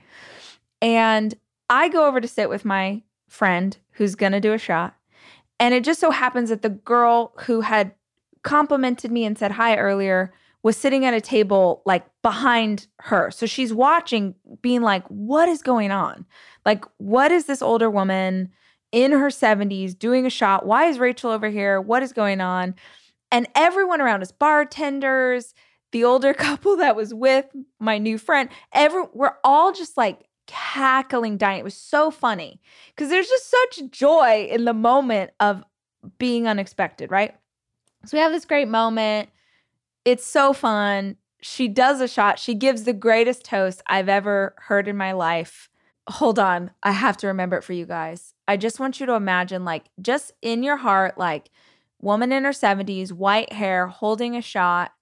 And 0.83 1.35
I 1.71 1.89
go 1.89 2.07
over 2.07 2.21
to 2.21 2.29
sit 2.29 2.51
with 2.51 2.65
my 2.65 3.03
friend 3.29 3.77
who's 3.93 4.15
going 4.15 4.33
to 4.33 4.41
do 4.41 4.53
a 4.53 4.59
shot. 4.59 4.95
And 5.59 5.75
it 5.75 5.85
just 5.85 6.01
so 6.01 6.11
happens 6.11 6.51
that 6.51 6.63
the 6.63 6.69
girl 6.69 7.33
who 7.41 7.63
had 7.63 7.93
complimented 8.49 9.13
me 9.13 9.27
and 9.27 9.37
said 9.37 9.53
hi 9.53 9.77
earlier 9.77 10.33
was 10.63 10.75
sitting 10.75 11.05
at 11.05 11.13
a 11.13 11.21
table 11.21 11.83
like 11.85 12.07
behind 12.23 12.87
her. 13.01 13.31
So 13.31 13.45
she's 13.45 13.75
watching, 13.75 14.35
being 14.63 14.81
like, 14.81 15.07
what 15.09 15.51
is 15.51 15.61
going 15.61 15.91
on? 15.91 16.25
Like, 16.65 16.87
what 16.97 17.31
is 17.31 17.45
this 17.45 17.61
older 17.61 17.91
woman 17.91 18.51
in 18.91 19.13
her 19.13 19.29
70s 19.29 19.97
doing 19.97 20.25
a 20.25 20.31
shot? 20.31 20.65
Why 20.65 20.87
is 20.87 20.99
Rachel 20.99 21.31
over 21.31 21.51
here? 21.51 21.79
What 21.79 22.03
is 22.03 22.15
going 22.15 22.41
on? 22.41 22.75
And 23.31 23.47
everyone 23.55 24.01
around 24.01 24.23
us, 24.23 24.33
bartenders, 24.33 25.55
the 25.93 26.05
older 26.05 26.33
couple 26.47 26.77
that 26.79 26.97
was 26.97 27.13
with 27.13 27.45
my 27.79 27.99
new 27.99 28.17
friend, 28.17 28.49
every 28.73 29.05
we're 29.13 29.37
all 29.45 29.73
just 29.73 29.99
like 29.99 30.25
cackling, 30.47 31.37
dying. 31.37 31.61
It 31.61 31.65
was 31.65 31.77
so 31.77 32.11
funny 32.11 32.63
because 32.97 33.11
there's 33.11 33.29
just 33.29 33.51
such 33.51 33.91
joy 33.91 34.49
in 34.51 34.65
the 34.65 34.73
moment 34.73 35.33
of 35.39 35.63
being 36.19 36.49
unexpected, 36.49 37.11
right? 37.11 37.35
So 38.09 38.17
we 38.17 38.23
have 38.23 38.33
this 38.33 38.47
great 38.47 38.69
moment. 38.69 39.29
It's 40.07 40.25
so 40.25 40.55
fun. 40.55 41.17
She 41.43 41.69
does 41.69 42.01
a 42.01 42.09
shot. 42.09 42.39
She 42.39 42.55
gives 42.55 42.85
the 42.85 42.95
greatest 42.95 43.45
toast 43.45 43.83
I've 43.87 44.09
ever 44.09 44.55
heard 44.61 44.89
in 44.89 44.97
my 44.97 45.13
life. 45.13 45.69
Hold 46.09 46.39
on. 46.39 46.71
I 46.83 46.93
have 46.93 47.19
to 47.19 47.27
remember 47.27 47.59
it 47.59 47.65
for 47.65 47.75
you 47.75 47.85
guys. 47.85 48.33
I 48.49 48.57
just 48.57 48.81
want 48.81 48.99
you 48.99 49.05
to 49.05 49.13
imagine, 49.13 49.67
like, 49.67 49.91
just 50.01 50.33
in 50.41 50.63
your 50.63 50.79
heart, 50.79 51.19
like, 51.19 51.51
woman 52.01 52.33
in 52.33 52.45
her 52.45 52.51
70s, 52.51 53.13
white 53.13 53.53
hair, 53.53 53.89
holding 53.89 54.35
a 54.35 54.41
shot. 54.41 54.93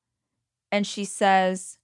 And 0.73 0.85
she 0.85 1.05
says, 1.05 1.79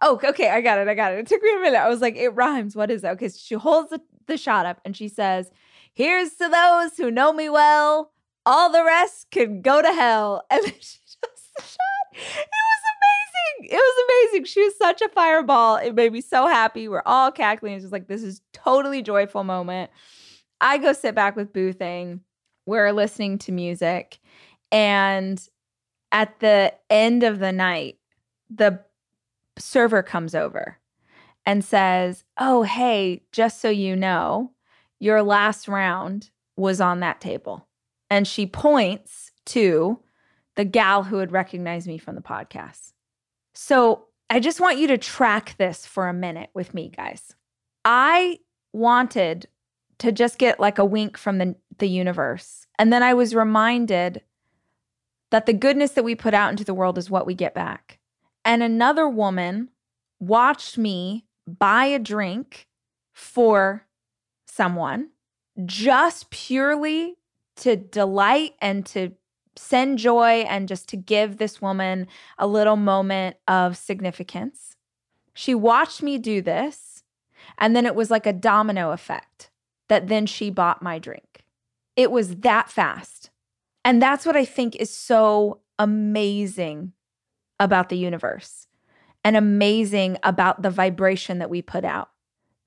Oh, 0.00 0.18
okay, 0.24 0.48
I 0.48 0.62
got 0.62 0.78
it. 0.78 0.88
I 0.88 0.94
got 0.94 1.12
it. 1.12 1.18
It 1.18 1.26
took 1.26 1.42
me 1.42 1.54
a 1.54 1.60
minute. 1.60 1.76
I 1.78 1.90
was 1.90 2.00
like, 2.00 2.16
it 2.16 2.30
rhymes. 2.30 2.74
What 2.74 2.90
is 2.90 3.02
that? 3.02 3.12
Okay, 3.12 3.28
so 3.28 3.38
she 3.38 3.54
holds 3.54 3.90
the, 3.90 4.00
the 4.26 4.38
shot 4.38 4.64
up 4.64 4.80
and 4.82 4.96
she 4.96 5.08
says, 5.08 5.50
Here's 5.92 6.30
to 6.36 6.48
those 6.48 6.96
who 6.96 7.10
know 7.10 7.34
me 7.34 7.50
well. 7.50 8.13
All 8.46 8.70
the 8.70 8.84
rest 8.84 9.30
can 9.30 9.62
go 9.62 9.80
to 9.82 9.92
hell. 9.92 10.42
And 10.50 10.62
then 10.64 10.72
she 10.80 10.98
does 11.22 11.50
the 11.56 11.62
shot. 11.62 12.12
It 12.12 12.48
was 12.48 12.82
amazing. 12.94 13.70
It 13.72 13.76
was 13.76 14.04
amazing. 14.32 14.44
She 14.44 14.62
was 14.62 14.76
such 14.76 15.00
a 15.02 15.08
fireball. 15.08 15.76
It 15.76 15.94
made 15.94 16.12
me 16.12 16.20
so 16.20 16.46
happy. 16.46 16.88
We're 16.88 17.02
all 17.06 17.32
cackling. 17.32 17.74
It's 17.74 17.84
just 17.84 17.92
like, 17.92 18.08
this 18.08 18.22
is 18.22 18.42
totally 18.52 19.02
joyful 19.02 19.44
moment. 19.44 19.90
I 20.60 20.78
go 20.78 20.92
sit 20.92 21.14
back 21.14 21.36
with 21.36 21.52
Boo 21.52 21.72
Thing. 21.72 22.20
We're 22.66 22.92
listening 22.92 23.38
to 23.38 23.52
music. 23.52 24.18
And 24.72 25.40
at 26.12 26.40
the 26.40 26.74
end 26.88 27.22
of 27.22 27.38
the 27.38 27.52
night, 27.52 27.98
the 28.48 28.80
server 29.58 30.02
comes 30.02 30.34
over 30.34 30.78
and 31.46 31.64
says, 31.64 32.24
Oh, 32.38 32.62
hey, 32.62 33.22
just 33.32 33.60
so 33.60 33.68
you 33.68 33.96
know, 33.96 34.52
your 34.98 35.22
last 35.22 35.68
round 35.68 36.30
was 36.56 36.80
on 36.80 37.00
that 37.00 37.20
table. 37.20 37.66
And 38.14 38.28
she 38.28 38.46
points 38.46 39.32
to 39.46 39.98
the 40.54 40.64
gal 40.64 41.02
who 41.02 41.16
had 41.16 41.32
recognized 41.32 41.88
me 41.88 41.98
from 41.98 42.14
the 42.14 42.20
podcast. 42.20 42.92
So 43.54 44.04
I 44.30 44.38
just 44.38 44.60
want 44.60 44.78
you 44.78 44.86
to 44.86 44.98
track 44.98 45.56
this 45.58 45.84
for 45.84 46.06
a 46.06 46.14
minute 46.14 46.50
with 46.54 46.74
me, 46.74 46.92
guys. 46.96 47.34
I 47.84 48.38
wanted 48.72 49.48
to 49.98 50.12
just 50.12 50.38
get 50.38 50.60
like 50.60 50.78
a 50.78 50.84
wink 50.84 51.18
from 51.18 51.38
the, 51.38 51.56
the 51.78 51.88
universe. 51.88 52.68
And 52.78 52.92
then 52.92 53.02
I 53.02 53.14
was 53.14 53.34
reminded 53.34 54.22
that 55.32 55.46
the 55.46 55.52
goodness 55.52 55.90
that 55.90 56.04
we 56.04 56.14
put 56.14 56.34
out 56.34 56.52
into 56.52 56.62
the 56.62 56.72
world 56.72 56.98
is 56.98 57.10
what 57.10 57.26
we 57.26 57.34
get 57.34 57.52
back. 57.52 57.98
And 58.44 58.62
another 58.62 59.08
woman 59.08 59.70
watched 60.20 60.78
me 60.78 61.26
buy 61.48 61.86
a 61.86 61.98
drink 61.98 62.68
for 63.12 63.88
someone 64.46 65.08
just 65.66 66.30
purely 66.30 67.16
to 67.56 67.76
delight 67.76 68.54
and 68.60 68.84
to 68.86 69.12
send 69.56 69.98
joy 69.98 70.44
and 70.48 70.68
just 70.68 70.88
to 70.88 70.96
give 70.96 71.36
this 71.36 71.62
woman 71.62 72.06
a 72.38 72.46
little 72.46 72.76
moment 72.76 73.36
of 73.46 73.76
significance. 73.76 74.76
She 75.32 75.54
watched 75.54 76.02
me 76.02 76.18
do 76.18 76.42
this, 76.42 77.04
and 77.58 77.74
then 77.74 77.86
it 77.86 77.94
was 77.94 78.10
like 78.10 78.26
a 78.26 78.32
domino 78.32 78.90
effect 78.90 79.50
that 79.88 80.08
then 80.08 80.26
she 80.26 80.50
bought 80.50 80.82
my 80.82 80.98
drink. 80.98 81.44
It 81.96 82.10
was 82.10 82.36
that 82.36 82.70
fast. 82.70 83.30
And 83.84 84.00
that's 84.00 84.24
what 84.24 84.36
I 84.36 84.44
think 84.44 84.76
is 84.76 84.90
so 84.90 85.60
amazing 85.78 86.92
about 87.60 87.88
the 87.88 87.98
universe 87.98 88.66
and 89.22 89.36
amazing 89.36 90.18
about 90.22 90.62
the 90.62 90.70
vibration 90.70 91.38
that 91.38 91.50
we 91.50 91.62
put 91.62 91.84
out 91.84 92.10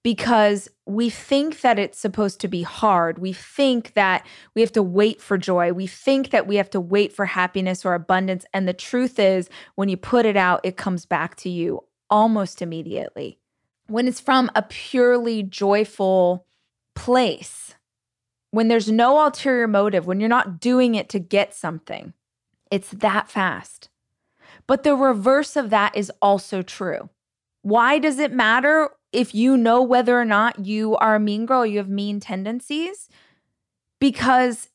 because 0.08 0.70
we 0.86 1.10
think 1.10 1.60
that 1.60 1.78
it's 1.78 2.00
supposed 2.00 2.40
to 2.40 2.48
be 2.48 2.62
hard. 2.62 3.20
We 3.20 3.34
think 3.34 3.92
that 3.96 4.26
we 4.56 4.62
have 4.62 4.72
to 4.72 4.82
wait 4.82 5.20
for 5.20 5.38
joy. 5.38 5.74
We 5.74 5.86
think 5.86 6.30
that 6.30 6.48
we 6.48 6.56
have 6.56 6.70
to 6.70 6.80
wait 6.80 7.12
for 7.12 7.26
happiness 7.26 7.84
or 7.84 7.94
abundance. 7.94 8.46
And 8.54 8.66
the 8.66 8.74
truth 8.74 9.20
is, 9.20 9.50
when 9.76 9.90
you 9.90 9.98
put 9.98 10.26
it 10.26 10.38
out, 10.38 10.62
it 10.64 10.78
comes 10.78 11.06
back 11.06 11.36
to 11.40 11.50
you 11.50 11.84
almost 12.10 12.62
immediately. 12.62 13.38
When 13.88 14.08
it's 14.08 14.22
from 14.22 14.50
a 14.56 14.62
purely 14.62 15.44
joyful 15.44 16.46
place, 16.96 17.76
when 18.52 18.70
there's 18.70 18.90
no 18.90 19.26
ulterior 19.26 19.68
motive, 19.68 20.08
when 20.08 20.22
you're 20.22 20.30
not 20.30 20.62
doing 20.62 20.96
it 20.96 21.10
to 21.10 21.20
get 21.20 21.54
something, 21.54 22.14
it's 22.72 22.92
that 22.92 23.28
fast. 23.30 23.90
But 24.68 24.84
the 24.84 24.96
reverse 24.96 25.58
of 25.58 25.70
that 25.72 25.98
is 25.98 26.10
also 26.22 26.62
true. 26.62 27.10
Why 27.62 28.00
does 28.00 28.20
it 28.20 28.32
matter 28.32 28.92
if 29.12 29.34
you 29.34 29.58
know 29.58 29.82
whether 29.82 30.20
or 30.20 30.26
not 30.26 30.66
you 30.66 30.96
are 30.98 31.16
a 31.16 31.20
mean 31.20 31.46
girl, 31.46 31.66
you 31.66 31.78
have 31.78 31.90
mean 31.90 32.20
tendencies? 32.20 33.10
Because 34.00 34.70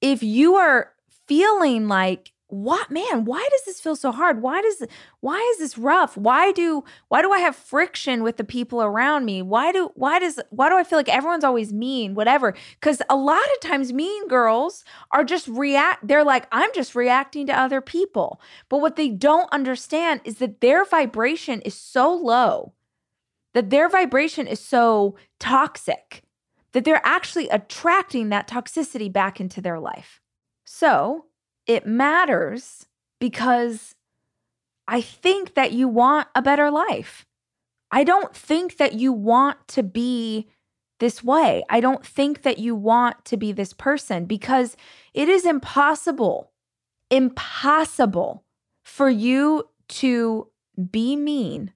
if 0.00 0.22
you 0.22 0.56
are 0.56 0.92
feeling 1.26 1.88
like 1.88 2.32
what 2.48 2.90
man? 2.90 3.24
Why 3.24 3.46
does 3.50 3.64
this 3.64 3.80
feel 3.80 3.96
so 3.96 4.12
hard? 4.12 4.40
Why 4.40 4.62
does 4.62 4.84
why 5.20 5.38
is 5.52 5.58
this 5.58 5.76
rough? 5.76 6.16
Why 6.16 6.52
do 6.52 6.84
why 7.08 7.20
do 7.20 7.32
i 7.32 7.38
have 7.38 7.56
friction 7.56 8.22
with 8.22 8.36
the 8.36 8.44
people 8.44 8.82
around 8.82 9.24
me? 9.24 9.42
Why 9.42 9.72
do 9.72 9.90
why 9.94 10.18
does 10.20 10.38
why 10.50 10.68
do 10.68 10.76
i 10.76 10.84
feel 10.84 10.98
like 10.98 11.08
everyone's 11.08 11.42
always 11.42 11.72
mean? 11.72 12.14
Whatever. 12.14 12.54
Cuz 12.80 13.02
a 13.10 13.16
lot 13.16 13.42
of 13.54 13.60
times 13.60 13.92
mean 13.92 14.28
girls 14.28 14.84
are 15.10 15.24
just 15.24 15.48
react 15.48 16.06
they're 16.06 16.22
like 16.22 16.46
i'm 16.52 16.70
just 16.74 16.94
reacting 16.94 17.46
to 17.46 17.58
other 17.58 17.80
people. 17.80 18.40
But 18.68 18.78
what 18.78 18.96
they 18.96 19.08
don't 19.08 19.52
understand 19.52 20.20
is 20.24 20.36
that 20.38 20.60
their 20.60 20.84
vibration 20.84 21.60
is 21.62 21.74
so 21.74 22.14
low 22.14 22.74
that 23.54 23.70
their 23.70 23.88
vibration 23.88 24.46
is 24.46 24.60
so 24.60 25.16
toxic 25.40 26.22
that 26.72 26.84
they're 26.84 27.00
actually 27.04 27.48
attracting 27.48 28.28
that 28.28 28.48
toxicity 28.48 29.12
back 29.12 29.40
into 29.40 29.60
their 29.60 29.78
life 29.78 30.20
so 30.64 31.26
it 31.66 31.86
matters 31.86 32.86
because 33.20 33.94
I 34.86 35.00
think 35.00 35.54
that 35.54 35.72
you 35.72 35.88
want 35.88 36.28
a 36.34 36.42
better 36.42 36.70
life. 36.70 37.24
I 37.90 38.04
don't 38.04 38.34
think 38.34 38.76
that 38.78 38.94
you 38.94 39.12
want 39.12 39.66
to 39.68 39.82
be 39.82 40.48
this 41.00 41.22
way. 41.22 41.64
I 41.70 41.80
don't 41.80 42.04
think 42.04 42.42
that 42.42 42.58
you 42.58 42.74
want 42.74 43.24
to 43.26 43.36
be 43.36 43.52
this 43.52 43.72
person 43.72 44.24
because 44.24 44.76
it 45.12 45.28
is 45.28 45.46
impossible, 45.46 46.50
impossible 47.10 48.44
for 48.82 49.08
you 49.08 49.68
to 49.88 50.48
be 50.90 51.14
mean 51.16 51.72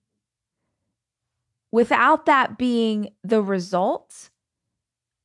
without 1.70 2.26
that 2.26 2.58
being 2.58 3.10
the 3.22 3.42
result 3.42 4.30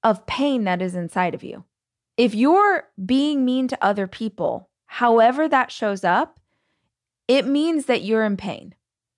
of 0.04 0.26
pain 0.26 0.66
that 0.66 0.82
is 0.82 0.96
inside 0.96 1.34
of 1.34 1.44
you. 1.44 1.64
If 2.18 2.36
you're 2.36 2.90
being 3.04 3.46
mean 3.46 3.68
to 3.70 3.84
other 3.84 4.08
people, 4.08 4.70
however 4.86 5.48
that 5.48 5.72
shows 5.72 6.04
up, 6.04 6.40
it 7.28 7.48
means 7.48 7.86
that 7.86 8.04
you're 8.04 8.26
in 8.26 8.38
pain. 8.38 8.76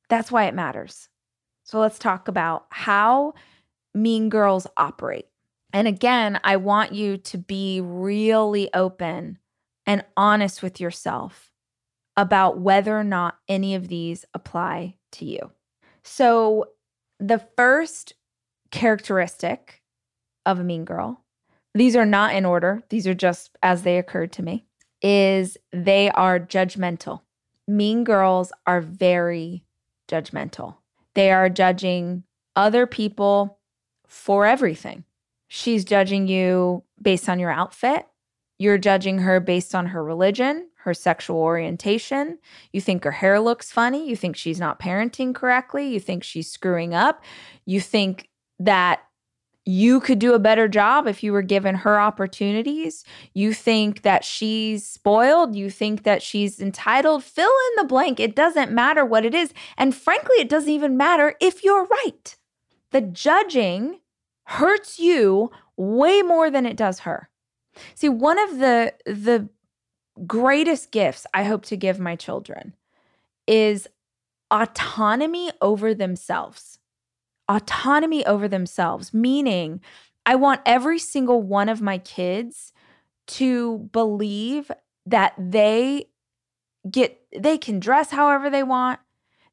That's 0.10 0.32
why 0.32 0.46
it 0.46 0.54
matters. 0.54 1.10
So 1.64 1.80
let's 1.80 1.98
talk 1.98 2.28
about 2.28 2.68
how 2.70 3.34
mean 3.94 4.30
girls 4.30 4.68
operate. 4.78 5.28
And 5.74 5.88
again, 5.88 6.40
I 6.44 6.58
want 6.58 6.94
you 6.94 7.18
to 7.18 7.38
be 7.38 7.82
really 7.82 8.74
open 8.74 9.40
and 9.86 10.06
honest 10.16 10.64
with 10.64 10.80
yourself 10.80 11.52
about 12.16 12.60
whether 12.60 12.98
or 12.98 13.04
not 13.04 13.38
any 13.48 13.76
of 13.76 13.88
these 13.88 14.26
apply 14.34 14.96
to 15.14 15.26
you. 15.26 15.52
So, 16.04 16.70
the 17.20 17.40
first 17.56 18.14
characteristic 18.72 19.82
of 20.46 20.60
a 20.60 20.64
mean 20.64 20.86
girl 20.86 21.26
these 21.76 21.98
are 21.98 22.06
not 22.06 22.34
in 22.34 22.46
order, 22.46 22.82
these 22.90 23.06
are 23.06 23.14
just 23.14 23.58
as 23.62 23.84
they 23.84 24.00
occurred 24.00 24.32
to 24.32 24.42
me, 24.42 24.66
is 25.02 25.58
they 25.74 26.10
are 26.10 26.40
judgmental. 26.40 27.20
Mean 27.68 28.06
girls 28.06 28.54
are 28.66 28.80
very 28.80 29.66
judgmental. 30.08 30.78
They 31.16 31.32
are 31.32 31.50
judging 31.50 32.24
other 32.56 32.88
people 32.88 33.60
for 34.08 34.46
everything. 34.46 35.04
She's 35.50 35.84
judging 35.84 36.30
you 36.30 36.84
based 37.02 37.28
on 37.28 37.40
your 37.40 37.52
outfit. 37.52 38.08
You're 38.58 38.78
judging 38.78 39.20
her 39.20 39.42
based 39.42 39.76
on 39.76 39.88
her 39.88 40.02
religion, 40.02 40.70
her 40.86 40.94
sexual 40.94 41.38
orientation. 41.38 42.38
You 42.72 42.80
think 42.80 43.04
her 43.04 43.12
hair 43.12 43.40
looks 43.40 43.72
funny. 43.72 44.08
You 44.08 44.16
think 44.16 44.36
she's 44.36 44.60
not 44.60 44.80
parenting 44.80 45.34
correctly. 45.34 45.88
You 45.88 46.00
think 46.00 46.24
she's 46.24 46.50
screwing 46.50 46.94
up. 46.94 47.24
You 47.66 47.82
think 47.82 48.30
that 48.60 49.02
you 49.66 50.00
could 50.00 50.20
do 50.20 50.36
a 50.36 50.40
better 50.40 50.68
job 50.68 51.08
if 51.08 51.24
you 51.24 51.34
were 51.34 51.42
given 51.42 51.74
her 51.74 52.00
opportunities. 52.00 53.04
You 53.34 53.52
think 53.52 54.04
that 54.04 54.24
she's 54.24 54.86
spoiled. 54.86 55.56
You 55.56 55.72
think 55.72 56.04
that 56.04 56.22
she's 56.22 56.62
entitled. 56.62 57.24
Fill 57.24 57.50
in 57.50 57.82
the 57.82 57.88
blank. 57.88 58.20
It 58.20 58.36
doesn't 58.36 58.72
matter 58.72 59.04
what 59.04 59.26
it 59.26 59.34
is. 59.34 59.56
And 59.80 59.96
frankly, 59.96 60.36
it 60.36 60.50
doesn't 60.50 60.70
even 60.70 60.98
matter 60.98 61.34
if 61.42 61.64
you're 61.64 61.86
right. 61.86 62.36
The 62.92 63.02
judging 63.02 64.02
hurts 64.44 65.00
you 65.00 65.50
way 65.78 66.22
more 66.22 66.52
than 66.52 66.68
it 66.68 66.78
does 66.78 67.00
her. 67.00 67.32
See, 67.96 68.08
one 68.08 68.38
of 68.38 68.60
the 68.60 68.94
the 69.08 69.50
greatest 70.26 70.92
gifts 70.92 71.26
I 71.34 71.44
hope 71.44 71.66
to 71.66 71.78
give 71.78 72.00
my 72.00 72.16
children 72.16 72.74
is 73.48 73.88
autonomy 74.52 75.52
over 75.62 75.94
themselves. 75.94 76.80
Autonomy 77.48 78.26
over 78.26 78.48
themselves, 78.48 79.14
meaning 79.14 79.82
I 80.26 80.36
want 80.36 80.62
every 80.66 81.00
single 81.00 81.42
one 81.42 81.70
of 81.70 81.82
my 81.82 81.98
kids 82.00 82.74
to 83.28 83.90
believe 83.92 84.72
that 85.06 85.34
they 85.38 86.08
get 86.90 87.20
they 87.38 87.58
can 87.58 87.80
dress 87.80 88.12
however 88.12 88.50
they 88.50 88.64
want, 88.64 89.00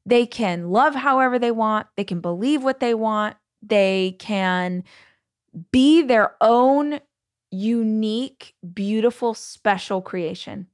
they 0.05 0.25
can 0.25 0.69
love 0.69 0.95
however 0.95 1.37
they 1.37 1.51
want, 1.51 1.87
they 1.95 2.03
can 2.03 2.21
believe 2.21 2.63
what 2.63 2.79
they 2.79 2.93
want, 2.93 3.35
they 3.61 4.15
can 4.19 4.83
be 5.71 6.01
their 6.01 6.35
own 6.41 6.99
unique, 7.53 8.55
beautiful, 8.73 9.33
special 9.33 10.01
creation. 10.01 10.67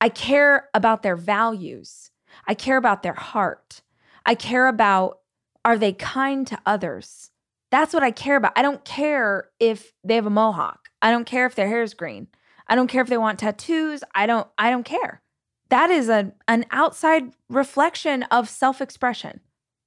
I 0.00 0.10
care 0.10 0.68
about 0.74 1.02
their 1.02 1.16
values. 1.16 2.10
I 2.46 2.54
care 2.54 2.76
about 2.76 3.02
their 3.02 3.14
heart. 3.14 3.80
I 4.26 4.34
care 4.34 4.66
about 4.66 5.20
are 5.64 5.78
they 5.78 5.92
kind 5.92 6.46
to 6.46 6.58
others? 6.66 7.30
That's 7.70 7.94
what 7.94 8.02
I 8.02 8.10
care 8.10 8.36
about. 8.36 8.52
I 8.54 8.62
don't 8.62 8.84
care 8.84 9.48
if 9.58 9.92
they 10.04 10.14
have 10.14 10.26
a 10.26 10.30
mohawk. 10.30 10.90
I 11.02 11.10
don't 11.10 11.24
care 11.24 11.46
if 11.46 11.54
their 11.54 11.68
hair 11.68 11.82
is 11.82 11.94
green. 11.94 12.28
I 12.68 12.74
don't 12.74 12.88
care 12.88 13.02
if 13.02 13.08
they 13.08 13.16
want 13.16 13.38
tattoos. 13.38 14.04
I 14.14 14.26
don't 14.26 14.46
I 14.58 14.70
don't 14.70 14.84
care. 14.84 15.22
That 15.70 15.90
is 15.90 16.08
a, 16.08 16.32
an 16.46 16.66
outside 16.70 17.32
reflection 17.48 18.22
of 18.24 18.48
self-expression. 18.48 19.40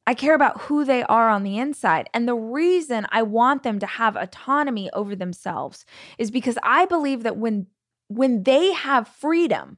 I 0.10 0.16
care 0.16 0.34
about 0.34 0.62
who 0.62 0.86
they 0.86 1.04
are 1.04 1.30
on 1.30 1.44
the 1.44 1.60
inside. 1.60 2.10
And 2.16 2.28
the 2.28 2.34
reason 2.34 3.06
I 3.12 3.22
want 3.22 3.62
them 3.62 3.78
to 3.78 3.86
have 3.86 4.16
autonomy 4.16 4.90
over 4.92 5.16
themselves 5.16 5.86
is 6.18 6.32
because 6.32 6.58
I 6.64 6.88
believe 6.88 7.22
that 7.22 7.38
when 7.38 7.68
when 8.08 8.42
they 8.42 8.74
have 8.74 9.08
freedom 9.08 9.78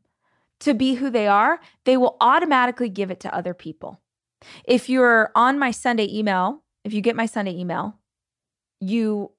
to 0.61 0.73
be 0.73 0.93
who 0.93 1.09
they 1.09 1.27
are, 1.27 1.59
they 1.83 1.97
will 1.97 2.15
automatically 2.21 2.87
give 2.87 3.11
it 3.11 3.19
to 3.19 3.35
other 3.35 3.53
people. 3.53 3.99
If 4.63 4.87
you're 4.87 5.31
on 5.35 5.59
my 5.59 5.71
Sunday 5.71 6.07
email, 6.09 6.63
if 6.85 6.93
you 6.93 7.01
get 7.01 7.17
my 7.17 7.25
Sunday 7.25 7.59
email, 7.59 7.99
you 8.79 9.31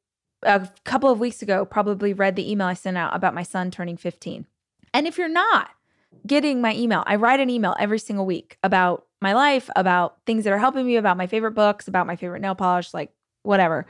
a 0.42 0.68
couple 0.84 1.08
of 1.08 1.18
weeks 1.18 1.40
ago 1.40 1.64
probably 1.64 2.12
read 2.12 2.36
the 2.36 2.52
email 2.52 2.66
I 2.66 2.74
sent 2.74 2.98
out 2.98 3.16
about 3.16 3.32
my 3.32 3.44
son 3.44 3.70
turning 3.70 3.96
15. 3.96 4.44
And 4.92 5.06
if 5.06 5.16
you're 5.16 5.28
not 5.30 5.70
getting 6.26 6.60
my 6.60 6.74
email, 6.74 7.02
I 7.06 7.16
write 7.16 7.40
an 7.40 7.48
email 7.48 7.74
every 7.78 7.98
single 7.98 8.26
week 8.26 8.58
about 8.62 9.06
my 9.22 9.32
life, 9.32 9.70
about 9.76 10.16
things 10.26 10.44
that 10.44 10.52
are 10.52 10.58
helping 10.58 10.86
me, 10.86 10.96
about 10.96 11.16
my 11.16 11.26
favorite 11.26 11.52
books, 11.52 11.88
about 11.88 12.06
my 12.06 12.16
favorite 12.16 12.40
nail 12.40 12.54
polish, 12.54 12.92
like 12.92 13.12
whatever. 13.42 13.86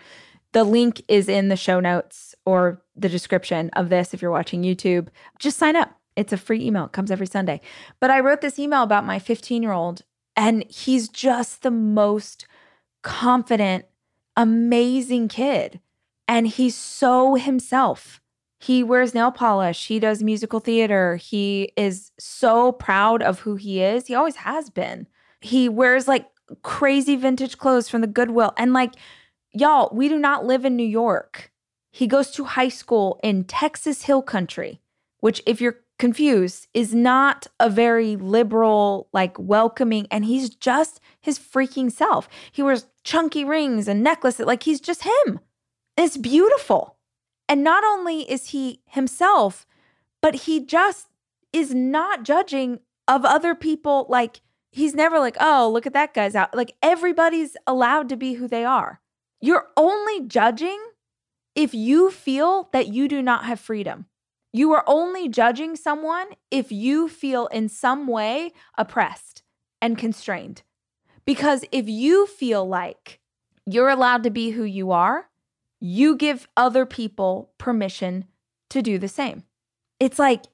The 0.53 0.64
link 0.64 1.03
is 1.09 1.29
in 1.29 1.49
the 1.49 1.57
show 1.57 1.81
notes 1.81 2.35
or 2.45 2.83
the 2.95 3.09
description 3.09 3.71
of 3.71 3.88
this 3.88 4.12
if 4.12 4.21
you're 4.21 4.31
watching 4.31 4.62
YouTube. 4.62 5.09
Just 5.38 5.59
sign 5.59 5.77
up. 5.77 5.99
It's 6.14 6.33
a 6.33 6.37
free 6.37 6.64
email. 6.64 6.85
It 6.85 6.92
comes 6.92 7.11
every 7.11 7.27
Sunday. 7.27 7.61
But 8.01 8.11
I 8.11 8.21
wrote 8.21 8.42
this 8.42 8.59
email 8.59 8.83
about 8.83 9.07
my 9.07 9.18
15 9.18 9.62
year 9.62 9.73
old, 9.73 10.03
and 10.37 10.64
he's 10.68 11.09
just 11.09 11.62
the 11.62 11.71
most 11.71 12.47
confident, 13.03 13.87
amazing 14.37 15.29
kid. 15.29 15.81
And 16.29 16.47
he's 16.47 16.77
so 16.77 17.35
himself. 17.35 18.21
He 18.61 18.85
wears 18.85 19.12
nail 19.12 19.33
polish. 19.33 19.88
He 19.88 19.99
does 19.99 20.23
musical 20.23 20.61
theater. 20.61 21.16
He 21.16 21.73
is 21.77 22.12
so 22.18 22.73
proud 22.73 23.21
of 23.21 23.40
who 23.40 23.57
he 23.57 23.83
is. 23.83 24.07
He 24.07 24.14
always 24.14 24.37
has 24.37 24.71
been. 24.71 25.09
He 25.42 25.68
wears 25.68 26.09
like 26.09 26.28
crazy 26.62 27.16
vintage 27.16 27.59
clothes 27.59 27.88
from 27.88 28.00
the 28.00 28.07
Goodwill. 28.07 28.52
And 28.57 28.72
like, 28.72 28.94
y'all, 29.52 29.90
we 29.92 30.09
do 30.09 30.18
not 30.18 30.44
live 30.44 30.64
in 30.64 30.76
New 30.76 30.87
York. 30.87 31.50
He 31.90 32.07
goes 32.07 32.31
to 32.33 32.44
high 32.44 32.68
school 32.70 33.20
in 33.22 33.44
Texas 33.44 34.05
Hill 34.05 34.22
Country, 34.22 34.81
which, 35.20 35.42
if 35.44 35.61
you're 35.61 35.81
confused, 35.98 36.66
is 36.72 36.94
not 36.94 37.46
a 37.61 37.68
very 37.68 38.16
liberal, 38.16 39.09
like 39.12 39.38
welcoming, 39.38 40.07
and 40.11 40.24
he's 40.24 40.50
just 40.50 41.00
his 41.20 41.38
freaking 41.38 41.92
self. 41.92 42.28
He 42.50 42.62
wears 42.62 42.87
chunky 43.05 43.44
rings 43.44 43.88
and 43.88 44.02
necklaces, 44.02 44.46
like 44.46 44.62
he's 44.62 44.81
just 44.81 45.05
him. 45.05 45.40
It's 45.96 46.16
beautiful. 46.16 46.96
And 47.48 47.62
not 47.62 47.85
only 47.85 48.22
is 48.22 48.48
he 48.48 48.81
himself, 48.87 49.66
but 50.22 50.35
he 50.35 50.64
just 50.64 51.09
is 51.52 51.74
not 51.74 52.22
judging 52.22 52.81
of 53.07 53.24
other 53.26 53.55
people. 53.55 54.07
Like 54.09 54.40
he's 54.72 54.94
never 54.94 55.18
like, 55.18 55.37
oh, 55.38 55.70
look 55.72 55.87
at 55.87 55.92
that 55.92 56.14
guy's 56.14 56.35
out. 56.35 56.54
Like 56.54 56.74
everybody's 56.82 57.56
allowed 57.66 58.08
to 58.08 58.16
be 58.16 58.35
who 58.35 58.48
they 58.48 58.64
are. 58.64 59.00
You're 59.40 59.68
only 59.76 60.26
judging 60.26 60.82
if 61.54 61.74
you 61.74 62.11
feel 62.11 62.68
that 62.72 62.88
you 62.88 63.06
do 63.06 63.22
not 63.22 63.44
have 63.44 63.61
freedom. 63.61 64.06
You 64.52 64.72
are 64.72 64.85
only 64.87 65.28
judging 65.28 65.76
someone 65.76 66.26
if 66.50 66.72
you 66.72 67.08
feel 67.08 67.46
in 67.48 67.68
some 67.68 68.06
way 68.06 68.52
oppressed 68.76 69.42
and 69.80 69.96
constrained. 69.96 70.62
Because 71.24 71.64
if 71.70 71.88
you 71.88 72.26
feel 72.26 72.66
like 72.66 73.20
you're 73.66 73.88
allowed 73.88 74.22
to 74.24 74.30
be 74.30 74.50
who 74.50 74.64
you 74.64 74.90
are, 74.90 75.28
you 75.80 76.16
give 76.16 76.48
other 76.56 76.87
people 76.87 77.52
permission 77.58 78.26
to 78.70 78.82
do 78.82 78.98
the 78.98 79.08
same. 79.08 79.44
It's 80.00 80.18
like, 80.18 80.44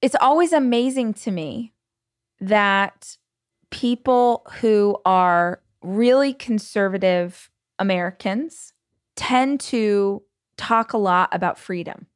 it's 0.00 0.16
always 0.20 0.52
amazing 0.52 1.14
to 1.14 1.30
me 1.30 1.72
that 2.40 3.16
people 3.70 4.46
who 4.60 4.96
are 5.04 5.62
really 5.82 6.32
conservative 6.32 7.50
Americans 7.78 8.72
tend 9.16 9.60
to 9.60 10.22
talk 10.56 10.92
a 10.92 10.98
lot 10.98 11.28
about 11.32 11.58
freedom, 11.58 12.06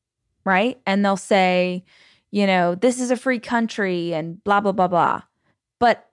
right? 0.45 0.81
And 0.87 1.05
they'll 1.05 1.17
say, 1.17 1.85
you 2.31 2.47
know, 2.47 2.75
this 2.75 3.01
is 3.01 3.11
a 3.11 3.17
free 3.17 3.39
country 3.39 4.15
and 4.15 4.43
blah, 4.45 4.61
blah, 4.61 4.73
blah, 4.73 4.89
blah. 4.89 5.23
But 5.79 6.09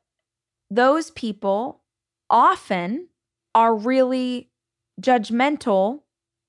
those 0.69 1.11
people 1.11 1.81
often 2.29 3.07
are 3.55 3.75
really 3.75 4.49
judgmental 5.01 6.01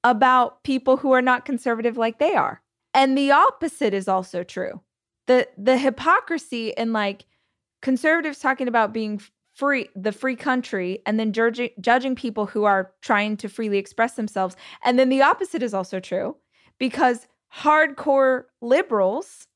about 0.02 0.62
people 0.64 0.98
who 0.98 1.12
are 1.12 1.22
not 1.22 1.44
conservative 1.44 1.96
like 1.96 2.18
they 2.18 2.34
are. 2.34 2.62
And 2.92 3.16
the 3.16 3.30
opposite 3.30 3.94
is 3.94 4.08
also 4.08 4.42
true. 4.42 4.80
The 5.26 5.48
the 5.56 5.78
hypocrisy 5.78 6.70
in 6.76 6.92
like 6.92 7.24
conservatives 7.82 8.38
talking 8.38 8.68
about 8.68 8.92
being 8.92 9.20
free 9.54 9.88
the 9.94 10.12
free 10.12 10.36
country 10.36 11.00
and 11.06 11.18
then 11.18 11.32
judging 11.32 11.70
judging 11.80 12.14
people 12.14 12.46
who 12.46 12.64
are 12.64 12.92
trying 13.02 13.36
to 13.36 13.48
freely 13.48 13.78
express 13.78 14.14
themselves. 14.14 14.56
And 14.84 14.98
then 14.98 15.08
the 15.08 15.22
opposite 15.22 15.62
is 15.62 15.74
also 15.74 16.00
true 16.00 16.36
because 16.78 17.26
hardcore 17.54 18.44
liberals 18.60 19.46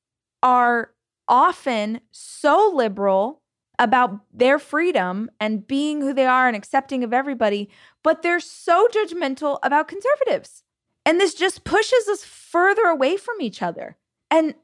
are 0.42 0.90
often 1.28 2.00
so 2.10 2.70
liberal 2.74 3.40
about 3.78 4.20
their 4.32 4.58
freedom 4.58 5.30
and 5.40 5.66
being 5.66 6.00
who 6.00 6.12
they 6.12 6.26
are 6.26 6.46
and 6.46 6.56
accepting 6.56 7.02
of 7.02 7.12
everybody, 7.12 7.68
but 8.02 8.22
they're 8.22 8.40
so 8.40 8.86
judgmental 8.88 9.58
about 9.62 9.88
conservatives. 9.88 10.62
And 11.04 11.20
this 11.20 11.34
just 11.34 11.64
pushes 11.64 12.08
us 12.08 12.24
further 12.24 12.84
away 12.84 13.16
from 13.16 13.40
each 13.40 13.62
other. 13.62 13.96
And 14.30 14.54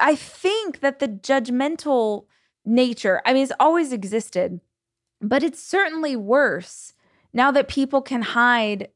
I 0.00 0.14
think 0.14 0.80
that 0.80 0.98
the 0.98 1.08
judgmental 1.08 2.26
nature, 2.66 3.22
I 3.24 3.32
mean, 3.32 3.44
it's 3.44 3.52
always 3.58 3.92
existed, 3.92 4.60
but 5.20 5.42
it's 5.42 5.62
certainly 5.62 6.16
worse 6.16 6.92
now 7.32 7.50
that 7.52 7.68
people 7.68 8.02
can 8.02 8.22
hide 8.22 8.88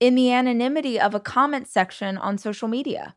in 0.00 0.14
the 0.14 0.32
anonymity 0.32 0.98
of 0.98 1.14
a 1.14 1.20
comment 1.20 1.68
section 1.68 2.18
on 2.18 2.38
social 2.38 2.68
media, 2.68 3.14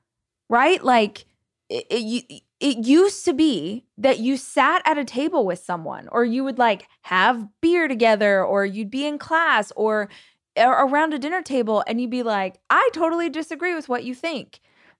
right? 0.49 0.83
Like, 0.83 1.25
it, 1.69 1.85
it, 1.89 2.41
it 2.59 2.85
used 2.85 3.25
to 3.25 3.33
be 3.33 3.85
that 3.97 4.19
you 4.19 4.37
sat 4.37 4.81
at 4.85 4.97
a 4.97 5.05
table 5.05 5.45
with 5.45 5.59
someone 5.59 6.07
or 6.11 6.25
you 6.25 6.43
would 6.43 6.57
like 6.57 6.87
have 7.03 7.47
beer 7.61 7.87
together 7.87 8.43
or 8.43 8.65
you'd 8.65 8.89
be 8.89 9.05
in 9.05 9.17
class 9.17 9.71
or 9.75 10.09
around 10.57 11.13
a 11.13 11.19
dinner 11.19 11.41
table 11.41 11.83
and 11.87 12.01
you'd 12.01 12.09
be 12.09 12.23
like, 12.23 12.59
I 12.69 12.89
totally 12.93 13.29
disagree 13.29 13.75
with 13.75 13.87
what 13.87 14.03
you 14.03 14.13
think. 14.13 14.59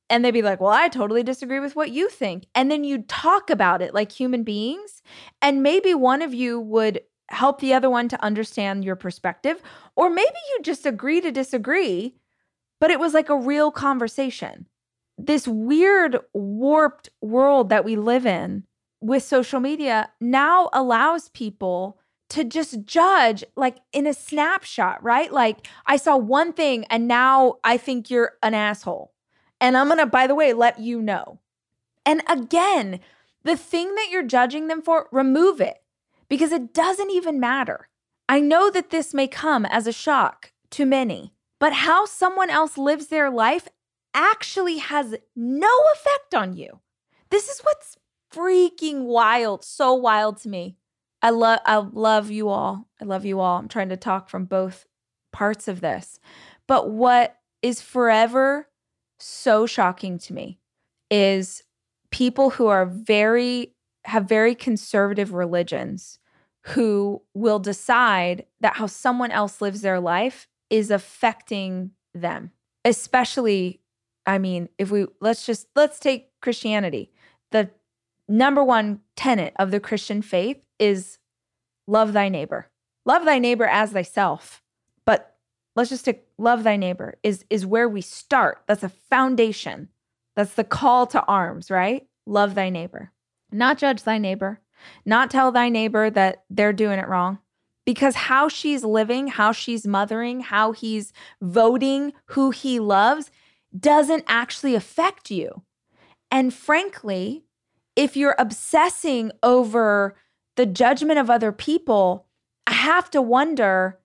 And 0.09 0.23
they'd 0.23 0.31
be 0.31 0.41
like, 0.41 0.59
Well, 0.59 0.71
I 0.71 0.87
totally 0.87 1.23
disagree 1.23 1.59
with 1.59 1.75
what 1.75 1.91
you 1.91 2.09
think. 2.09 2.47
And 2.55 2.69
then 2.69 2.83
you'd 2.83 3.09
talk 3.09 3.49
about 3.49 3.81
it 3.81 3.93
like 3.93 4.11
human 4.11 4.43
beings. 4.43 5.01
And 5.41 5.63
maybe 5.63 5.93
one 5.93 6.21
of 6.21 6.33
you 6.33 6.59
would 6.59 7.01
help 7.29 7.59
the 7.59 7.73
other 7.73 7.89
one 7.89 8.09
to 8.09 8.23
understand 8.23 8.83
your 8.83 8.95
perspective. 8.95 9.61
Or 9.95 10.09
maybe 10.09 10.29
you 10.49 10.63
just 10.63 10.85
agree 10.85 11.21
to 11.21 11.31
disagree, 11.31 12.15
but 12.79 12.89
it 12.89 12.99
was 12.99 13.13
like 13.13 13.29
a 13.29 13.35
real 13.35 13.71
conversation 13.71 14.67
this 15.19 15.47
weird, 15.47 16.17
warped 16.33 17.09
world 17.21 17.69
that 17.69 17.83
we 17.83 17.95
live 17.95 18.25
in 18.25 18.63
with 19.01 19.23
social 19.23 19.59
media 19.59 20.09
now 20.19 20.69
allows 20.73 21.29
people 21.29 21.99
to 22.29 22.43
just 22.43 22.85
judge 22.85 23.43
like 23.55 23.77
in 23.91 24.05
a 24.07 24.13
snapshot, 24.13 25.03
right? 25.03 25.31
Like 25.31 25.67
I 25.85 25.97
saw 25.97 26.15
one 26.15 26.53
thing 26.53 26.85
and 26.85 27.07
now 27.07 27.55
I 27.63 27.77
think 27.77 28.09
you're 28.09 28.33
an 28.43 28.53
asshole. 28.53 29.13
And 29.61 29.77
I'm 29.77 29.87
going 29.87 29.99
to, 29.99 30.05
by 30.05 30.27
the 30.27 30.35
way, 30.35 30.53
let 30.53 30.79
you 30.79 31.01
know. 31.01 31.39
And 32.05 32.23
again, 32.27 32.99
the 33.43 33.57
thing 33.57 33.95
that 33.95 34.07
you're 34.09 34.23
judging 34.23 34.67
them 34.67 34.81
for, 34.81 35.07
remove 35.11 35.61
it 35.61 35.81
because 36.27 36.51
it 36.51 36.73
doesn't 36.73 37.11
even 37.11 37.39
matter. 37.39 37.89
I 38.27 38.39
know 38.39 38.69
that 38.69 38.89
this 38.89 39.13
may 39.13 39.27
come 39.27 39.65
as 39.65 39.87
a 39.87 39.91
shock 39.91 40.51
to 40.71 40.85
many, 40.85 41.33
but 41.59 41.73
how 41.73 42.05
someone 42.05 42.49
else 42.49 42.77
lives 42.77 43.07
their 43.07 43.29
life 43.29 43.67
actually 44.13 44.77
has 44.77 45.15
no 45.35 45.75
effect 45.95 46.35
on 46.35 46.55
you. 46.55 46.79
This 47.29 47.49
is 47.49 47.59
what's 47.61 47.97
freaking 48.31 49.03
wild, 49.03 49.63
so 49.63 49.93
wild 49.93 50.37
to 50.41 50.49
me. 50.49 50.77
I 51.21 51.31
love 51.31 51.59
I 51.65 51.77
love 51.77 52.31
you 52.31 52.49
all. 52.49 52.87
I 53.01 53.05
love 53.05 53.25
you 53.25 53.39
all. 53.39 53.57
I'm 53.57 53.67
trying 53.67 53.89
to 53.89 53.97
talk 53.97 54.29
from 54.29 54.45
both 54.45 54.85
parts 55.31 55.67
of 55.67 55.81
this. 55.81 56.19
But 56.65 56.91
what 56.91 57.37
is 57.61 57.81
forever 57.81 58.67
so 59.19 59.65
shocking 59.65 60.17
to 60.19 60.33
me 60.33 60.59
is 61.11 61.63
people 62.11 62.51
who 62.51 62.67
are 62.67 62.85
very 62.85 63.73
have 64.05 64.25
very 64.25 64.55
conservative 64.55 65.33
religions 65.33 66.19
who 66.67 67.21
will 67.33 67.59
decide 67.59 68.45
that 68.61 68.77
how 68.77 68.87
someone 68.87 69.31
else 69.31 69.61
lives 69.61 69.81
their 69.81 69.99
life 69.99 70.47
is 70.69 70.89
affecting 70.89 71.91
them. 72.13 72.51
Especially 72.85 73.81
I 74.25 74.37
mean, 74.37 74.69
if 74.77 74.91
we 74.91 75.07
let's 75.21 75.45
just 75.45 75.67
let's 75.75 75.99
take 75.99 76.29
Christianity. 76.41 77.11
The 77.51 77.71
number 78.27 78.63
one 78.63 79.01
tenet 79.15 79.53
of 79.57 79.71
the 79.71 79.79
Christian 79.79 80.21
faith 80.21 80.63
is 80.77 81.17
love 81.87 82.13
thy 82.13 82.29
neighbor. 82.29 82.69
Love 83.05 83.25
thy 83.25 83.39
neighbor 83.39 83.65
as 83.65 83.91
thyself. 83.91 84.61
But 85.05 85.35
let's 85.79 85.89
just 85.89 86.03
take 86.03 86.25
love 86.37 86.63
thy 86.63 86.75
neighbor 86.75 87.15
is 87.23 87.45
is 87.49 87.65
where 87.65 87.87
we 87.87 88.01
start. 88.01 88.63
That's 88.67 88.83
a 88.83 88.89
foundation. 88.89 89.87
That's 90.35 90.53
the 90.53 90.65
call 90.65 91.07
to 91.07 91.23
arms, 91.23 91.71
right? 91.71 92.05
Love 92.25 92.53
thy 92.53 92.69
neighbor. 92.69 93.11
Not 93.49 93.77
judge 93.77 94.03
thy 94.03 94.17
neighbor. 94.17 94.59
Not 95.05 95.31
tell 95.31 95.51
thy 95.51 95.69
neighbor 95.69 96.09
that 96.09 96.43
they're 96.49 96.73
doing 96.73 96.99
it 96.99 97.07
wrong. 97.07 97.39
Because 97.85 98.15
how 98.15 98.49
she's 98.49 98.83
living, 98.83 99.27
how 99.27 99.53
she's 99.53 99.87
mothering, 99.87 100.41
how 100.41 100.73
he's 100.73 101.13
voting, 101.41 102.11
who 102.25 102.51
he 102.51 102.79
loves 102.79 103.31
doesn't 103.77 104.25
actually 104.27 104.75
affect 104.75 105.31
you. 105.31 105.63
And 106.29 106.53
frankly, 106.53 107.45
if 107.95 108.17
you're 108.17 108.35
obsessing 108.37 109.31
over 109.41 110.15
the 110.57 110.65
judgment 110.65 111.19
of 111.19 111.29
other 111.29 111.51
people, 111.51 112.27
I 112.67 112.73
have 112.73 113.09
to 113.11 113.21
wonder 113.21 113.98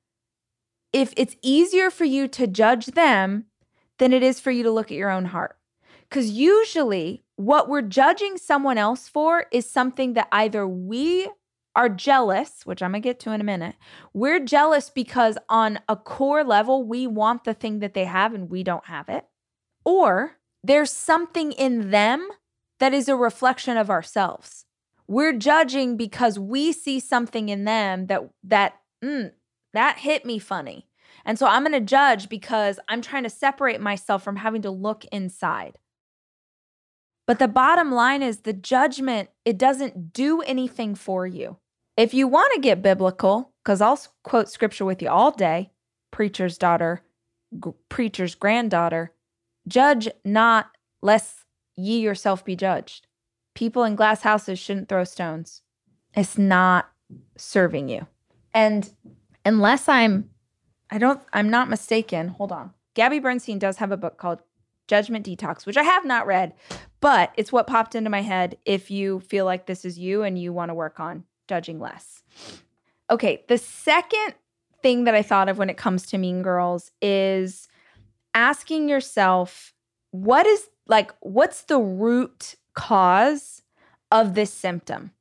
if 0.94 1.12
it's 1.16 1.37
easier 1.42 1.90
for 1.90 2.04
you 2.04 2.28
to 2.28 2.46
judge 2.46 2.87
them 2.87 3.46
than 3.98 4.12
it 4.12 4.22
is 4.22 4.38
for 4.38 4.52
you 4.52 4.62
to 4.62 4.70
look 4.70 4.92
at 4.92 4.96
your 4.96 5.11
own 5.11 5.26
heart. 5.26 5.59
Because 6.09 6.30
usually, 6.30 7.24
what 7.35 7.68
we're 7.68 7.83
judging 7.83 8.38
someone 8.38 8.78
else 8.78 9.09
for 9.09 9.46
is 9.50 9.68
something 9.68 10.12
that 10.12 10.28
either 10.30 10.66
we 10.68 11.28
are 11.74 11.88
jealous, 11.88 12.64
which 12.64 12.80
I'm 12.80 12.92
gonna 12.92 13.00
get 13.00 13.18
to 13.20 13.33
in 13.33 13.40
a 13.40 13.44
minute. 13.44 13.74
We're 14.12 14.38
jealous 14.38 14.88
because 14.88 15.37
on 15.48 15.80
a 15.88 15.96
core 15.96 16.44
level, 16.44 16.85
we 16.85 17.09
want 17.09 17.42
the 17.42 17.54
thing 17.54 17.80
that 17.80 17.94
they 17.94 18.04
have 18.04 18.33
and 18.33 18.48
we 18.48 18.62
don't 18.62 18.87
have 18.87 19.09
it. 19.09 19.26
Or 19.85 20.37
there's 20.62 20.92
something 20.92 21.50
in 21.50 21.90
them 21.90 22.28
that 22.78 22.94
is 22.94 23.09
a 23.09 23.16
reflection 23.16 23.76
of 23.76 23.90
ourselves. 23.90 24.64
We're 25.09 25.33
judging 25.33 25.96
because 25.96 26.38
we 26.38 26.72
see 26.72 27.00
something 27.00 27.48
in 27.48 27.64
them 27.64 28.07
that 28.07 28.22
that 28.44 28.74
mm, 29.02 29.33
that 29.74 29.98
hit 29.98 30.24
me 30.24 30.38
funny. 30.38 30.88
And 31.24 31.38
so 31.38 31.46
I'm 31.46 31.62
going 31.62 31.72
to 31.72 31.80
judge 31.80 32.28
because 32.28 32.78
I'm 32.88 33.00
trying 33.00 33.22
to 33.22 33.30
separate 33.30 33.80
myself 33.80 34.22
from 34.22 34.37
having 34.37 34.62
to 34.62 34.70
look 34.70 35.04
inside. 35.06 35.78
But 37.26 37.38
the 37.38 37.48
bottom 37.48 37.90
line 37.90 38.22
is 38.22 38.40
the 38.40 38.52
judgment, 38.52 39.30
it 39.44 39.56
doesn't 39.56 40.12
do 40.12 40.42
anything 40.42 40.94
for 40.94 41.26
you. 41.26 41.56
If 41.96 42.12
you 42.12 42.28
want 42.28 42.52
to 42.54 42.60
get 42.60 42.82
biblical, 42.82 43.52
because 43.62 43.80
I'll 43.80 43.98
quote 44.22 44.48
scripture 44.48 44.84
with 44.84 45.00
you 45.00 45.08
all 45.08 45.30
day, 45.30 45.70
preacher's 46.10 46.58
daughter, 46.58 47.02
g- 47.52 47.70
preacher's 47.88 48.34
granddaughter, 48.34 49.12
judge 49.66 50.08
not 50.24 50.66
lest 51.02 51.44
ye 51.76 52.00
yourself 52.00 52.44
be 52.44 52.56
judged. 52.56 53.06
People 53.54 53.84
in 53.84 53.94
glass 53.94 54.22
houses 54.22 54.58
shouldn't 54.58 54.88
throw 54.88 55.04
stones. 55.04 55.62
It's 56.14 56.37
not 56.37 56.90
serving 57.37 57.88
you. 57.88 58.06
And 58.52 58.90
unless 59.44 59.88
I'm, 59.88 60.30
I 60.90 60.98
don't, 60.98 61.20
I'm 61.33 61.50
not 61.50 61.68
mistaken. 61.68 62.28
Hold 62.28 62.52
on. 62.52 62.72
Gabby 62.94 63.18
Bernstein 63.18 63.59
does 63.59 63.78
have 63.78 63.92
a 63.92 63.96
book 63.96 64.16
called 64.18 64.40
Judgment 64.87 65.26
Detox, 65.26 65.66
which 65.66 65.76
I 65.76 65.83
have 65.83 66.04
not 66.04 66.26
read, 66.26 66.54
but 67.00 67.33
it's 67.37 67.52
what 67.52 67.66
popped 67.66 67.94
into 67.94 68.11
my 68.11 68.22
head 68.22 68.59
if 68.64 68.90
you 68.90 69.20
feel 69.20 69.44
like 69.44 69.66
this 69.66 69.85
is 69.85 69.98
you 69.98 70.22
and 70.22 70.38
you 70.38 70.52
want 70.52 70.70
to 70.70 70.74
work 70.74 71.00
on 71.00 71.24
judging 71.48 71.80
less. 71.80 72.22
Okay, 73.11 73.44
the 73.48 73.59
second 73.59 74.35
thing 74.83 75.04
that 75.04 75.14
I 75.14 75.22
thought 75.22 75.48
of 75.48 75.59
when 75.59 75.70
it 75.70 75.76
comes 75.76 76.07
to 76.07 76.18
Mean 76.18 76.42
Girls 76.42 76.90
is 77.00 77.68
asking 78.35 78.88
yourself, 78.88 79.72
what 80.11 80.46
is 80.46 80.68
like 80.87 81.12
what's 81.20 81.62
the 81.62 81.78
root 81.78 82.54
cause 82.74 83.62
of 84.11 84.35
this 84.35 84.52
symptom? 84.52 85.12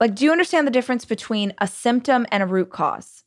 Like, 0.00 0.14
do 0.14 0.24
you 0.24 0.32
understand 0.32 0.66
the 0.66 0.72
difference 0.72 1.04
between 1.04 1.52
a 1.58 1.66
symptom 1.66 2.26
and 2.32 2.42
a 2.42 2.46
root 2.46 2.70
cause? 2.70 3.24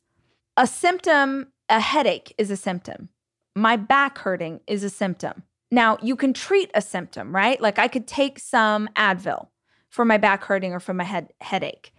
A 0.56 0.68
symptom, 0.68 1.48
a 1.68 1.80
headache 1.80 2.32
is 2.38 2.48
a 2.48 2.56
symptom. 2.56 3.08
My 3.56 3.76
back 3.76 4.18
hurting 4.18 4.60
is 4.68 4.84
a 4.84 4.90
symptom. 4.90 5.42
Now, 5.72 5.98
you 6.00 6.14
can 6.14 6.32
treat 6.32 6.70
a 6.74 6.80
symptom, 6.80 7.34
right? 7.34 7.60
Like, 7.60 7.80
I 7.80 7.88
could 7.88 8.06
take 8.06 8.38
some 8.38 8.88
Advil 8.94 9.48
for 9.90 10.04
my 10.04 10.16
back 10.16 10.44
hurting 10.44 10.72
or 10.72 10.78
for 10.78 10.94
my 10.94 11.02
head 11.02 11.32
headache. 11.40 11.92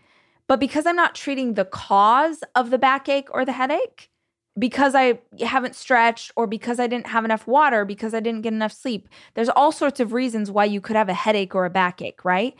But 0.47 0.61
because 0.61 0.85
I'm 0.85 0.95
not 0.95 1.15
treating 1.15 1.55
the 1.55 1.65
cause 1.65 2.43
of 2.55 2.69
the 2.69 2.77
backache 2.77 3.27
or 3.31 3.43
the 3.43 3.51
headache, 3.51 4.09
because 4.57 4.95
I 4.95 5.19
haven't 5.41 5.75
stretched 5.75 6.31
or 6.37 6.47
because 6.47 6.79
I 6.79 6.87
didn't 6.87 7.07
have 7.07 7.25
enough 7.25 7.47
water, 7.47 7.83
because 7.83 8.13
I 8.13 8.21
didn't 8.21 8.43
get 8.43 8.53
enough 8.53 8.71
sleep. 8.71 9.09
There's 9.33 9.49
all 9.49 9.73
sorts 9.73 9.99
of 9.99 10.13
reasons 10.13 10.49
why 10.49 10.63
you 10.63 10.79
could 10.79 10.95
have 10.95 11.09
a 11.09 11.13
headache 11.13 11.53
or 11.53 11.65
a 11.65 11.69
backache, 11.69 12.23
right? 12.23 12.55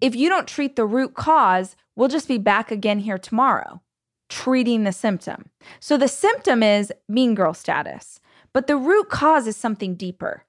If 0.00 0.14
you 0.14 0.28
don't 0.28 0.46
treat 0.46 0.76
the 0.76 0.86
root 0.86 1.14
cause, 1.14 1.74
we'll 1.96 2.06
just 2.06 2.28
be 2.28 2.38
back 2.38 2.70
again 2.70 3.00
here 3.00 3.18
tomorrow 3.18 3.82
treating 4.30 4.84
the 4.84 4.92
symptom. 4.92 5.50
So 5.80 5.98
the 5.98 6.08
symptom 6.08 6.62
is 6.62 6.92
mean 7.08 7.34
girl 7.34 7.52
status, 7.52 8.20
but 8.54 8.66
the 8.66 8.76
root 8.76 9.10
cause 9.10 9.46
is 9.46 9.56
something 9.56 9.94
deeper. 9.94 10.44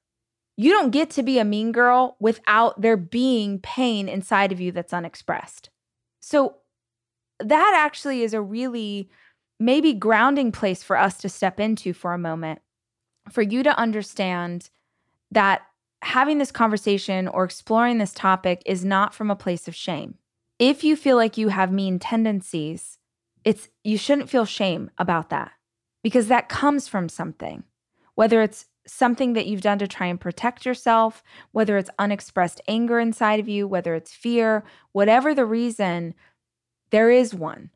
You 0.56 0.72
don't 0.72 0.92
get 0.92 1.10
to 1.12 1.24
be 1.24 1.40
a 1.40 1.46
mean 1.46 1.72
girl 1.72 2.16
without 2.20 2.80
there 2.80 2.98
being 2.98 3.60
pain 3.60 4.08
inside 4.08 4.52
of 4.52 4.62
you 4.62 4.72
that's 4.72 4.94
unexpressed. 4.94 5.70
So 6.22 6.58
that 7.40 7.74
actually 7.76 8.22
is 8.22 8.34
a 8.34 8.42
really 8.42 9.10
maybe 9.60 9.94
grounding 9.94 10.52
place 10.52 10.84
for 10.84 10.98
us 10.98 11.18
to 11.18 11.30
step 11.30 11.60
into 11.60 11.94
for 11.94 12.14
a 12.14 12.20
moment, 12.20 12.62
for 13.32 13.42
you 13.42 13.64
to 13.64 13.78
understand 13.78 14.70
that 15.32 15.64
having 16.04 16.38
this 16.38 16.52
conversation 16.52 17.28
or 17.28 17.44
exploring 17.44 17.98
this 17.98 18.14
topic 18.14 18.62
is 18.66 18.86
not 18.86 19.14
from 19.14 19.32
a 19.32 19.36
place 19.36 19.68
of 19.68 19.76
shame. 19.76 20.16
If 20.60 20.84
you 20.84 20.96
feel 20.96 21.16
like 21.16 21.38
you 21.38 21.48
have 21.50 21.72
mean 21.72 21.98
tendencies, 21.98 23.00
it's 23.44 23.70
you 23.84 23.98
shouldn't 23.98 24.30
feel 24.30 24.46
shame 24.46 24.92
about 24.98 25.30
that 25.30 25.52
because 26.04 26.28
that 26.28 26.50
comes 26.50 26.88
from 26.88 27.10
something. 27.10 27.64
Whether 28.16 28.42
it's 28.42 28.66
something 28.88 29.34
that 29.34 29.46
you've 29.46 29.62
done 29.62 29.80
to 29.80 29.88
try 29.88 30.08
and 30.08 30.20
protect 30.20 30.66
yourself, 30.66 31.24
whether 31.52 31.78
it's 31.78 31.90
unexpressed 32.00 32.62
anger 32.68 33.00
inside 33.00 33.40
of 33.40 33.48
you, 33.48 33.68
whether 33.68 33.96
it's 33.96 34.14
fear, 34.14 34.64
whatever 34.92 35.34
the 35.34 35.46
reason, 35.46 36.14
there 36.90 37.10
is 37.10 37.34
one. 37.34 37.70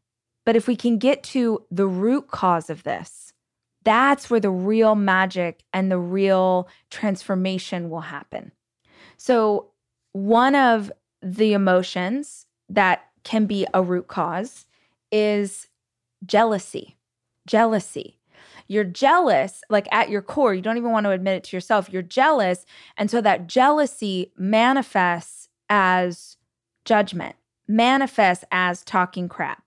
But 0.46 0.56
if 0.56 0.68
we 0.68 0.76
can 0.76 0.98
get 0.98 1.24
to 1.24 1.64
the 1.72 1.88
root 1.88 2.30
cause 2.30 2.70
of 2.70 2.84
this, 2.84 3.34
that's 3.84 4.30
where 4.30 4.40
the 4.40 4.52
real 4.52 4.96
magic 4.96 5.64
and 5.72 5.92
the 5.92 6.00
real 6.00 6.68
transformation 6.90 7.90
will 7.90 8.02
happen. 8.02 8.52
So, 9.18 9.72
one 10.12 10.56
of 10.56 10.92
the 11.22 11.54
emotions 11.54 12.46
that 12.70 13.06
can 13.24 13.46
be 13.46 13.68
a 13.74 13.84
root 13.84 14.08
cause 14.08 14.66
is 15.16 15.68
jealousy. 16.26 16.98
Jealousy. 17.48 18.20
You're 18.68 18.84
jealous, 18.84 19.62
like 19.70 19.88
at 19.92 20.10
your 20.10 20.24
core, 20.24 20.54
you 20.54 20.62
don't 20.62 20.78
even 20.78 20.92
want 20.92 21.04
to 21.06 21.12
admit 21.12 21.36
it 21.36 21.44
to 21.46 21.56
yourself. 21.56 21.88
You're 21.92 22.02
jealous. 22.02 22.66
And 22.98 23.12
so 23.12 23.22
that 23.22 23.48
jealousy 23.48 24.32
manifests 24.38 25.50
as 25.70 26.38
judgment, 26.84 27.36
manifests 27.68 28.44
as 28.52 28.84
talking 28.84 29.30
crap 29.30 29.66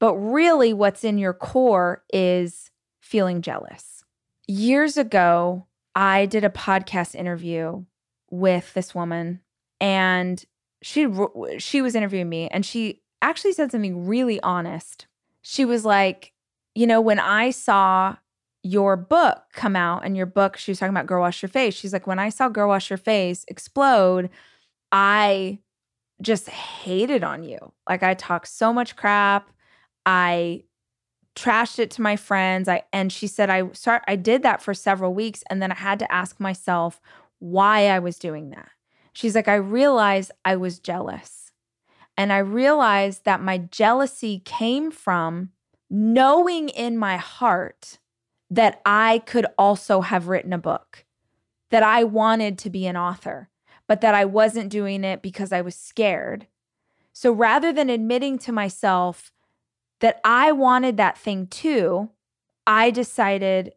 but 0.00 0.16
really, 0.16 0.72
what's 0.72 1.04
in 1.04 1.18
your 1.18 1.34
core 1.34 2.02
is 2.12 2.70
feeling 3.00 3.42
jealous. 3.42 4.02
Years 4.48 4.96
ago, 4.96 5.66
I 5.94 6.26
did 6.26 6.42
a 6.42 6.48
podcast 6.48 7.14
interview 7.14 7.84
with 8.30 8.72
this 8.72 8.94
woman, 8.94 9.40
and 9.78 10.42
she 10.82 11.06
she 11.58 11.82
was 11.82 11.94
interviewing 11.94 12.30
me, 12.30 12.48
and 12.48 12.64
she 12.64 13.02
actually 13.22 13.52
said 13.52 13.70
something 13.72 14.06
really 14.06 14.40
honest. 14.42 15.06
She 15.42 15.64
was 15.64 15.84
like, 15.84 16.32
"You 16.74 16.86
know, 16.86 17.00
when 17.00 17.18
I 17.18 17.50
saw 17.50 18.16
your 18.62 18.96
book 18.96 19.44
come 19.52 19.74
out, 19.76 20.04
and 20.04 20.16
your 20.16 20.26
book, 20.26 20.56
she 20.56 20.70
was 20.70 20.78
talking 20.78 20.94
about 20.94 21.06
Girl 21.06 21.22
Wash 21.22 21.42
Your 21.42 21.48
Face. 21.48 21.74
She's 21.74 21.92
like, 21.92 22.06
when 22.06 22.18
I 22.18 22.28
saw 22.28 22.48
Girl 22.48 22.68
Wash 22.68 22.90
Your 22.90 22.98
Face 22.98 23.44
explode, 23.48 24.28
I 24.92 25.58
just 26.20 26.48
hated 26.48 27.24
on 27.24 27.42
you. 27.42 27.72
Like 27.88 28.02
I 28.02 28.14
talked 28.14 28.48
so 28.48 28.72
much 28.72 28.96
crap. 28.96 29.50
I 30.04 30.64
trashed 31.34 31.78
it 31.78 31.90
to 31.92 32.02
my 32.02 32.16
friends. 32.16 32.68
I 32.68 32.82
and 32.92 33.10
she 33.10 33.26
said 33.26 33.48
I 33.48 33.70
start 33.72 34.02
I 34.06 34.16
did 34.16 34.42
that 34.42 34.60
for 34.60 34.74
several 34.74 35.14
weeks 35.14 35.42
and 35.48 35.62
then 35.62 35.72
I 35.72 35.76
had 35.76 35.98
to 36.00 36.12
ask 36.12 36.38
myself 36.38 37.00
why 37.38 37.86
I 37.88 37.98
was 38.00 38.18
doing 38.18 38.50
that. 38.50 38.68
She's 39.14 39.34
like 39.34 39.48
I 39.48 39.54
realized 39.54 40.32
I 40.44 40.56
was 40.56 40.78
jealous. 40.78 41.39
And 42.16 42.32
I 42.32 42.38
realized 42.38 43.24
that 43.24 43.42
my 43.42 43.58
jealousy 43.58 44.40
came 44.44 44.90
from 44.90 45.50
knowing 45.88 46.68
in 46.68 46.96
my 46.96 47.16
heart 47.16 47.98
that 48.50 48.80
I 48.84 49.20
could 49.26 49.46
also 49.56 50.00
have 50.00 50.28
written 50.28 50.52
a 50.52 50.58
book, 50.58 51.04
that 51.70 51.82
I 51.82 52.04
wanted 52.04 52.58
to 52.58 52.70
be 52.70 52.86
an 52.86 52.96
author, 52.96 53.48
but 53.86 54.00
that 54.00 54.14
I 54.14 54.24
wasn't 54.24 54.70
doing 54.70 55.04
it 55.04 55.22
because 55.22 55.52
I 55.52 55.62
was 55.62 55.74
scared. 55.74 56.46
So 57.12 57.32
rather 57.32 57.72
than 57.72 57.90
admitting 57.90 58.38
to 58.40 58.52
myself 58.52 59.32
that 60.00 60.20
I 60.24 60.52
wanted 60.52 60.96
that 60.96 61.18
thing 61.18 61.46
too, 61.46 62.10
I 62.66 62.90
decided 62.90 63.72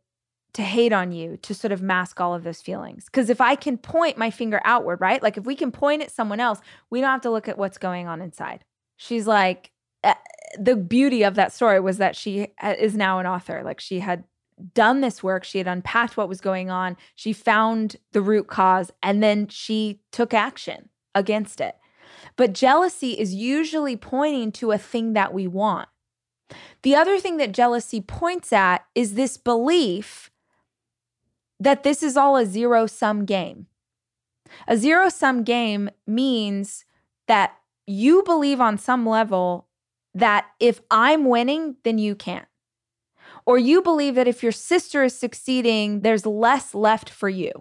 to 0.53 0.61
hate 0.61 0.93
on 0.93 1.11
you 1.11 1.37
to 1.37 1.53
sort 1.53 1.71
of 1.71 1.81
mask 1.81 2.21
all 2.21 2.33
of 2.33 2.43
those 2.43 2.61
feelings. 2.61 3.05
Because 3.05 3.29
if 3.29 3.41
I 3.41 3.55
can 3.55 3.77
point 3.77 4.17
my 4.17 4.29
finger 4.29 4.61
outward, 4.63 5.01
right? 5.01 5.21
Like 5.21 5.37
if 5.37 5.45
we 5.45 5.55
can 5.55 5.71
point 5.71 6.03
at 6.03 6.11
someone 6.11 6.39
else, 6.39 6.59
we 6.89 7.01
don't 7.01 7.09
have 7.09 7.21
to 7.21 7.31
look 7.31 7.47
at 7.47 7.57
what's 7.57 7.77
going 7.77 8.07
on 8.07 8.21
inside. 8.21 8.63
She's 8.95 9.25
like, 9.25 9.71
uh, 10.03 10.13
the 10.59 10.75
beauty 10.75 11.23
of 11.23 11.35
that 11.35 11.51
story 11.51 11.79
was 11.79 11.97
that 11.97 12.15
she 12.15 12.49
uh, 12.61 12.75
is 12.77 12.95
now 12.95 13.19
an 13.19 13.25
author. 13.25 13.63
Like 13.63 13.79
she 13.79 13.99
had 13.99 14.25
done 14.75 15.01
this 15.01 15.23
work, 15.23 15.43
she 15.43 15.57
had 15.57 15.67
unpacked 15.67 16.15
what 16.15 16.29
was 16.29 16.39
going 16.39 16.69
on, 16.69 16.95
she 17.15 17.33
found 17.33 17.95
the 18.11 18.21
root 18.21 18.47
cause, 18.47 18.91
and 19.01 19.23
then 19.23 19.47
she 19.47 20.01
took 20.11 20.33
action 20.33 20.89
against 21.15 21.59
it. 21.59 21.75
But 22.35 22.53
jealousy 22.53 23.13
is 23.13 23.33
usually 23.33 23.97
pointing 23.97 24.51
to 24.53 24.71
a 24.71 24.77
thing 24.77 25.13
that 25.13 25.33
we 25.33 25.47
want. 25.47 25.89
The 26.83 26.95
other 26.95 27.19
thing 27.19 27.37
that 27.37 27.51
jealousy 27.51 28.01
points 28.01 28.53
at 28.53 28.85
is 28.93 29.15
this 29.15 29.37
belief 29.37 30.29
that 31.63 31.83
this 31.83 32.03
is 32.03 32.17
all 32.17 32.35
a 32.35 32.45
zero 32.45 32.85
sum 32.85 33.25
game. 33.25 33.67
A 34.67 34.77
zero 34.77 35.07
sum 35.09 35.43
game 35.43 35.89
means 36.05 36.83
that 37.27 37.55
you 37.87 38.21
believe 38.23 38.59
on 38.59 38.77
some 38.77 39.07
level 39.07 39.67
that 40.13 40.45
if 40.59 40.81
I'm 40.91 41.25
winning, 41.25 41.77
then 41.83 41.97
you 41.97 42.15
can't. 42.15 42.47
Or 43.45 43.57
you 43.57 43.81
believe 43.81 44.15
that 44.15 44.27
if 44.27 44.43
your 44.43 44.51
sister 44.51 45.03
is 45.03 45.17
succeeding, 45.17 46.01
there's 46.01 46.25
less 46.25 46.75
left 46.75 47.09
for 47.09 47.29
you. 47.29 47.51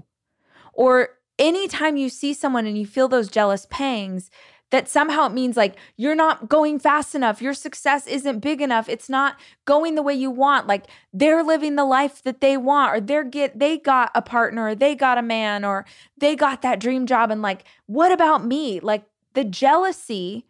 Or 0.72 1.10
anytime 1.38 1.96
you 1.96 2.08
see 2.08 2.34
someone 2.34 2.66
and 2.66 2.76
you 2.76 2.86
feel 2.86 3.08
those 3.08 3.28
jealous 3.28 3.66
pangs, 3.70 4.30
that 4.72 4.88
somehow 4.88 5.26
it 5.26 5.32
means 5.32 5.56
like 5.56 5.76
you're 5.96 6.16
not 6.16 6.48
going 6.48 6.78
fast 6.78 7.14
enough 7.14 7.40
your 7.40 7.54
success 7.54 8.06
isn't 8.06 8.40
big 8.40 8.60
enough 8.60 8.88
it's 8.88 9.08
not 9.08 9.38
going 9.64 9.94
the 9.94 10.02
way 10.02 10.14
you 10.14 10.30
want 10.30 10.66
like 10.66 10.86
they're 11.12 11.44
living 11.44 11.76
the 11.76 11.84
life 11.84 12.22
that 12.22 12.40
they 12.40 12.56
want 12.56 12.92
or 12.92 13.00
they're 13.00 13.22
get 13.22 13.58
they 13.58 13.78
got 13.78 14.10
a 14.14 14.22
partner 14.22 14.68
or 14.68 14.74
they 14.74 14.94
got 14.94 15.18
a 15.18 15.22
man 15.22 15.64
or 15.64 15.84
they 16.18 16.34
got 16.34 16.62
that 16.62 16.80
dream 16.80 17.06
job 17.06 17.30
and 17.30 17.42
like 17.42 17.64
what 17.86 18.10
about 18.10 18.44
me? 18.44 18.80
Like 18.80 19.04
the 19.34 19.44
jealousy 19.44 20.46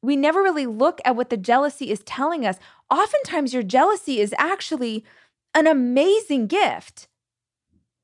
we 0.00 0.16
never 0.16 0.42
really 0.42 0.66
look 0.66 1.00
at 1.04 1.16
what 1.16 1.30
the 1.30 1.36
jealousy 1.36 1.90
is 1.90 2.00
telling 2.00 2.44
us. 2.44 2.58
Oftentimes 2.90 3.54
your 3.54 3.62
jealousy 3.62 4.20
is 4.20 4.34
actually 4.38 5.02
an 5.54 5.66
amazing 5.66 6.46
gift. 6.46 7.08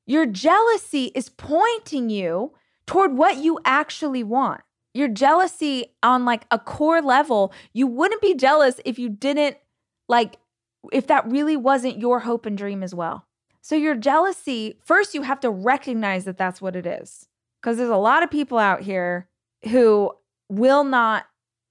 Your 0.07 0.25
jealousy 0.25 1.11
is 1.13 1.29
pointing 1.29 2.09
you 2.09 2.53
toward 2.87 3.15
what 3.15 3.37
you 3.37 3.59
actually 3.63 4.23
want 4.23 4.61
your 4.93 5.07
jealousy 5.07 5.93
on 6.03 6.25
like 6.25 6.45
a 6.51 6.59
core 6.59 7.01
level, 7.01 7.53
you 7.73 7.87
wouldn't 7.87 8.21
be 8.21 8.35
jealous 8.35 8.79
if 8.85 8.99
you 8.99 9.09
didn't 9.09 9.57
like 10.07 10.37
if 10.91 11.07
that 11.07 11.29
really 11.29 11.55
wasn't 11.55 11.99
your 11.99 12.21
hope 12.21 12.45
and 12.45 12.57
dream 12.57 12.83
as 12.83 12.93
well. 12.93 13.27
So 13.61 13.75
your 13.75 13.95
jealousy, 13.95 14.79
first 14.83 15.13
you 15.13 15.21
have 15.21 15.39
to 15.41 15.49
recognize 15.49 16.25
that 16.25 16.37
that's 16.37 16.61
what 16.61 16.75
it 16.75 16.85
is. 16.85 17.27
Cuz 17.61 17.77
there's 17.77 17.89
a 17.89 17.97
lot 17.97 18.23
of 18.23 18.31
people 18.31 18.57
out 18.57 18.81
here 18.81 19.27
who 19.69 20.11
will 20.49 20.83
not 20.83 21.25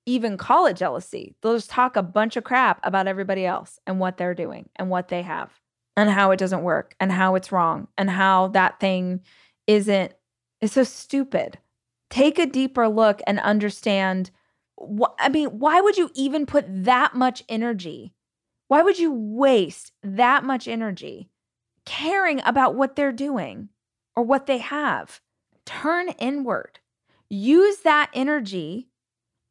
even 0.07 0.37
call 0.37 0.67
it 0.67 0.77
jealousy. 0.77 1.35
They'll 1.43 1.57
just 1.57 1.71
talk 1.71 1.97
a 1.97 2.03
bunch 2.03 2.37
of 2.37 2.45
crap 2.45 2.81
about 2.83 3.07
everybody 3.07 3.45
else 3.45 3.79
and 3.87 4.01
what 4.01 4.17
they're 4.17 4.35
doing 4.35 4.69
and 4.77 4.89
what 4.89 5.09
they 5.09 5.23
have 5.23 5.61
and 5.97 6.09
how 6.09 6.31
it 6.31 6.39
doesn't 6.39 6.63
work 6.63 6.95
and 7.01 7.13
how 7.13 7.35
it's 7.35 7.53
wrong 7.53 7.89
and 7.99 8.09
how 8.09 8.49
that 8.49 8.81
thing 8.81 9.21
isn't 9.67 10.15
it's 10.61 10.75
so 10.75 10.83
stupid 10.83 11.59
take 12.11 12.39
a 12.39 12.47
deeper 12.47 12.89
look 12.89 13.23
and 13.27 13.39
understand 13.41 14.31
what 14.77 15.15
I 15.19 15.29
mean, 15.29 15.59
why 15.59 15.81
would 15.81 15.97
you 15.97 16.11
even 16.15 16.47
put 16.47 16.65
that 16.85 17.15
much 17.15 17.45
energy? 17.49 18.15
Why 18.69 18.83
would 18.83 18.99
you 18.99 19.13
waste 19.13 19.93
that 20.03 20.45
much 20.45 20.69
energy 20.69 21.29
caring 21.85 22.41
about 22.45 22.75
what 22.75 22.97
they're 22.97 23.13
doing 23.13 23.69
or 24.17 24.23
what 24.23 24.47
they 24.47 24.59
have? 24.59 25.21
Turn 25.67 26.09
inward. 26.19 26.81
Use 27.29 27.79
that 27.79 28.11
energy 28.15 28.89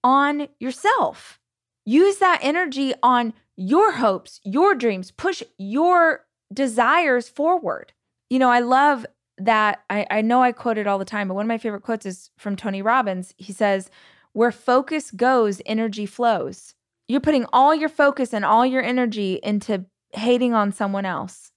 on 0.04 0.48
yourself. 0.60 1.40
Use 1.86 2.18
that 2.18 2.40
energy 2.42 2.94
on 3.04 3.34
your 3.56 3.94
hopes, 3.94 4.40
your 4.44 4.74
dreams, 4.74 5.12
push 5.12 5.44
your 5.58 6.26
desires 6.54 7.30
forward. 7.30 7.94
You 8.30 8.40
know, 8.40 8.50
I 8.50 8.60
love 8.60 9.06
that 9.40 9.84
I, 9.90 10.06
I 10.10 10.22
know 10.22 10.42
I 10.44 10.52
quote 10.52 10.78
it 10.78 10.88
all 10.88 11.00
the 11.00 11.06
time, 11.06 11.28
but 11.28 11.34
one 11.34 11.46
of 11.46 11.50
my 11.50 11.58
favorite 11.58 11.84
quotes 11.84 12.06
is 12.06 12.30
from 12.38 12.56
Tony 12.56 12.82
Robbins. 12.82 13.34
He 13.38 13.54
says, 13.54 13.90
Where 14.34 14.52
focus 14.52 15.12
goes, 15.12 15.62
energy 15.66 16.06
flows. 16.06 16.76
You're 17.08 17.22
putting 17.22 17.46
all 17.52 17.74
your 17.74 17.90
focus 17.90 18.34
and 18.34 18.46
all 18.46 18.66
your 18.66 18.84
energy 18.84 19.40
into 19.42 19.86
hating 20.14 20.54
on 20.54 20.72
someone 20.72 21.06
else, 21.06 21.52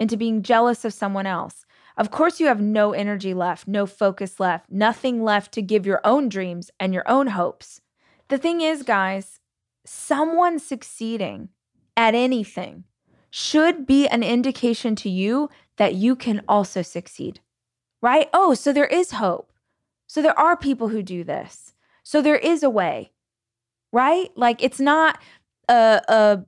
into 0.00 0.16
being 0.16 0.42
jealous 0.42 0.84
of 0.84 0.92
someone 0.92 1.26
else. 1.26 1.66
Of 1.96 2.10
course, 2.10 2.40
you 2.40 2.46
have 2.46 2.60
no 2.60 2.92
energy 2.92 3.34
left, 3.34 3.68
no 3.68 3.86
focus 3.86 4.40
left, 4.40 4.70
nothing 4.70 5.22
left 5.22 5.52
to 5.52 5.62
give 5.62 5.86
your 5.86 6.00
own 6.04 6.28
dreams 6.28 6.70
and 6.80 6.92
your 6.92 7.08
own 7.08 7.28
hopes. 7.28 7.80
The 8.28 8.38
thing 8.38 8.60
is, 8.60 8.82
guys, 8.82 9.38
someone 9.84 10.58
succeeding 10.58 11.50
at 11.96 12.14
anything 12.14 12.84
should 13.36 13.84
be 13.84 14.06
an 14.06 14.22
indication 14.22 14.94
to 14.94 15.10
you 15.10 15.50
that 15.76 15.92
you 15.92 16.14
can 16.14 16.40
also 16.48 16.82
succeed, 16.82 17.40
right? 18.00 18.28
Oh, 18.32 18.54
so 18.54 18.72
there 18.72 18.86
is 18.86 19.10
hope. 19.10 19.52
So 20.06 20.22
there 20.22 20.38
are 20.38 20.56
people 20.56 20.90
who 20.90 21.02
do 21.02 21.24
this. 21.24 21.74
So 22.04 22.22
there 22.22 22.36
is 22.36 22.62
a 22.62 22.70
way, 22.70 23.10
right? 23.90 24.30
Like 24.36 24.62
it's 24.62 24.78
not 24.78 25.18
a, 25.68 26.00
a 26.06 26.44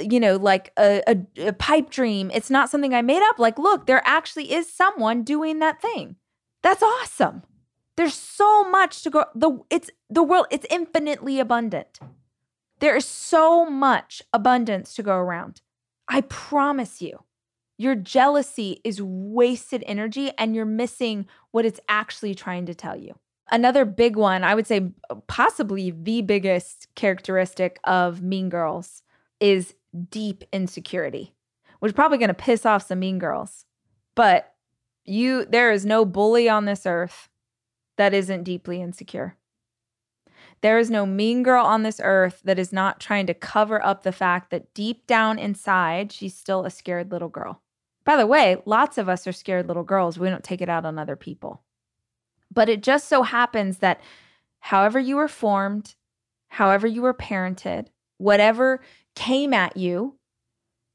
you 0.00 0.18
know, 0.18 0.36
like 0.36 0.72
a, 0.78 1.02
a, 1.06 1.48
a 1.48 1.52
pipe 1.52 1.90
dream. 1.90 2.30
It's 2.32 2.48
not 2.48 2.70
something 2.70 2.94
I 2.94 3.02
made 3.02 3.22
up. 3.28 3.38
Like, 3.38 3.58
look, 3.58 3.84
there 3.84 4.00
actually 4.06 4.54
is 4.54 4.72
someone 4.72 5.22
doing 5.22 5.58
that 5.58 5.82
thing. 5.82 6.16
That's 6.62 6.82
awesome. 6.82 7.42
There's 7.98 8.14
so 8.14 8.64
much 8.64 9.02
to 9.02 9.10
go. 9.10 9.26
The 9.34 9.58
it's 9.68 9.90
the 10.08 10.22
world. 10.22 10.46
It's 10.50 10.66
infinitely 10.70 11.40
abundant. 11.40 12.00
There 12.78 12.96
is 12.96 13.04
so 13.04 13.66
much 13.66 14.22
abundance 14.32 14.94
to 14.94 15.02
go 15.02 15.16
around. 15.16 15.60
I 16.08 16.22
promise 16.22 17.02
you, 17.02 17.24
your 17.78 17.94
jealousy 17.94 18.80
is 18.84 19.02
wasted 19.02 19.84
energy 19.86 20.30
and 20.38 20.54
you're 20.54 20.64
missing 20.64 21.26
what 21.50 21.66
it's 21.66 21.80
actually 21.88 22.34
trying 22.34 22.66
to 22.66 22.74
tell 22.74 22.96
you. 22.96 23.14
Another 23.50 23.84
big 23.84 24.16
one, 24.16 24.42
I 24.42 24.54
would 24.54 24.66
say 24.66 24.92
possibly 25.26 25.90
the 25.90 26.22
biggest 26.22 26.88
characteristic 26.94 27.78
of 27.84 28.22
mean 28.22 28.48
girls 28.48 29.02
is 29.40 29.74
deep 30.10 30.44
insecurity, 30.52 31.34
which 31.78 31.90
is 31.90 31.94
probably 31.94 32.18
going 32.18 32.28
to 32.28 32.34
piss 32.34 32.66
off 32.66 32.86
some 32.86 32.98
mean 32.98 33.18
girls. 33.18 33.66
But 34.14 34.52
you 35.04 35.44
there 35.44 35.70
is 35.70 35.86
no 35.86 36.04
bully 36.04 36.48
on 36.48 36.64
this 36.64 36.86
earth 36.86 37.28
that 37.96 38.12
isn't 38.14 38.42
deeply 38.42 38.82
insecure. 38.82 39.36
There 40.62 40.78
is 40.78 40.90
no 40.90 41.06
mean 41.06 41.42
girl 41.42 41.64
on 41.64 41.82
this 41.82 42.00
earth 42.02 42.40
that 42.44 42.58
is 42.58 42.72
not 42.72 43.00
trying 43.00 43.26
to 43.26 43.34
cover 43.34 43.84
up 43.84 44.02
the 44.02 44.12
fact 44.12 44.50
that 44.50 44.72
deep 44.74 45.06
down 45.06 45.38
inside, 45.38 46.12
she's 46.12 46.34
still 46.34 46.64
a 46.64 46.70
scared 46.70 47.12
little 47.12 47.28
girl. 47.28 47.62
By 48.04 48.16
the 48.16 48.26
way, 48.26 48.56
lots 48.64 48.98
of 48.98 49.08
us 49.08 49.26
are 49.26 49.32
scared 49.32 49.68
little 49.68 49.82
girls. 49.82 50.18
We 50.18 50.30
don't 50.30 50.44
take 50.44 50.62
it 50.62 50.68
out 50.68 50.84
on 50.84 50.98
other 50.98 51.16
people. 51.16 51.62
But 52.52 52.68
it 52.68 52.82
just 52.82 53.08
so 53.08 53.22
happens 53.22 53.78
that 53.78 54.00
however 54.60 54.98
you 54.98 55.16
were 55.16 55.28
formed, 55.28 55.94
however 56.48 56.86
you 56.86 57.02
were 57.02 57.14
parented, 57.14 57.88
whatever 58.18 58.80
came 59.14 59.52
at 59.52 59.76
you, 59.76 60.16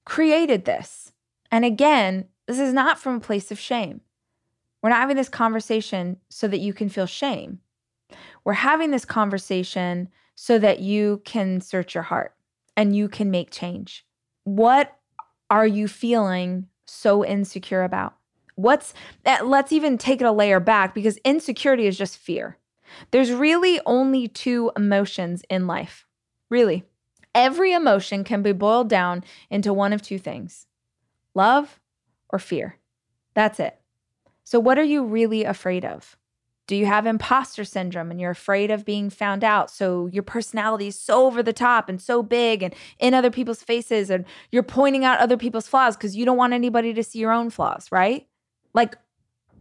created 0.05 0.65
this. 0.65 1.11
And 1.51 1.65
again, 1.65 2.25
this 2.47 2.59
is 2.59 2.73
not 2.73 2.97
from 2.97 3.15
a 3.15 3.19
place 3.19 3.51
of 3.51 3.59
shame. 3.59 4.01
We're 4.81 4.89
not 4.89 4.99
having 4.99 5.17
this 5.17 5.29
conversation 5.29 6.17
so 6.29 6.47
that 6.47 6.59
you 6.59 6.73
can 6.73 6.89
feel 6.89 7.05
shame. 7.05 7.59
We're 8.43 8.53
having 8.53 8.91
this 8.91 9.05
conversation 9.05 10.09
so 10.35 10.57
that 10.59 10.79
you 10.79 11.21
can 11.25 11.61
search 11.61 11.93
your 11.93 12.03
heart 12.03 12.35
and 12.75 12.95
you 12.95 13.07
can 13.07 13.29
make 13.29 13.51
change. 13.51 14.05
What 14.43 14.97
are 15.49 15.67
you 15.67 15.87
feeling 15.87 16.67
so 16.85 17.23
insecure 17.23 17.83
about? 17.83 18.15
What's 18.55 18.93
eh, 19.25 19.39
let's 19.43 19.71
even 19.71 19.97
take 19.97 20.21
it 20.21 20.25
a 20.25 20.31
layer 20.31 20.59
back 20.59 20.93
because 20.93 21.17
insecurity 21.17 21.87
is 21.87 21.97
just 21.97 22.17
fear. 22.17 22.57
There's 23.11 23.31
really 23.31 23.79
only 23.85 24.27
two 24.27 24.71
emotions 24.75 25.43
in 25.49 25.67
life. 25.67 26.05
Really. 26.49 26.83
Every 27.33 27.71
emotion 27.71 28.23
can 28.23 28.41
be 28.41 28.51
boiled 28.51 28.89
down 28.89 29.23
into 29.49 29.73
one 29.73 29.93
of 29.93 30.01
two 30.01 30.19
things 30.19 30.67
love 31.33 31.79
or 32.29 32.39
fear. 32.39 32.77
That's 33.33 33.59
it. 33.59 33.79
So, 34.43 34.59
what 34.59 34.77
are 34.77 34.83
you 34.83 35.03
really 35.03 35.43
afraid 35.43 35.85
of? 35.85 36.17
Do 36.71 36.77
you 36.77 36.85
have 36.85 37.05
imposter 37.05 37.65
syndrome 37.65 38.11
and 38.11 38.21
you're 38.21 38.31
afraid 38.31 38.71
of 38.71 38.85
being 38.85 39.09
found 39.09 39.43
out? 39.43 39.69
So 39.69 40.07
your 40.07 40.23
personality 40.23 40.87
is 40.87 40.97
so 40.97 41.25
over 41.25 41.43
the 41.43 41.51
top 41.51 41.89
and 41.89 42.01
so 42.01 42.23
big 42.23 42.63
and 42.63 42.73
in 42.97 43.13
other 43.13 43.29
people's 43.29 43.61
faces, 43.61 44.09
and 44.09 44.23
you're 44.53 44.63
pointing 44.63 45.03
out 45.03 45.19
other 45.19 45.35
people's 45.35 45.67
flaws 45.67 45.97
because 45.97 46.15
you 46.15 46.23
don't 46.23 46.37
want 46.37 46.53
anybody 46.53 46.93
to 46.93 47.03
see 47.03 47.19
your 47.19 47.33
own 47.33 47.49
flaws, 47.49 47.91
right? 47.91 48.25
Like, 48.73 48.95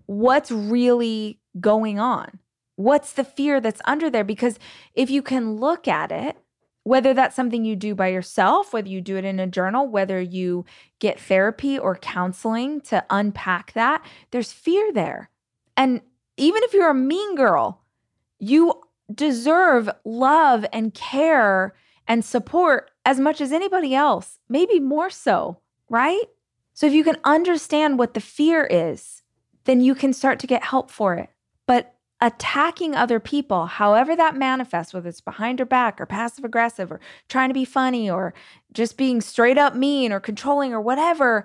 what's 0.07 0.53
really 0.53 1.41
going 1.59 1.99
on? 1.99 2.39
What's 2.77 3.15
the 3.15 3.25
fear 3.25 3.61
that's 3.61 3.83
under 3.87 4.09
there? 4.09 4.23
Because 4.23 4.61
if 4.95 5.11
you 5.11 5.21
can 5.21 5.57
look 5.57 5.89
at 5.89 6.13
it, 6.13 6.37
whether 6.85 7.13
that's 7.13 7.35
something 7.35 7.65
you 7.65 7.75
do 7.75 7.97
by 7.97 8.07
yourself, 8.07 8.73
whether 8.73 8.89
you 8.89 9.01
do 9.01 9.17
it 9.17 9.25
in 9.25 9.41
a 9.41 9.49
journal, 9.49 9.89
whether 9.89 10.21
you 10.21 10.65
get 11.01 11.19
therapy 11.19 11.77
or 11.77 11.97
counseling 11.97 12.81
to 12.83 13.05
unpack 13.11 13.73
that, 13.73 14.01
there's 14.31 14.53
fear 14.53 14.93
there. 14.93 15.29
And 15.77 16.03
even 16.41 16.63
if 16.63 16.73
you're 16.73 16.91
a 16.91 16.95
mean 16.95 17.37
girl, 17.37 17.83
you 18.39 18.73
deserve 19.15 19.91
love 20.05 20.65
and 20.73 20.95
care 20.95 21.75
and 22.09 22.25
support 22.25 22.91
as 23.05 23.21
much 23.21 23.43
as 23.43 23.53
anybody 23.53 23.95
else, 23.95 24.39
maybe 24.49 24.81
more 24.81 25.11
so, 25.11 25.59
right? 25.91 26.25
So 26.73 26.87
if 26.87 26.95
you 26.95 27.05
can 27.05 27.19
understand 27.25 27.99
what 27.99 28.15
the 28.15 28.21
fear 28.21 28.65
is, 28.65 29.23
then 29.65 29.83
you 29.83 29.95
can 29.95 30.15
start 30.15 30.39
to 30.41 30.47
get 30.47 30.65
help 30.65 30.91
for 30.91 31.15
it. 31.15 31.29
But 31.67 31.95
attacking 32.23 32.95
other 32.95 33.21
people, 33.21 33.67
however 33.67 34.17
that 34.17 34.35
manifests, 34.35 34.95
whether 34.95 35.11
it's 35.11 35.21
behind 35.21 35.59
your 35.59 35.67
back 35.67 36.01
or 36.01 36.07
passive 36.07 36.45
aggressive 36.45 36.91
or 36.91 37.01
trying 37.29 37.51
to 37.51 37.55
be 37.55 37.67
funny 37.67 38.11
or 38.11 38.33
just 38.73 38.97
being 38.97 39.21
straight 39.21 39.59
up 39.59 39.75
mean 39.75 40.11
or 40.11 40.21
controlling 40.21 40.73
or 40.73 40.81
whatever, 40.81 41.45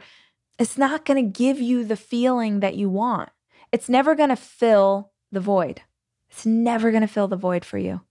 it's 0.57 0.77
not 0.77 1.03
going 1.03 1.21
to 1.21 1.37
give 1.37 1.59
you 1.59 1.83
the 1.83 1.97
feeling 1.97 2.61
that 2.61 2.75
you 2.75 2.89
want. 2.89 3.29
It's 3.71 3.89
never 3.89 4.15
going 4.15 4.29
to 4.29 4.35
fill 4.35 5.11
the 5.31 5.39
void. 5.39 5.81
It's 6.29 6.45
never 6.45 6.91
going 6.91 7.01
to 7.01 7.07
fill 7.07 7.27
the 7.27 7.35
void 7.35 7.63
for 7.65 7.77
you. 7.77 8.01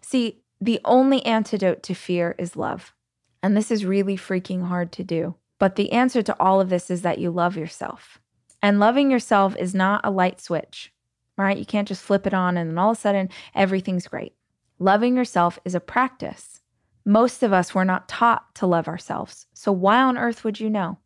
See, 0.00 0.42
the 0.60 0.80
only 0.84 1.24
antidote 1.24 1.82
to 1.84 1.94
fear 1.94 2.34
is 2.38 2.56
love. 2.56 2.94
And 3.42 3.56
this 3.56 3.70
is 3.70 3.84
really 3.84 4.16
freaking 4.16 4.66
hard 4.66 4.92
to 4.92 5.04
do. 5.04 5.36
But 5.58 5.76
the 5.76 5.92
answer 5.92 6.22
to 6.22 6.36
all 6.40 6.60
of 6.60 6.68
this 6.68 6.90
is 6.90 7.02
that 7.02 7.18
you 7.18 7.30
love 7.30 7.56
yourself. 7.56 8.20
And 8.62 8.80
loving 8.80 9.10
yourself 9.10 9.56
is 9.58 9.74
not 9.74 10.00
a 10.04 10.10
light 10.10 10.40
switch, 10.40 10.92
right? 11.36 11.56
You 11.56 11.64
can't 11.64 11.88
just 11.88 12.02
flip 12.02 12.26
it 12.26 12.34
on 12.34 12.56
and 12.56 12.70
then 12.70 12.78
all 12.78 12.90
of 12.90 12.98
a 12.98 13.00
sudden 13.00 13.30
everything's 13.54 14.06
great. 14.06 14.34
Loving 14.78 15.16
yourself 15.16 15.58
is 15.64 15.74
a 15.74 15.80
practice. 15.80 16.60
Most 17.04 17.42
of 17.42 17.52
us 17.52 17.74
were 17.74 17.84
not 17.84 18.08
taught 18.08 18.54
to 18.56 18.66
love 18.66 18.88
ourselves. 18.88 19.46
So 19.54 19.72
why 19.72 20.00
on 20.02 20.18
earth 20.18 20.44
would 20.44 20.60
you 20.60 20.68
know? 20.68 20.98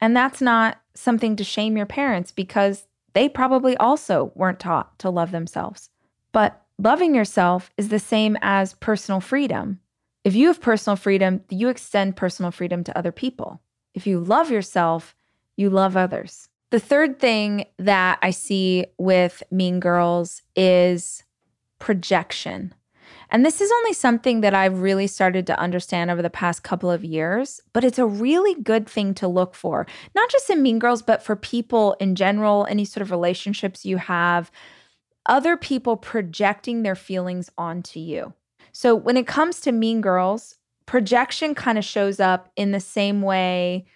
And 0.00 0.16
that's 0.16 0.40
not 0.40 0.80
something 0.94 1.36
to 1.36 1.44
shame 1.44 1.76
your 1.76 1.86
parents 1.86 2.32
because 2.32 2.86
they 3.14 3.28
probably 3.28 3.76
also 3.76 4.32
weren't 4.34 4.60
taught 4.60 4.98
to 5.00 5.10
love 5.10 5.30
themselves. 5.30 5.90
But 6.32 6.62
loving 6.78 7.14
yourself 7.14 7.70
is 7.76 7.88
the 7.88 7.98
same 7.98 8.36
as 8.42 8.74
personal 8.74 9.20
freedom. 9.20 9.80
If 10.24 10.34
you 10.34 10.48
have 10.48 10.60
personal 10.60 10.96
freedom, 10.96 11.42
you 11.50 11.68
extend 11.68 12.16
personal 12.16 12.50
freedom 12.50 12.84
to 12.84 12.96
other 12.96 13.12
people. 13.12 13.60
If 13.94 14.06
you 14.06 14.20
love 14.20 14.50
yourself, 14.50 15.14
you 15.56 15.68
love 15.68 15.96
others. 15.96 16.48
The 16.70 16.80
third 16.80 17.18
thing 17.18 17.66
that 17.78 18.18
I 18.22 18.30
see 18.30 18.86
with 18.98 19.42
Mean 19.50 19.78
Girls 19.80 20.42
is 20.56 21.22
projection. 21.78 22.72
And 23.32 23.46
this 23.46 23.62
is 23.62 23.72
only 23.72 23.94
something 23.94 24.42
that 24.42 24.52
I've 24.52 24.82
really 24.82 25.06
started 25.06 25.46
to 25.46 25.58
understand 25.58 26.10
over 26.10 26.20
the 26.20 26.28
past 26.28 26.62
couple 26.62 26.90
of 26.90 27.02
years, 27.02 27.62
but 27.72 27.82
it's 27.82 27.98
a 27.98 28.06
really 28.06 28.54
good 28.62 28.86
thing 28.86 29.14
to 29.14 29.26
look 29.26 29.54
for, 29.54 29.86
not 30.14 30.30
just 30.30 30.50
in 30.50 30.62
Mean 30.62 30.78
Girls, 30.78 31.00
but 31.00 31.22
for 31.22 31.34
people 31.34 31.96
in 31.98 32.14
general, 32.14 32.66
any 32.68 32.84
sort 32.84 33.00
of 33.00 33.10
relationships 33.10 33.86
you 33.86 33.96
have, 33.96 34.52
other 35.24 35.56
people 35.56 35.96
projecting 35.96 36.82
their 36.82 36.94
feelings 36.94 37.50
onto 37.56 37.98
you. 37.98 38.34
So 38.72 38.94
when 38.94 39.16
it 39.16 39.26
comes 39.26 39.60
to 39.60 39.72
Mean 39.72 40.02
Girls, 40.02 40.56
projection 40.84 41.54
kind 41.54 41.78
of 41.78 41.84
shows 41.86 42.20
up 42.20 42.50
in 42.54 42.72
the 42.72 42.80
same 42.80 43.22
way. 43.22 43.86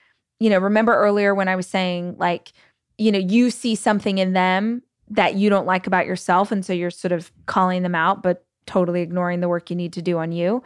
You 0.41 0.49
know, 0.49 0.59
remember 0.59 0.95
earlier 0.95 1.35
when 1.35 1.49
I 1.49 1.57
was 1.57 1.67
saying, 1.67 2.17
like, 2.19 2.53
you 2.97 3.13
know, 3.13 3.19
you 3.19 3.51
see 3.51 3.75
something 3.75 4.17
in 4.17 4.33
them 4.33 4.83
that 5.11 5.35
you 5.35 5.51
don't 5.51 5.67
like 5.67 5.87
about 5.87 6.07
yourself. 6.07 6.51
And 6.51 6.65
so 6.65 6.73
you're 6.73 6.91
sort 6.91 7.13
of 7.13 7.31
calling 7.45 7.83
them 7.83 7.95
out, 7.95 8.23
but 8.23 8.47
totally 8.67 9.03
ignoring 9.03 9.41
the 9.41 9.49
work 9.49 9.71
you 9.71 9.77
need 9.77 9.93
to 9.95 10.03
do 10.03 10.19
on 10.19 10.33
you. 10.33 10.63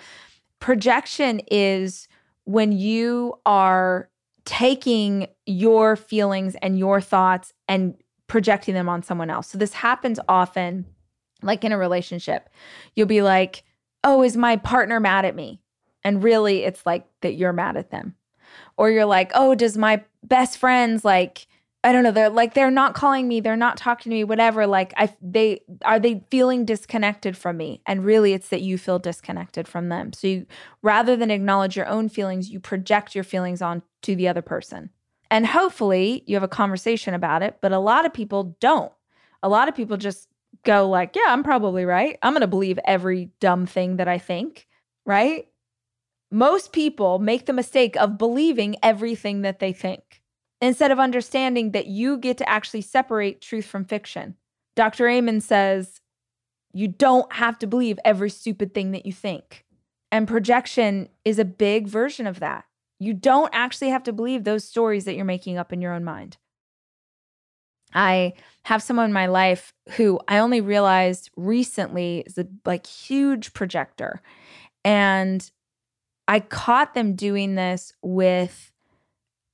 Projection 0.58 1.40
is 1.50 2.08
when 2.44 2.72
you 2.72 3.34
are 3.46 4.08
taking 4.44 5.28
your 5.46 5.96
feelings 5.96 6.56
and 6.62 6.78
your 6.78 7.00
thoughts 7.00 7.52
and 7.68 7.94
projecting 8.26 8.74
them 8.74 8.88
on 8.88 9.02
someone 9.02 9.30
else. 9.30 9.48
So 9.48 9.58
this 9.58 9.74
happens 9.74 10.18
often, 10.28 10.86
like 11.42 11.64
in 11.64 11.72
a 11.72 11.78
relationship. 11.78 12.48
You'll 12.94 13.06
be 13.06 13.22
like, 13.22 13.64
oh, 14.02 14.22
is 14.22 14.36
my 14.36 14.56
partner 14.56 15.00
mad 15.00 15.24
at 15.24 15.34
me? 15.34 15.60
And 16.02 16.22
really, 16.22 16.64
it's 16.64 16.84
like 16.86 17.06
that 17.20 17.34
you're 17.34 17.52
mad 17.52 17.76
at 17.76 17.90
them. 17.90 18.14
Or 18.76 18.90
you're 18.90 19.04
like, 19.04 19.30
oh, 19.34 19.54
does 19.54 19.76
my 19.76 20.02
best 20.22 20.58
friends 20.58 21.04
like, 21.04 21.46
I 21.82 21.92
don't 21.92 22.02
know. 22.04 22.10
They're 22.10 22.28
like 22.28 22.52
they're 22.52 22.70
not 22.70 22.94
calling 22.94 23.26
me. 23.26 23.40
They're 23.40 23.56
not 23.56 23.78
talking 23.78 24.10
to 24.10 24.14
me. 24.16 24.24
Whatever. 24.24 24.66
Like 24.66 24.92
I, 24.98 25.14
they 25.22 25.62
are 25.82 25.98
they 25.98 26.22
feeling 26.30 26.66
disconnected 26.66 27.38
from 27.38 27.56
me, 27.56 27.80
and 27.86 28.04
really, 28.04 28.34
it's 28.34 28.48
that 28.50 28.60
you 28.60 28.76
feel 28.76 28.98
disconnected 28.98 29.66
from 29.66 29.88
them. 29.88 30.12
So 30.12 30.26
you, 30.26 30.46
rather 30.82 31.16
than 31.16 31.30
acknowledge 31.30 31.76
your 31.76 31.88
own 31.88 32.10
feelings, 32.10 32.50
you 32.50 32.60
project 32.60 33.14
your 33.14 33.24
feelings 33.24 33.62
on 33.62 33.82
to 34.02 34.14
the 34.14 34.28
other 34.28 34.42
person, 34.42 34.90
and 35.30 35.46
hopefully 35.46 36.22
you 36.26 36.36
have 36.36 36.42
a 36.42 36.48
conversation 36.48 37.14
about 37.14 37.42
it. 37.42 37.56
But 37.62 37.72
a 37.72 37.78
lot 37.78 38.04
of 38.04 38.12
people 38.12 38.56
don't. 38.60 38.92
A 39.42 39.48
lot 39.48 39.68
of 39.68 39.74
people 39.74 39.96
just 39.96 40.28
go 40.64 40.86
like, 40.86 41.16
"Yeah, 41.16 41.28
I'm 41.28 41.42
probably 41.42 41.86
right. 41.86 42.18
I'm 42.22 42.34
going 42.34 42.42
to 42.42 42.46
believe 42.46 42.78
every 42.84 43.30
dumb 43.40 43.64
thing 43.64 43.96
that 43.96 44.08
I 44.08 44.18
think." 44.18 44.66
Right? 45.06 45.46
Most 46.30 46.72
people 46.72 47.18
make 47.18 47.46
the 47.46 47.54
mistake 47.54 47.96
of 47.96 48.18
believing 48.18 48.76
everything 48.82 49.42
that 49.42 49.60
they 49.60 49.72
think 49.72 50.19
instead 50.60 50.90
of 50.90 50.98
understanding 50.98 51.72
that 51.72 51.86
you 51.86 52.18
get 52.18 52.38
to 52.38 52.48
actually 52.48 52.82
separate 52.82 53.40
truth 53.40 53.66
from 53.66 53.84
fiction. 53.84 54.36
Dr. 54.76 55.08
Amen 55.08 55.40
says 55.40 56.00
you 56.72 56.88
don't 56.88 57.32
have 57.32 57.58
to 57.58 57.66
believe 57.66 57.98
every 58.04 58.30
stupid 58.30 58.74
thing 58.74 58.92
that 58.92 59.06
you 59.06 59.12
think. 59.12 59.64
And 60.12 60.28
projection 60.28 61.08
is 61.24 61.38
a 61.38 61.44
big 61.44 61.86
version 61.86 62.26
of 62.26 62.40
that. 62.40 62.64
You 62.98 63.14
don't 63.14 63.50
actually 63.54 63.90
have 63.90 64.02
to 64.04 64.12
believe 64.12 64.44
those 64.44 64.64
stories 64.64 65.04
that 65.04 65.14
you're 65.14 65.24
making 65.24 65.56
up 65.56 65.72
in 65.72 65.80
your 65.80 65.94
own 65.94 66.04
mind. 66.04 66.36
I 67.94 68.34
have 68.64 68.82
someone 68.82 69.06
in 69.06 69.12
my 69.12 69.26
life 69.26 69.72
who 69.96 70.20
I 70.28 70.38
only 70.38 70.60
realized 70.60 71.30
recently 71.36 72.22
is 72.26 72.38
a 72.38 72.46
like 72.64 72.86
huge 72.86 73.52
projector. 73.52 74.20
And 74.84 75.48
I 76.28 76.40
caught 76.40 76.94
them 76.94 77.14
doing 77.14 77.54
this 77.56 77.92
with 78.02 78.70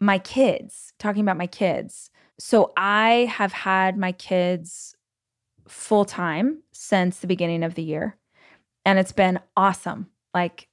my 0.01 0.19
kids, 0.19 0.93
talking 0.99 1.23
about 1.23 1.37
my 1.37 1.47
kids. 1.47 2.11
So 2.39 2.73
I 2.77 3.31
have 3.33 3.53
had 3.53 3.97
my 3.97 4.13
kids 4.13 4.95
full 5.67 6.05
time 6.05 6.63
since 6.73 7.19
the 7.19 7.27
beginning 7.27 7.63
of 7.63 7.75
the 7.75 7.83
year, 7.83 8.17
and 8.85 8.99
it's 8.99 9.13
been 9.13 9.41
awesome. 9.57 10.09
Like, 10.35 10.69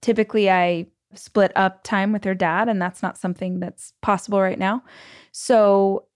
typically, 0.00 0.50
I 0.50 0.86
split 1.14 1.52
up 1.54 1.84
time 1.84 2.12
with 2.12 2.22
their 2.22 2.34
dad, 2.34 2.68
and 2.68 2.82
that's 2.82 3.02
not 3.02 3.16
something 3.16 3.60
that's 3.60 3.92
possible 4.02 4.40
right 4.40 4.58
now. 4.58 4.82
So 5.30 6.06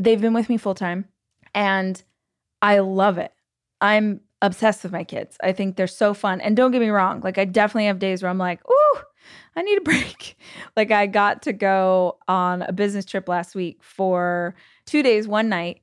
they've 0.00 0.20
been 0.20 0.32
with 0.32 0.48
me 0.48 0.56
full 0.56 0.74
time, 0.74 1.04
and 1.54 2.02
I 2.62 2.78
love 2.78 3.18
it. 3.18 3.32
I'm 3.80 4.20
obsessed 4.42 4.82
with 4.82 4.92
my 4.92 5.04
kids. 5.04 5.36
I 5.42 5.52
think 5.52 5.76
they're 5.76 5.86
so 5.86 6.14
fun. 6.14 6.40
And 6.40 6.56
don't 6.56 6.70
get 6.70 6.80
me 6.80 6.88
wrong, 6.88 7.20
like, 7.20 7.36
I 7.36 7.44
definitely 7.44 7.86
have 7.86 7.98
days 7.98 8.22
where 8.22 8.30
I'm 8.30 8.38
like, 8.38 8.60
ooh, 8.68 9.00
I 9.56 9.62
need 9.62 9.78
a 9.78 9.80
break. 9.82 10.36
like 10.76 10.90
I 10.90 11.06
got 11.06 11.42
to 11.42 11.52
go 11.52 12.18
on 12.28 12.62
a 12.62 12.72
business 12.72 13.04
trip 13.04 13.28
last 13.28 13.54
week 13.54 13.82
for 13.82 14.54
two 14.86 15.02
days, 15.02 15.28
one 15.28 15.48
night. 15.48 15.80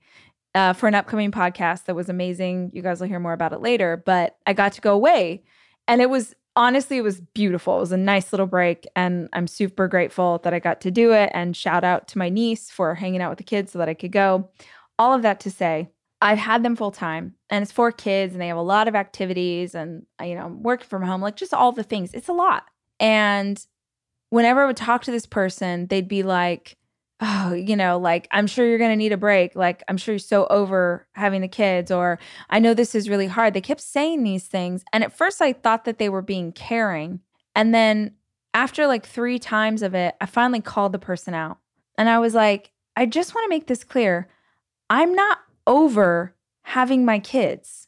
Uh, 0.55 0.73
for 0.73 0.87
an 0.87 0.95
upcoming 0.95 1.31
podcast 1.31 1.85
that 1.85 1.95
was 1.95 2.09
amazing. 2.09 2.71
You 2.73 2.81
guys 2.81 2.99
will 2.99 3.07
hear 3.07 3.19
more 3.19 3.33
about 3.33 3.53
it 3.53 3.61
later, 3.61 4.01
but 4.03 4.37
I 4.47 4.53
got 4.53 4.73
to 4.73 4.81
go 4.81 4.91
away 4.91 5.43
and 5.87 6.01
it 6.01 6.09
was 6.09 6.33
honestly, 6.57 6.97
it 6.97 7.03
was 7.03 7.21
beautiful. 7.21 7.77
It 7.77 7.81
was 7.81 7.91
a 7.91 7.97
nice 7.97 8.33
little 8.33 8.47
break, 8.47 8.85
and 8.95 9.29
I'm 9.31 9.47
super 9.47 9.87
grateful 9.87 10.39
that 10.39 10.53
I 10.53 10.59
got 10.59 10.81
to 10.81 10.91
do 10.91 11.13
it. 11.13 11.31
And 11.33 11.55
shout 11.55 11.83
out 11.83 12.07
to 12.09 12.17
my 12.17 12.29
niece 12.29 12.69
for 12.69 12.95
hanging 12.95 13.21
out 13.21 13.29
with 13.29 13.37
the 13.37 13.43
kids 13.43 13.71
so 13.71 13.79
that 13.79 13.87
I 13.87 13.93
could 13.93 14.11
go. 14.11 14.49
All 14.99 15.13
of 15.13 15.21
that 15.21 15.39
to 15.41 15.51
say, 15.51 15.89
I've 16.19 16.39
had 16.39 16.63
them 16.63 16.75
full 16.75 16.91
time, 16.91 17.35
and 17.49 17.61
it's 17.61 17.71
for 17.71 17.91
kids, 17.91 18.33
and 18.33 18.41
they 18.41 18.47
have 18.47 18.57
a 18.57 18.61
lot 18.61 18.87
of 18.87 18.95
activities, 18.95 19.75
and 19.75 20.05
you 20.21 20.35
know, 20.35 20.47
working 20.47 20.87
from 20.87 21.03
home, 21.03 21.21
like 21.21 21.35
just 21.37 21.53
all 21.53 21.71
the 21.71 21.83
things. 21.83 22.13
It's 22.13 22.27
a 22.27 22.33
lot. 22.33 22.65
And 22.99 23.63
whenever 24.29 24.63
I 24.63 24.67
would 24.67 24.77
talk 24.77 25.03
to 25.03 25.11
this 25.11 25.25
person, 25.25 25.87
they'd 25.87 26.07
be 26.07 26.23
like, 26.23 26.77
oh, 27.19 27.53
you 27.53 27.75
know, 27.75 27.97
like, 27.97 28.27
I'm 28.31 28.47
sure 28.47 28.67
you're 28.67 28.77
going 28.77 28.91
to 28.91 28.95
need 28.95 29.11
a 29.11 29.17
break. 29.17 29.55
Like, 29.55 29.83
I'm 29.87 29.97
sure 29.97 30.13
you're 30.13 30.19
so 30.19 30.45
over 30.47 31.07
having 31.13 31.41
the 31.41 31.47
kids, 31.47 31.91
or 31.91 32.19
I 32.49 32.59
know 32.59 32.73
this 32.73 32.93
is 32.93 33.09
really 33.09 33.27
hard. 33.27 33.53
They 33.53 33.61
kept 33.61 33.81
saying 33.81 34.23
these 34.23 34.45
things. 34.45 34.83
And 34.93 35.03
at 35.03 35.15
first, 35.15 35.41
I 35.41 35.53
thought 35.53 35.85
that 35.85 35.97
they 35.97 36.09
were 36.09 36.21
being 36.21 36.51
caring. 36.51 37.21
And 37.55 37.73
then 37.73 38.13
after 38.53 38.85
like 38.85 39.05
three 39.05 39.39
times 39.39 39.81
of 39.81 39.95
it, 39.95 40.15
I 40.21 40.25
finally 40.27 40.61
called 40.61 40.91
the 40.91 40.99
person 40.99 41.33
out. 41.33 41.57
And 41.97 42.07
I 42.07 42.19
was 42.19 42.35
like, 42.35 42.71
I 42.95 43.05
just 43.05 43.33
want 43.33 43.45
to 43.45 43.49
make 43.49 43.67
this 43.67 43.83
clear. 43.83 44.27
I'm 44.89 45.13
not 45.13 45.39
over 45.65 46.35
having 46.63 47.03
my 47.03 47.19
kids. 47.19 47.87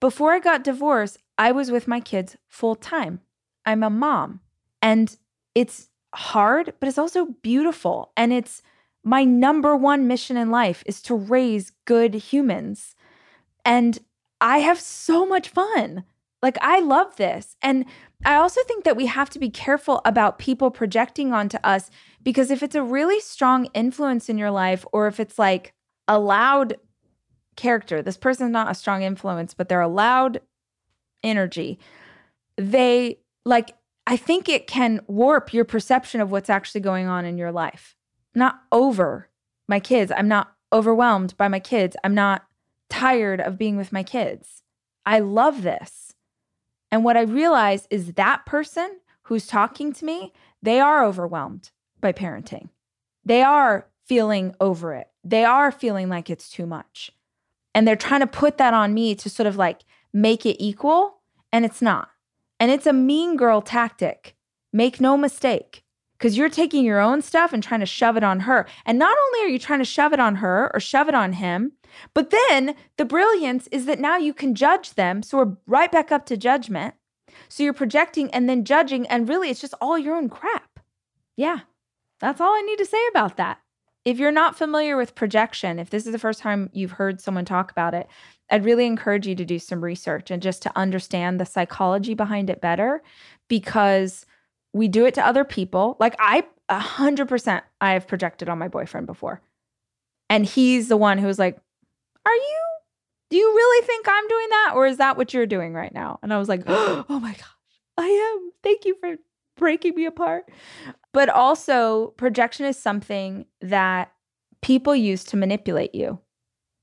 Before 0.00 0.32
I 0.32 0.38
got 0.38 0.64
divorced, 0.64 1.18
I 1.38 1.52
was 1.52 1.70
with 1.70 1.88
my 1.88 2.00
kids 2.00 2.36
full 2.46 2.74
time. 2.74 3.20
I'm 3.64 3.82
a 3.82 3.90
mom. 3.90 4.40
And 4.86 5.16
it's 5.56 5.88
hard, 6.14 6.74
but 6.78 6.88
it's 6.88 6.96
also 6.96 7.34
beautiful. 7.42 8.12
And 8.16 8.32
it's 8.32 8.62
my 9.02 9.24
number 9.24 9.74
one 9.74 10.06
mission 10.06 10.36
in 10.36 10.52
life 10.52 10.84
is 10.86 11.02
to 11.02 11.14
raise 11.16 11.72
good 11.86 12.14
humans. 12.14 12.94
And 13.64 13.98
I 14.40 14.58
have 14.58 14.78
so 14.78 15.26
much 15.26 15.48
fun. 15.48 16.04
Like, 16.40 16.56
I 16.60 16.78
love 16.78 17.16
this. 17.16 17.56
And 17.60 17.84
I 18.24 18.36
also 18.36 18.60
think 18.68 18.84
that 18.84 18.96
we 18.96 19.06
have 19.06 19.28
to 19.30 19.40
be 19.40 19.50
careful 19.50 20.02
about 20.04 20.38
people 20.38 20.70
projecting 20.70 21.32
onto 21.32 21.58
us 21.64 21.90
because 22.22 22.52
if 22.52 22.62
it's 22.62 22.76
a 22.76 22.82
really 22.82 23.18
strong 23.18 23.64
influence 23.74 24.28
in 24.28 24.38
your 24.38 24.52
life, 24.52 24.86
or 24.92 25.08
if 25.08 25.18
it's 25.18 25.36
like 25.36 25.72
a 26.06 26.20
loud 26.20 26.76
character, 27.56 28.02
this 28.02 28.16
person's 28.16 28.52
not 28.52 28.70
a 28.70 28.74
strong 28.74 29.02
influence, 29.02 29.52
but 29.52 29.68
they're 29.68 29.80
a 29.80 29.88
loud 29.88 30.42
energy, 31.24 31.80
they 32.56 33.18
like, 33.44 33.74
I 34.06 34.16
think 34.16 34.48
it 34.48 34.66
can 34.66 35.00
warp 35.06 35.52
your 35.52 35.64
perception 35.64 36.20
of 36.20 36.30
what's 36.30 36.50
actually 36.50 36.80
going 36.80 37.06
on 37.06 37.24
in 37.24 37.38
your 37.38 37.52
life. 37.52 37.96
not 38.34 38.60
over 38.70 39.30
my 39.66 39.80
kids. 39.80 40.12
I'm 40.14 40.28
not 40.28 40.52
overwhelmed 40.72 41.36
by 41.36 41.48
my 41.48 41.58
kids. 41.58 41.96
I'm 42.04 42.14
not 42.14 42.46
tired 42.88 43.40
of 43.40 43.58
being 43.58 43.76
with 43.76 43.92
my 43.92 44.02
kids. 44.02 44.62
I 45.04 45.20
love 45.20 45.62
this. 45.62 46.12
And 46.92 47.02
what 47.02 47.16
I 47.16 47.22
realize 47.22 47.88
is 47.90 48.12
that 48.12 48.46
person 48.46 48.98
who's 49.22 49.46
talking 49.46 49.92
to 49.94 50.04
me, 50.04 50.32
they 50.62 50.78
are 50.78 51.04
overwhelmed 51.04 51.70
by 52.00 52.12
parenting. 52.12 52.68
They 53.24 53.42
are 53.42 53.88
feeling 54.04 54.54
over 54.60 54.94
it. 54.94 55.08
They 55.24 55.44
are 55.44 55.72
feeling 55.72 56.08
like 56.08 56.30
it's 56.30 56.50
too 56.50 56.66
much. 56.66 57.10
And 57.74 57.88
they're 57.88 57.96
trying 57.96 58.20
to 58.20 58.26
put 58.26 58.58
that 58.58 58.74
on 58.74 58.94
me 58.94 59.14
to 59.16 59.28
sort 59.28 59.46
of 59.46 59.56
like 59.56 59.84
make 60.12 60.46
it 60.46 60.62
equal, 60.62 61.18
and 61.52 61.64
it's 61.64 61.82
not. 61.82 62.10
And 62.58 62.70
it's 62.70 62.86
a 62.86 62.92
mean 62.92 63.36
girl 63.36 63.60
tactic. 63.60 64.34
Make 64.72 65.00
no 65.00 65.16
mistake, 65.16 65.84
because 66.18 66.36
you're 66.36 66.48
taking 66.48 66.84
your 66.84 67.00
own 67.00 67.22
stuff 67.22 67.52
and 67.52 67.62
trying 67.62 67.80
to 67.80 67.86
shove 67.86 68.16
it 68.16 68.24
on 68.24 68.40
her. 68.40 68.66
And 68.84 68.98
not 68.98 69.16
only 69.16 69.46
are 69.46 69.52
you 69.52 69.58
trying 69.58 69.78
to 69.78 69.84
shove 69.84 70.12
it 70.12 70.20
on 70.20 70.36
her 70.36 70.70
or 70.74 70.80
shove 70.80 71.08
it 71.08 71.14
on 71.14 71.34
him, 71.34 71.72
but 72.12 72.30
then 72.30 72.74
the 72.98 73.04
brilliance 73.04 73.68
is 73.68 73.86
that 73.86 74.00
now 74.00 74.16
you 74.16 74.34
can 74.34 74.54
judge 74.54 74.94
them. 74.94 75.22
So 75.22 75.38
we're 75.38 75.56
right 75.66 75.90
back 75.90 76.12
up 76.12 76.26
to 76.26 76.36
judgment. 76.36 76.94
So 77.48 77.62
you're 77.62 77.72
projecting 77.72 78.30
and 78.30 78.48
then 78.48 78.64
judging, 78.64 79.06
and 79.06 79.28
really 79.28 79.50
it's 79.50 79.60
just 79.60 79.74
all 79.80 79.98
your 79.98 80.16
own 80.16 80.28
crap. 80.28 80.80
Yeah, 81.36 81.60
that's 82.20 82.40
all 82.40 82.54
I 82.54 82.62
need 82.62 82.78
to 82.78 82.86
say 82.86 83.06
about 83.10 83.36
that. 83.36 83.60
If 84.04 84.18
you're 84.18 84.32
not 84.32 84.56
familiar 84.56 84.96
with 84.96 85.14
projection, 85.14 85.78
if 85.78 85.90
this 85.90 86.06
is 86.06 86.12
the 86.12 86.18
first 86.18 86.40
time 86.40 86.70
you've 86.72 86.92
heard 86.92 87.20
someone 87.20 87.44
talk 87.44 87.70
about 87.70 87.92
it, 87.92 88.08
I'd 88.50 88.64
really 88.64 88.86
encourage 88.86 89.26
you 89.26 89.34
to 89.34 89.44
do 89.44 89.58
some 89.58 89.82
research 89.82 90.30
and 90.30 90.42
just 90.42 90.62
to 90.62 90.72
understand 90.76 91.40
the 91.40 91.46
psychology 91.46 92.14
behind 92.14 92.48
it 92.48 92.60
better 92.60 93.02
because 93.48 94.24
we 94.72 94.88
do 94.88 95.04
it 95.06 95.14
to 95.14 95.26
other 95.26 95.44
people. 95.44 95.96
Like 95.98 96.14
I, 96.18 96.44
a 96.68 96.78
hundred 96.78 97.28
percent, 97.28 97.64
I 97.80 97.92
have 97.92 98.06
projected 98.06 98.48
on 98.48 98.58
my 98.58 98.68
boyfriend 98.68 99.06
before. 99.06 99.40
And 100.28 100.44
he's 100.44 100.88
the 100.88 100.96
one 100.96 101.18
who's 101.18 101.38
like, 101.38 101.58
Are 102.24 102.34
you, 102.34 102.58
do 103.30 103.36
you 103.36 103.46
really 103.46 103.86
think 103.86 104.06
I'm 104.08 104.28
doing 104.28 104.48
that? 104.50 104.72
Or 104.74 104.86
is 104.86 104.98
that 104.98 105.16
what 105.16 105.34
you're 105.34 105.46
doing 105.46 105.72
right 105.72 105.92
now? 105.92 106.18
And 106.22 106.32
I 106.32 106.38
was 106.38 106.48
like, 106.48 106.62
Oh 106.66 107.04
my 107.08 107.32
gosh, 107.32 107.44
I 107.96 108.06
am. 108.06 108.52
Thank 108.62 108.84
you 108.84 108.96
for 109.00 109.16
breaking 109.56 109.94
me 109.94 110.04
apart. 110.06 110.50
But 111.12 111.28
also, 111.28 112.08
projection 112.18 112.66
is 112.66 112.78
something 112.78 113.46
that 113.60 114.12
people 114.60 114.94
use 114.94 115.24
to 115.24 115.36
manipulate 115.36 115.94
you, 115.94 116.20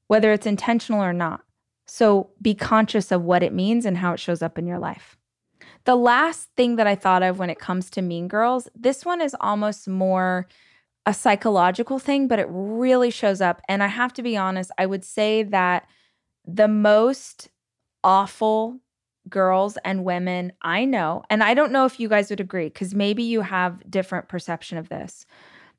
whether 0.08 0.32
it's 0.32 0.48
intentional 0.48 1.04
or 1.04 1.14
not. 1.14 1.42
So 1.86 2.30
be 2.42 2.56
conscious 2.56 3.12
of 3.12 3.24
what 3.24 3.44
it 3.44 3.54
means 3.54 3.86
and 3.86 3.98
how 3.98 4.14
it 4.14 4.20
shows 4.20 4.42
up 4.42 4.58
in 4.58 4.68
your 4.68 4.80
life. 4.80 5.18
The 5.86 5.96
last 5.96 6.50
thing 6.56 6.78
that 6.78 6.88
I 6.88 6.96
thought 6.96 7.24
of 7.24 7.40
when 7.40 7.50
it 7.50 7.60
comes 7.60 7.90
to 7.92 8.02
mean 8.02 8.28
girls, 8.28 8.70
this 8.74 9.06
one 9.06 9.22
is 9.22 9.36
almost 9.40 9.88
more 9.88 10.48
a 11.06 11.14
psychological 11.14 12.00
thing, 12.00 12.28
but 12.28 12.40
it 12.40 12.48
really 12.50 13.12
shows 13.12 13.42
up. 13.42 13.62
And 13.68 13.84
I 13.84 13.88
have 13.88 14.14
to 14.14 14.24
be 14.24 14.38
honest, 14.38 14.72
I 14.78 14.86
would 14.86 15.04
say 15.04 15.44
that 15.44 15.86
the 16.46 16.70
most 16.70 17.50
awful 18.04 18.80
girls 19.30 19.78
and 19.84 20.06
women 20.06 20.54
I 20.62 20.86
know, 20.86 21.24
and 21.30 21.44
I 21.44 21.54
don't 21.54 21.72
know 21.72 21.86
if 21.86 22.00
you 22.00 22.08
guys 22.08 22.30
would 22.30 22.40
agree, 22.40 22.68
because 22.68 22.94
maybe 22.94 23.24
you 23.24 23.42
have 23.42 23.90
different 23.90 24.30
perception 24.30 24.78
of 24.78 24.90
this, 24.90 25.26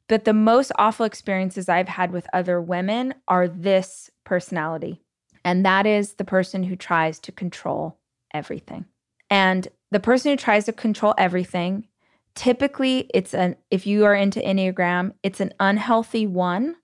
but 0.08 0.24
the 0.24 0.34
most 0.34 0.72
awful 0.76 1.06
experiences 1.06 1.68
I've 1.68 1.88
had 1.88 2.10
with 2.12 2.26
other 2.32 2.60
women 2.60 3.14
are 3.28 3.48
this 3.48 4.10
personality. 4.24 5.03
And 5.44 5.64
that 5.64 5.86
is 5.86 6.14
the 6.14 6.24
person 6.24 6.62
who 6.62 6.76
tries 6.76 7.18
to 7.20 7.32
control 7.32 7.98
everything. 8.32 8.86
And 9.30 9.68
the 9.90 10.00
person 10.00 10.30
who 10.30 10.36
tries 10.36 10.64
to 10.64 10.72
control 10.72 11.14
everything, 11.18 11.86
typically 12.34 13.10
it's 13.12 13.34
an 13.34 13.56
if 13.70 13.86
you 13.86 14.04
are 14.04 14.14
into 14.14 14.40
Enneagram, 14.40 15.12
it's 15.22 15.40
an 15.40 15.52
unhealthy 15.60 16.26
one. 16.26 16.76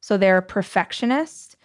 So 0.00 0.16
they're 0.16 0.38
a 0.38 0.42
perfectionist 0.42 1.56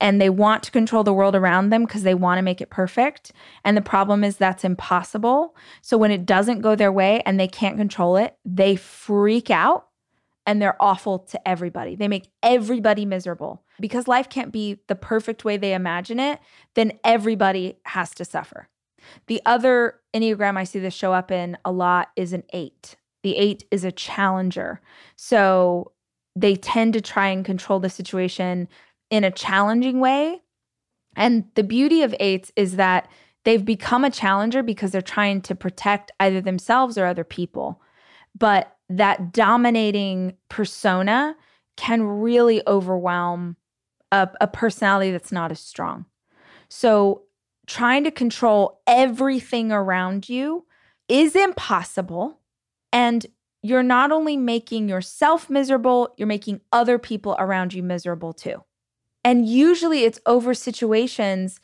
and 0.00 0.20
they 0.20 0.30
want 0.30 0.62
to 0.62 0.70
control 0.70 1.02
the 1.02 1.12
world 1.12 1.34
around 1.34 1.70
them 1.70 1.84
because 1.84 2.02
they 2.02 2.14
want 2.14 2.38
to 2.38 2.42
make 2.42 2.60
it 2.60 2.70
perfect. 2.70 3.32
And 3.64 3.76
the 3.76 3.82
problem 3.82 4.22
is 4.22 4.36
that's 4.36 4.64
impossible. 4.64 5.56
So 5.82 5.98
when 5.98 6.10
it 6.10 6.24
doesn't 6.24 6.60
go 6.60 6.76
their 6.76 6.92
way 6.92 7.20
and 7.26 7.38
they 7.38 7.48
can't 7.48 7.76
control 7.76 8.16
it, 8.16 8.36
they 8.44 8.76
freak 8.76 9.50
out 9.50 9.87
and 10.48 10.62
they're 10.62 10.82
awful 10.82 11.18
to 11.18 11.46
everybody. 11.46 11.94
They 11.94 12.08
make 12.08 12.30
everybody 12.42 13.04
miserable. 13.04 13.62
Because 13.78 14.08
life 14.08 14.30
can't 14.30 14.50
be 14.50 14.80
the 14.86 14.94
perfect 14.94 15.44
way 15.44 15.58
they 15.58 15.74
imagine 15.74 16.18
it, 16.18 16.40
then 16.74 16.92
everybody 17.04 17.76
has 17.84 18.12
to 18.14 18.24
suffer. 18.24 18.66
The 19.26 19.42
other 19.44 20.00
Enneagram 20.14 20.56
I 20.56 20.64
see 20.64 20.78
this 20.78 20.94
show 20.94 21.12
up 21.12 21.30
in 21.30 21.58
a 21.66 21.70
lot 21.70 22.08
is 22.16 22.32
an 22.32 22.44
eight. 22.54 22.96
The 23.22 23.36
eight 23.36 23.64
is 23.70 23.84
a 23.84 23.92
challenger. 23.92 24.80
So 25.16 25.92
they 26.34 26.56
tend 26.56 26.94
to 26.94 27.02
try 27.02 27.28
and 27.28 27.44
control 27.44 27.78
the 27.78 27.90
situation 27.90 28.68
in 29.10 29.24
a 29.24 29.30
challenging 29.30 30.00
way. 30.00 30.40
And 31.14 31.44
the 31.56 31.62
beauty 31.62 32.02
of 32.02 32.14
eights 32.18 32.52
is 32.56 32.76
that 32.76 33.06
they've 33.44 33.66
become 33.66 34.02
a 34.02 34.10
challenger 34.10 34.62
because 34.62 34.92
they're 34.92 35.02
trying 35.02 35.42
to 35.42 35.54
protect 35.54 36.10
either 36.18 36.40
themselves 36.40 36.96
or 36.96 37.04
other 37.04 37.24
people. 37.24 37.82
But 38.34 38.77
that 38.88 39.32
dominating 39.32 40.36
persona 40.48 41.36
can 41.76 42.02
really 42.02 42.62
overwhelm 42.66 43.56
a, 44.10 44.28
a 44.40 44.46
personality 44.46 45.10
that's 45.10 45.32
not 45.32 45.50
as 45.50 45.60
strong. 45.60 46.06
So, 46.68 47.22
trying 47.66 48.02
to 48.04 48.10
control 48.10 48.80
everything 48.86 49.70
around 49.70 50.28
you 50.28 50.64
is 51.08 51.36
impossible. 51.36 52.40
And 52.92 53.26
you're 53.62 53.82
not 53.82 54.10
only 54.10 54.36
making 54.36 54.88
yourself 54.88 55.50
miserable, 55.50 56.14
you're 56.16 56.26
making 56.26 56.62
other 56.72 56.98
people 56.98 57.36
around 57.38 57.74
you 57.74 57.82
miserable 57.82 58.32
too. 58.32 58.64
And 59.24 59.46
usually 59.46 60.04
it's 60.04 60.20
over 60.26 60.54
situations 60.54 61.60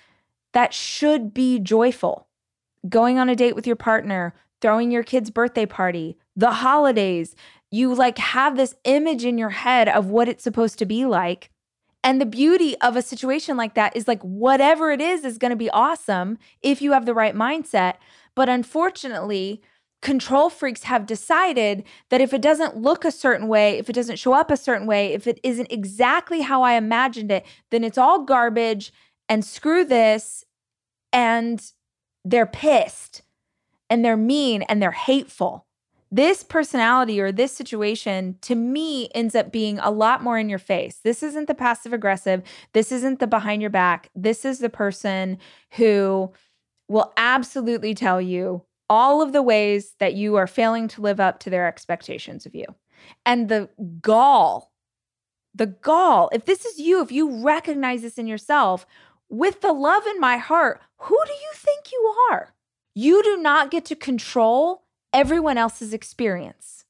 that 0.52 0.74
should 0.74 1.32
be 1.32 1.58
joyful. 1.58 2.28
Going 2.88 3.18
on 3.18 3.28
a 3.28 3.36
date 3.36 3.54
with 3.54 3.66
your 3.66 3.76
partner, 3.76 4.34
throwing 4.60 4.90
your 4.90 5.02
kid's 5.02 5.30
birthday 5.30 5.66
party, 5.66 6.18
the 6.36 6.52
holidays. 6.52 7.34
You 7.70 7.94
like 7.94 8.18
have 8.18 8.56
this 8.56 8.74
image 8.84 9.24
in 9.24 9.38
your 9.38 9.50
head 9.50 9.88
of 9.88 10.06
what 10.06 10.28
it's 10.28 10.44
supposed 10.44 10.78
to 10.78 10.86
be 10.86 11.04
like. 11.04 11.50
And 12.02 12.20
the 12.20 12.26
beauty 12.26 12.76
of 12.80 12.96
a 12.96 13.02
situation 13.02 13.56
like 13.56 13.74
that 13.74 13.96
is 13.96 14.06
like 14.06 14.20
whatever 14.22 14.92
it 14.92 15.00
is 15.00 15.24
is 15.24 15.38
going 15.38 15.50
to 15.50 15.56
be 15.56 15.70
awesome 15.70 16.38
if 16.62 16.82
you 16.82 16.92
have 16.92 17.06
the 17.06 17.14
right 17.14 17.34
mindset. 17.34 17.94
But 18.34 18.48
unfortunately, 18.48 19.62
control 20.02 20.50
freaks 20.50 20.82
have 20.82 21.06
decided 21.06 21.82
that 22.10 22.20
if 22.20 22.34
it 22.34 22.42
doesn't 22.42 22.76
look 22.76 23.06
a 23.06 23.10
certain 23.10 23.48
way, 23.48 23.78
if 23.78 23.88
it 23.88 23.94
doesn't 23.94 24.18
show 24.18 24.34
up 24.34 24.50
a 24.50 24.56
certain 24.56 24.86
way, 24.86 25.14
if 25.14 25.26
it 25.26 25.40
isn't 25.42 25.72
exactly 25.72 26.42
how 26.42 26.62
I 26.62 26.74
imagined 26.74 27.32
it, 27.32 27.46
then 27.70 27.82
it's 27.82 27.96
all 27.96 28.22
garbage 28.24 28.92
and 29.28 29.42
screw 29.42 29.84
this. 29.84 30.44
And 31.10 31.62
they're 32.24 32.44
pissed 32.44 33.22
and 33.88 34.04
they're 34.04 34.16
mean 34.16 34.62
and 34.62 34.82
they're 34.82 34.90
hateful 34.90 35.66
this 36.14 36.44
personality 36.44 37.20
or 37.20 37.32
this 37.32 37.50
situation 37.50 38.38
to 38.42 38.54
me 38.54 39.08
ends 39.16 39.34
up 39.34 39.50
being 39.50 39.80
a 39.80 39.90
lot 39.90 40.22
more 40.22 40.38
in 40.38 40.48
your 40.48 40.60
face. 40.60 41.00
This 41.02 41.24
isn't 41.24 41.48
the 41.48 41.54
passive 41.54 41.92
aggressive. 41.92 42.42
This 42.72 42.92
isn't 42.92 43.18
the 43.18 43.26
behind 43.26 43.60
your 43.60 43.70
back. 43.70 44.10
This 44.14 44.44
is 44.44 44.60
the 44.60 44.70
person 44.70 45.38
who 45.72 46.32
will 46.88 47.12
absolutely 47.16 47.94
tell 47.94 48.20
you 48.20 48.62
all 48.88 49.22
of 49.22 49.32
the 49.32 49.42
ways 49.42 49.96
that 49.98 50.14
you 50.14 50.36
are 50.36 50.46
failing 50.46 50.86
to 50.86 51.00
live 51.00 51.18
up 51.18 51.40
to 51.40 51.50
their 51.50 51.66
expectations 51.66 52.46
of 52.46 52.54
you. 52.54 52.66
And 53.26 53.48
the 53.48 53.68
gall, 54.00 54.70
the 55.52 55.66
gall, 55.66 56.30
if 56.32 56.44
this 56.44 56.64
is 56.64 56.78
you, 56.78 57.02
if 57.02 57.10
you 57.10 57.42
recognize 57.42 58.02
this 58.02 58.18
in 58.18 58.28
yourself, 58.28 58.86
with 59.28 59.62
the 59.62 59.72
love 59.72 60.06
in 60.06 60.20
my 60.20 60.36
heart, 60.36 60.80
who 60.98 61.18
do 61.26 61.32
you 61.32 61.50
think 61.54 61.90
you 61.90 62.14
are? 62.30 62.54
You 62.94 63.20
do 63.24 63.36
not 63.38 63.72
get 63.72 63.84
to 63.86 63.96
control 63.96 64.83
everyone 65.14 65.56
else's 65.56 65.94
experience. 65.94 66.84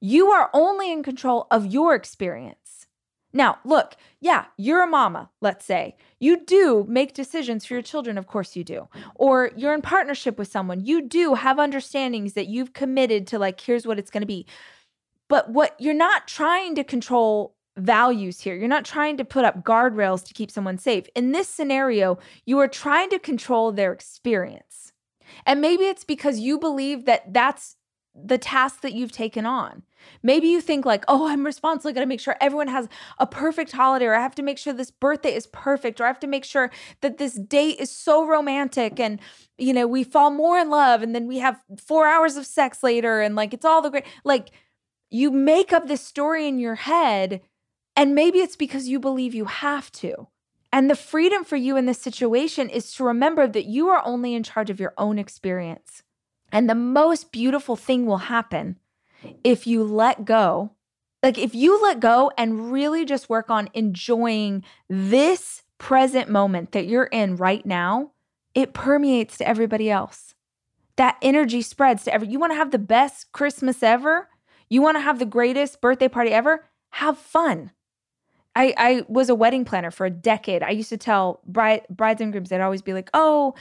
You 0.00 0.30
are 0.30 0.50
only 0.52 0.92
in 0.92 1.02
control 1.02 1.46
of 1.50 1.66
your 1.66 1.94
experience. 1.94 2.86
Now, 3.32 3.58
look, 3.64 3.94
yeah, 4.20 4.46
you're 4.56 4.82
a 4.82 4.86
mama, 4.86 5.30
let's 5.40 5.64
say. 5.64 5.96
You 6.18 6.44
do 6.44 6.84
make 6.88 7.14
decisions 7.14 7.64
for 7.64 7.74
your 7.74 7.82
children, 7.82 8.18
of 8.18 8.26
course 8.26 8.56
you 8.56 8.64
do. 8.64 8.88
Or 9.14 9.50
you're 9.56 9.74
in 9.74 9.82
partnership 9.82 10.38
with 10.38 10.50
someone. 10.50 10.84
You 10.84 11.02
do 11.02 11.34
have 11.34 11.58
understandings 11.58 12.32
that 12.32 12.48
you've 12.48 12.72
committed 12.72 13.26
to, 13.28 13.38
like, 13.38 13.60
here's 13.60 13.86
what 13.86 13.98
it's 13.98 14.10
going 14.10 14.22
to 14.22 14.26
be. 14.26 14.46
But 15.28 15.50
what 15.50 15.76
you're 15.78 15.94
not 15.94 16.26
trying 16.26 16.74
to 16.74 16.84
control 16.84 17.54
values 17.76 18.40
here. 18.40 18.56
You're 18.56 18.66
not 18.66 18.84
trying 18.84 19.16
to 19.18 19.24
put 19.24 19.44
up 19.44 19.62
guardrails 19.62 20.24
to 20.26 20.34
keep 20.34 20.50
someone 20.50 20.78
safe. 20.78 21.06
In 21.14 21.32
this 21.32 21.48
scenario, 21.48 22.18
you 22.44 22.58
are 22.58 22.66
trying 22.66 23.10
to 23.10 23.18
control 23.18 23.70
their 23.70 23.92
experience. 23.92 24.92
And 25.46 25.60
maybe 25.60 25.84
it's 25.84 26.04
because 26.04 26.38
you 26.38 26.58
believe 26.58 27.04
that 27.06 27.32
that's 27.32 27.76
the 28.14 28.38
task 28.38 28.80
that 28.80 28.94
you've 28.94 29.12
taken 29.12 29.46
on. 29.46 29.82
Maybe 30.22 30.48
you 30.48 30.60
think 30.60 30.84
like, 30.84 31.04
"Oh, 31.08 31.28
I'm 31.28 31.44
responsible, 31.46 31.92
got 31.92 32.00
to 32.00 32.06
make 32.06 32.20
sure 32.20 32.36
everyone 32.40 32.68
has 32.68 32.88
a 33.18 33.26
perfect 33.26 33.72
holiday 33.72 34.06
or 34.06 34.14
I 34.14 34.20
have 34.20 34.34
to 34.36 34.42
make 34.42 34.58
sure 34.58 34.72
this 34.72 34.90
birthday 34.90 35.34
is 35.34 35.46
perfect 35.46 36.00
or 36.00 36.04
I 36.04 36.08
have 36.08 36.20
to 36.20 36.26
make 36.26 36.44
sure 36.44 36.70
that 37.00 37.18
this 37.18 37.34
date 37.34 37.78
is 37.78 37.90
so 37.90 38.26
romantic 38.26 38.98
and 38.98 39.20
you 39.56 39.72
know, 39.72 39.86
we 39.86 40.04
fall 40.04 40.30
more 40.30 40.58
in 40.58 40.70
love 40.70 41.02
and 41.02 41.14
then 41.14 41.26
we 41.26 41.38
have 41.38 41.60
4 41.84 42.06
hours 42.08 42.36
of 42.36 42.46
sex 42.46 42.82
later 42.82 43.20
and 43.20 43.36
like 43.36 43.52
it's 43.54 43.64
all 43.64 43.82
the 43.82 43.90
great 43.90 44.04
like 44.24 44.50
you 45.10 45.30
make 45.30 45.72
up 45.72 45.88
this 45.88 46.04
story 46.04 46.46
in 46.46 46.58
your 46.58 46.76
head 46.76 47.40
and 47.96 48.14
maybe 48.14 48.38
it's 48.38 48.56
because 48.56 48.88
you 48.88 49.00
believe 49.00 49.34
you 49.34 49.46
have 49.46 49.90
to. 49.92 50.28
And 50.72 50.90
the 50.90 50.96
freedom 50.96 51.44
for 51.44 51.56
you 51.56 51.76
in 51.76 51.86
this 51.86 52.00
situation 52.00 52.68
is 52.68 52.92
to 52.94 53.04
remember 53.04 53.46
that 53.46 53.66
you 53.66 53.88
are 53.88 54.02
only 54.04 54.34
in 54.34 54.42
charge 54.42 54.70
of 54.70 54.80
your 54.80 54.92
own 54.98 55.18
experience. 55.18 56.02
And 56.52 56.68
the 56.68 56.74
most 56.74 57.32
beautiful 57.32 57.76
thing 57.76 58.06
will 58.06 58.18
happen 58.18 58.78
if 59.42 59.66
you 59.66 59.82
let 59.82 60.24
go. 60.24 60.72
Like, 61.22 61.38
if 61.38 61.54
you 61.54 61.82
let 61.82 62.00
go 62.00 62.30
and 62.38 62.70
really 62.70 63.04
just 63.04 63.28
work 63.28 63.50
on 63.50 63.70
enjoying 63.74 64.62
this 64.88 65.62
present 65.78 66.28
moment 66.28 66.72
that 66.72 66.86
you're 66.86 67.04
in 67.04 67.36
right 67.36 67.64
now, 67.66 68.12
it 68.54 68.72
permeates 68.72 69.38
to 69.38 69.48
everybody 69.48 69.90
else. 69.90 70.34
That 70.96 71.16
energy 71.22 71.62
spreads 71.62 72.04
to 72.04 72.14
every. 72.14 72.28
You 72.28 72.38
want 72.38 72.52
to 72.52 72.56
have 72.56 72.70
the 72.70 72.78
best 72.78 73.32
Christmas 73.32 73.82
ever? 73.82 74.28
You 74.68 74.82
want 74.82 74.96
to 74.96 75.00
have 75.00 75.18
the 75.18 75.26
greatest 75.26 75.80
birthday 75.80 76.08
party 76.08 76.30
ever? 76.30 76.66
Have 76.90 77.18
fun. 77.18 77.72
I, 78.58 78.74
I 78.76 79.04
was 79.06 79.28
a 79.28 79.36
wedding 79.36 79.64
planner 79.64 79.92
for 79.92 80.04
a 80.04 80.10
decade. 80.10 80.64
I 80.64 80.70
used 80.70 80.88
to 80.88 80.96
tell 80.96 81.40
bride, 81.46 81.82
brides 81.88 82.20
and 82.20 82.32
grooms, 82.32 82.48
they'd 82.48 82.60
always 82.60 82.82
be 82.82 82.92
like, 82.92 83.08
oh, 83.14 83.54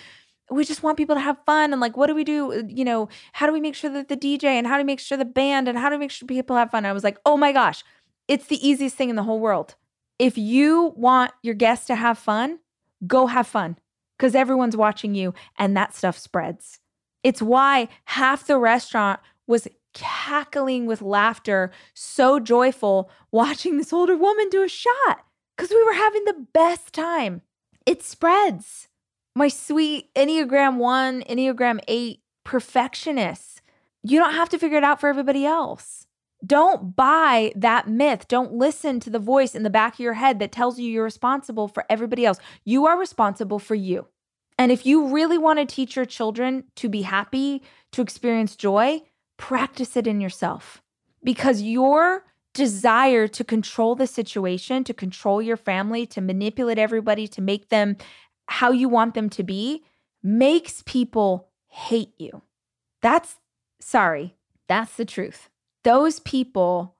we 0.50 0.66
just 0.66 0.82
want 0.82 0.98
people 0.98 1.16
to 1.16 1.22
have 1.22 1.38
fun 1.46 1.72
and 1.74 1.82
like 1.82 1.98
what 1.98 2.08
do 2.08 2.16
we 2.16 2.24
do 2.24 2.66
you 2.70 2.86
know 2.86 3.10
how 3.34 3.46
do 3.46 3.52
we 3.52 3.60
make 3.60 3.76
sure 3.76 3.90
that 3.90 4.08
the 4.08 4.16
dj 4.16 4.46
and 4.46 4.66
how 4.66 4.76
do 4.76 4.80
we 4.80 4.86
make 4.86 5.02
sure 5.02 5.18
the 5.18 5.26
band 5.26 5.68
and 5.68 5.78
how 5.78 5.90
do 5.90 5.96
we 5.96 6.00
make 6.00 6.12
sure 6.12 6.26
people 6.26 6.56
have 6.56 6.72
fun? 6.72 6.86
I 6.86 6.94
was 6.94 7.04
like 7.04 7.18
oh 7.26 7.36
my 7.36 7.52
gosh 7.52 7.84
it's 8.30 8.46
the 8.46 8.66
easiest 8.66 8.96
thing 8.96 9.10
in 9.10 9.18
the 9.18 9.24
whole 9.24 9.42
world. 9.42 9.76
If 10.20 10.38
you 10.38 10.94
want 10.96 11.32
your 11.44 11.54
guests 11.54 11.86
to 11.88 11.96
have 11.96 12.18
fun 12.18 12.60
go 13.06 13.28
have 13.28 13.46
fun 13.46 13.78
because 14.18 14.36
everyone's 14.36 14.78
watching 14.78 15.16
you 15.16 15.34
and 15.60 15.76
that 15.76 15.94
stuff 15.94 16.18
spreads. 16.18 16.80
It's 17.24 17.42
why 17.42 17.90
half 18.06 18.48
the 18.48 18.58
restaurant 18.58 19.20
was 19.48 19.68
cackling 19.98 20.86
with 20.86 21.02
laughter 21.02 21.72
so 21.96 22.40
joyful 22.40 23.10
watching 23.32 23.78
this 23.78 23.92
older 23.92 24.16
woman 24.16 24.48
do 24.50 24.64
a 24.64 24.68
shot 24.68 25.26
because 25.56 25.72
we 25.72 25.84
were 25.84 25.94
having 25.94 26.24
the 26.26 26.46
best 26.54 26.94
time 26.94 27.42
it 27.88 28.04
spreads 28.04 28.88
my 29.38 29.48
sweet 29.48 30.14
Enneagram 30.16 30.78
1, 30.78 31.22
Enneagram 31.22 31.80
8 31.88 32.20
perfectionists. 32.44 33.62
You 34.02 34.20
don't 34.20 34.34
have 34.34 34.50
to 34.50 34.58
figure 34.58 34.80
it 34.80 34.84
out 34.84 35.00
for 35.00 35.10
everybody 35.10 35.46
else. 35.46 36.08
Don't 36.46 36.96
buy 36.96 37.52
that 37.56 37.88
myth. 37.88 38.28
Don't 38.28 38.54
listen 38.54 39.00
to 39.00 39.10
the 39.10 39.20
voice 39.20 39.54
in 39.54 39.64
the 39.64 39.70
back 39.70 39.94
of 39.94 40.00
your 40.00 40.14
head 40.14 40.40
that 40.40 40.52
tells 40.52 40.80
you 40.80 40.92
you're 40.92 41.04
responsible 41.04 41.68
for 41.68 41.86
everybody 41.90 42.26
else. 42.26 42.40
You 42.66 42.88
are 42.88 43.00
responsible 43.00 43.60
for 43.60 43.76
you. 43.76 44.08
And 44.58 44.72
if 44.72 44.86
you 44.86 45.08
really 45.08 45.38
want 45.38 45.60
to 45.60 45.66
teach 45.66 45.96
your 45.96 46.06
children 46.06 46.64
to 46.76 46.90
be 46.90 47.04
happy, 47.04 47.62
to 47.92 48.02
experience 48.02 48.56
joy, 48.56 49.02
practice 49.38 49.96
it 49.96 50.08
in 50.08 50.20
yourself 50.20 50.82
because 51.24 51.62
your 51.62 52.26
desire 52.54 53.28
to 53.28 53.44
control 53.44 53.96
the 53.96 54.08
situation, 54.08 54.84
to 54.84 54.94
control 54.94 55.42
your 55.42 55.58
family, 55.58 56.06
to 56.08 56.22
manipulate 56.22 56.80
everybody, 56.80 57.28
to 57.28 57.42
make 57.42 57.70
them 57.70 57.96
how 58.48 58.72
you 58.72 58.90
want 58.90 59.14
them 59.14 59.30
to 59.30 59.44
be 59.44 59.84
makes 60.24 60.82
people 60.86 61.50
hate 61.68 62.14
you. 62.18 62.42
That's 63.02 63.38
sorry, 63.80 64.36
that's 64.68 64.96
the 64.96 65.06
truth. 65.06 65.50
Those 65.84 66.20
people 66.20 66.96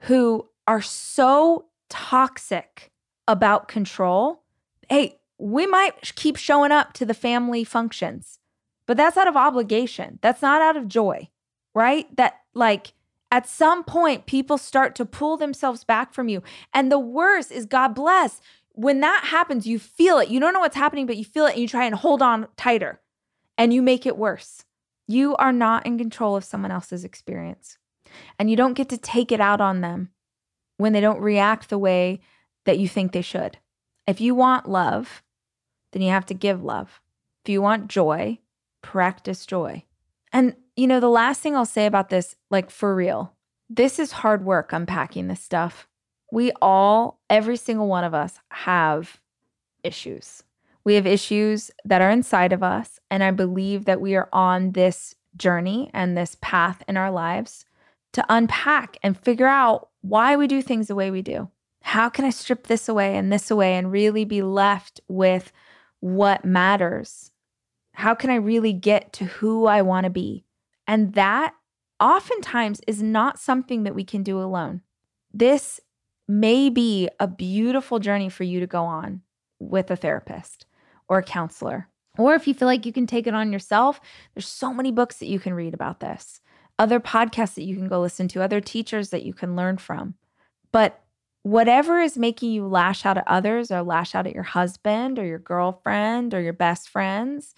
who 0.00 0.48
are 0.66 0.82
so 0.82 1.66
toxic 1.88 2.92
about 3.26 3.68
control, 3.68 4.42
hey, 4.88 5.18
we 5.38 5.66
might 5.66 6.14
keep 6.14 6.36
showing 6.36 6.70
up 6.70 6.92
to 6.94 7.04
the 7.04 7.14
family 7.14 7.64
functions, 7.64 8.38
but 8.86 8.96
that's 8.96 9.16
out 9.16 9.28
of 9.28 9.36
obligation. 9.36 10.18
That's 10.22 10.42
not 10.42 10.62
out 10.62 10.76
of 10.76 10.88
joy, 10.88 11.28
right? 11.74 12.14
That, 12.16 12.40
like, 12.54 12.92
at 13.30 13.48
some 13.48 13.82
point, 13.84 14.26
people 14.26 14.58
start 14.58 14.94
to 14.94 15.04
pull 15.04 15.36
themselves 15.36 15.84
back 15.84 16.14
from 16.14 16.28
you. 16.28 16.42
And 16.72 16.90
the 16.90 16.98
worst 16.98 17.50
is, 17.50 17.66
God 17.66 17.94
bless, 17.94 18.40
when 18.72 19.00
that 19.00 19.24
happens, 19.24 19.66
you 19.66 19.78
feel 19.78 20.18
it. 20.18 20.28
You 20.28 20.40
don't 20.40 20.52
know 20.52 20.60
what's 20.60 20.76
happening, 20.76 21.06
but 21.06 21.16
you 21.16 21.24
feel 21.24 21.46
it 21.46 21.52
and 21.52 21.60
you 21.60 21.68
try 21.68 21.84
and 21.84 21.94
hold 21.94 22.22
on 22.22 22.46
tighter 22.56 23.00
and 23.58 23.72
you 23.72 23.82
make 23.82 24.06
it 24.06 24.16
worse. 24.16 24.64
You 25.06 25.36
are 25.36 25.52
not 25.52 25.86
in 25.86 25.98
control 25.98 26.36
of 26.36 26.44
someone 26.44 26.70
else's 26.70 27.04
experience. 27.04 27.78
And 28.38 28.48
you 28.48 28.56
don't 28.56 28.74
get 28.74 28.88
to 28.90 28.98
take 28.98 29.32
it 29.32 29.40
out 29.40 29.60
on 29.60 29.80
them 29.80 30.10
when 30.76 30.92
they 30.92 31.00
don't 31.00 31.20
react 31.20 31.68
the 31.68 31.78
way 31.78 32.20
that 32.64 32.78
you 32.78 32.88
think 32.88 33.12
they 33.12 33.22
should. 33.22 33.58
If 34.06 34.20
you 34.20 34.34
want 34.34 34.68
love, 34.68 35.22
then 35.92 36.02
you 36.02 36.10
have 36.10 36.26
to 36.26 36.34
give 36.34 36.62
love. 36.62 37.00
If 37.44 37.50
you 37.50 37.62
want 37.62 37.88
joy, 37.88 38.38
practice 38.82 39.46
joy. 39.46 39.84
And, 40.34 40.54
you 40.76 40.86
know, 40.86 41.00
the 41.00 41.08
last 41.08 41.40
thing 41.40 41.56
I'll 41.56 41.64
say 41.64 41.86
about 41.86 42.10
this, 42.10 42.36
like 42.50 42.70
for 42.70 42.94
real, 42.94 43.32
this 43.70 43.98
is 43.98 44.12
hard 44.12 44.44
work 44.44 44.72
unpacking 44.72 45.28
this 45.28 45.42
stuff 45.42 45.88
we 46.34 46.50
all, 46.60 47.20
every 47.30 47.56
single 47.56 47.86
one 47.86 48.02
of 48.02 48.12
us, 48.12 48.40
have 48.50 49.20
issues. 49.84 50.42
We 50.82 50.96
have 50.96 51.06
issues 51.06 51.70
that 51.84 52.02
are 52.02 52.10
inside 52.10 52.52
of 52.52 52.60
us. 52.60 52.98
And 53.08 53.22
I 53.22 53.30
believe 53.30 53.84
that 53.84 54.00
we 54.00 54.16
are 54.16 54.28
on 54.32 54.72
this 54.72 55.14
journey 55.36 55.90
and 55.94 56.16
this 56.16 56.36
path 56.40 56.82
in 56.88 56.96
our 56.96 57.12
lives 57.12 57.66
to 58.14 58.26
unpack 58.28 58.98
and 59.00 59.16
figure 59.16 59.46
out 59.46 59.90
why 60.00 60.34
we 60.34 60.48
do 60.48 60.60
things 60.60 60.88
the 60.88 60.96
way 60.96 61.08
we 61.12 61.22
do. 61.22 61.50
How 61.82 62.08
can 62.08 62.24
I 62.24 62.30
strip 62.30 62.66
this 62.66 62.88
away 62.88 63.16
and 63.16 63.32
this 63.32 63.48
away 63.48 63.74
and 63.74 63.92
really 63.92 64.24
be 64.24 64.42
left 64.42 65.00
with 65.06 65.52
what 66.00 66.44
matters? 66.44 67.30
How 67.94 68.14
can 68.14 68.30
I 68.30 68.36
really 68.36 68.72
get 68.72 69.12
to 69.14 69.24
who 69.24 69.66
I 69.66 69.82
want 69.82 70.04
to 70.04 70.10
be? 70.10 70.44
And 70.86 71.14
that 71.14 71.54
oftentimes 72.00 72.80
is 72.86 73.02
not 73.02 73.38
something 73.38 73.84
that 73.84 73.94
we 73.94 74.04
can 74.04 74.22
do 74.22 74.40
alone. 74.40 74.82
This 75.32 75.80
may 76.28 76.70
be 76.70 77.08
a 77.20 77.26
beautiful 77.26 77.98
journey 77.98 78.28
for 78.28 78.44
you 78.44 78.60
to 78.60 78.66
go 78.66 78.84
on 78.84 79.22
with 79.58 79.90
a 79.90 79.96
therapist 79.96 80.66
or 81.08 81.18
a 81.18 81.22
counselor. 81.22 81.88
Or 82.18 82.34
if 82.34 82.46
you 82.46 82.54
feel 82.54 82.66
like 82.66 82.86
you 82.86 82.92
can 82.92 83.06
take 83.06 83.26
it 83.26 83.34
on 83.34 83.52
yourself, 83.52 84.00
there's 84.34 84.46
so 84.46 84.72
many 84.72 84.92
books 84.92 85.16
that 85.18 85.26
you 85.26 85.38
can 85.38 85.54
read 85.54 85.74
about 85.74 86.00
this, 86.00 86.40
other 86.78 87.00
podcasts 87.00 87.54
that 87.54 87.64
you 87.64 87.76
can 87.76 87.88
go 87.88 88.00
listen 88.00 88.28
to, 88.28 88.42
other 88.42 88.60
teachers 88.60 89.10
that 89.10 89.24
you 89.24 89.32
can 89.32 89.56
learn 89.56 89.78
from. 89.78 90.14
But 90.72 91.00
whatever 91.42 92.00
is 92.00 92.16
making 92.16 92.52
you 92.52 92.66
lash 92.66 93.04
out 93.04 93.18
at 93.18 93.28
others 93.28 93.70
or 93.70 93.82
lash 93.82 94.14
out 94.14 94.26
at 94.26 94.34
your 94.34 94.44
husband 94.44 95.18
or 95.18 95.24
your 95.24 95.38
girlfriend 95.38 96.34
or 96.34 96.40
your 96.40 96.52
best 96.52 96.88
friends, 96.88 97.54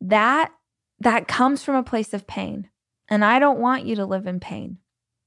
that 0.00 0.52
that 1.00 1.28
comes 1.28 1.62
from 1.62 1.76
a 1.76 1.82
place 1.82 2.12
of 2.12 2.26
pain. 2.26 2.68
And 3.08 3.24
I 3.24 3.38
don't 3.38 3.60
want 3.60 3.86
you 3.86 3.94
to 3.96 4.06
live 4.06 4.26
in 4.26 4.40
pain. 4.40 4.78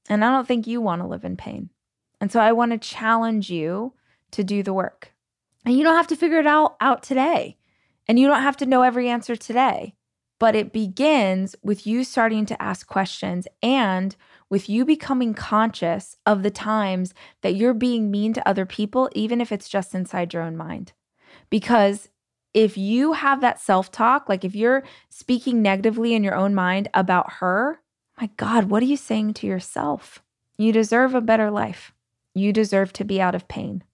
And 0.08 0.24
I 0.24 0.30
don't 0.30 0.46
think 0.46 0.66
you 0.66 0.80
want 0.80 1.02
to 1.02 1.08
live 1.08 1.24
in 1.24 1.36
pain. 1.36 1.70
And 2.20 2.30
so 2.30 2.40
I 2.40 2.52
want 2.52 2.72
to 2.72 2.78
challenge 2.78 3.50
you 3.50 3.94
to 4.32 4.44
do 4.44 4.62
the 4.62 4.72
work. 4.72 5.12
And 5.64 5.76
you 5.76 5.82
don't 5.82 5.96
have 5.96 6.06
to 6.08 6.16
figure 6.16 6.38
it 6.38 6.46
out 6.46 6.76
out 6.80 7.02
today. 7.02 7.56
And 8.06 8.18
you 8.18 8.26
don't 8.26 8.42
have 8.42 8.56
to 8.58 8.66
know 8.66 8.82
every 8.82 9.08
answer 9.08 9.36
today. 9.36 9.94
But 10.38 10.56
it 10.56 10.72
begins 10.72 11.54
with 11.62 11.86
you 11.86 12.02
starting 12.02 12.46
to 12.46 12.60
ask 12.60 12.86
questions 12.86 13.46
and 13.62 14.16
with 14.50 14.68
you 14.68 14.84
becoming 14.84 15.34
conscious 15.34 16.16
of 16.26 16.42
the 16.42 16.50
times 16.50 17.14
that 17.42 17.54
you're 17.54 17.72
being 17.72 18.10
mean 18.10 18.32
to 18.32 18.48
other 18.48 18.66
people, 18.66 19.08
even 19.14 19.40
if 19.40 19.52
it's 19.52 19.68
just 19.68 19.94
inside 19.94 20.34
your 20.34 20.42
own 20.42 20.56
mind. 20.56 20.92
Because 21.48 22.08
if 22.54 22.76
you 22.76 23.14
have 23.14 23.40
that 23.40 23.60
self 23.60 23.90
talk, 23.90 24.28
like 24.28 24.44
if 24.44 24.54
you're 24.54 24.82
speaking 25.08 25.62
negatively 25.62 26.14
in 26.14 26.22
your 26.22 26.34
own 26.34 26.54
mind 26.54 26.88
about 26.94 27.34
her, 27.34 27.80
my 28.20 28.30
God, 28.36 28.64
what 28.64 28.82
are 28.82 28.86
you 28.86 28.96
saying 28.96 29.34
to 29.34 29.46
yourself? 29.46 30.22
You 30.58 30.72
deserve 30.72 31.14
a 31.14 31.20
better 31.20 31.50
life. 31.50 31.92
You 32.34 32.52
deserve 32.52 32.92
to 32.94 33.04
be 33.04 33.20
out 33.20 33.34
of 33.34 33.48
pain. 33.48 33.84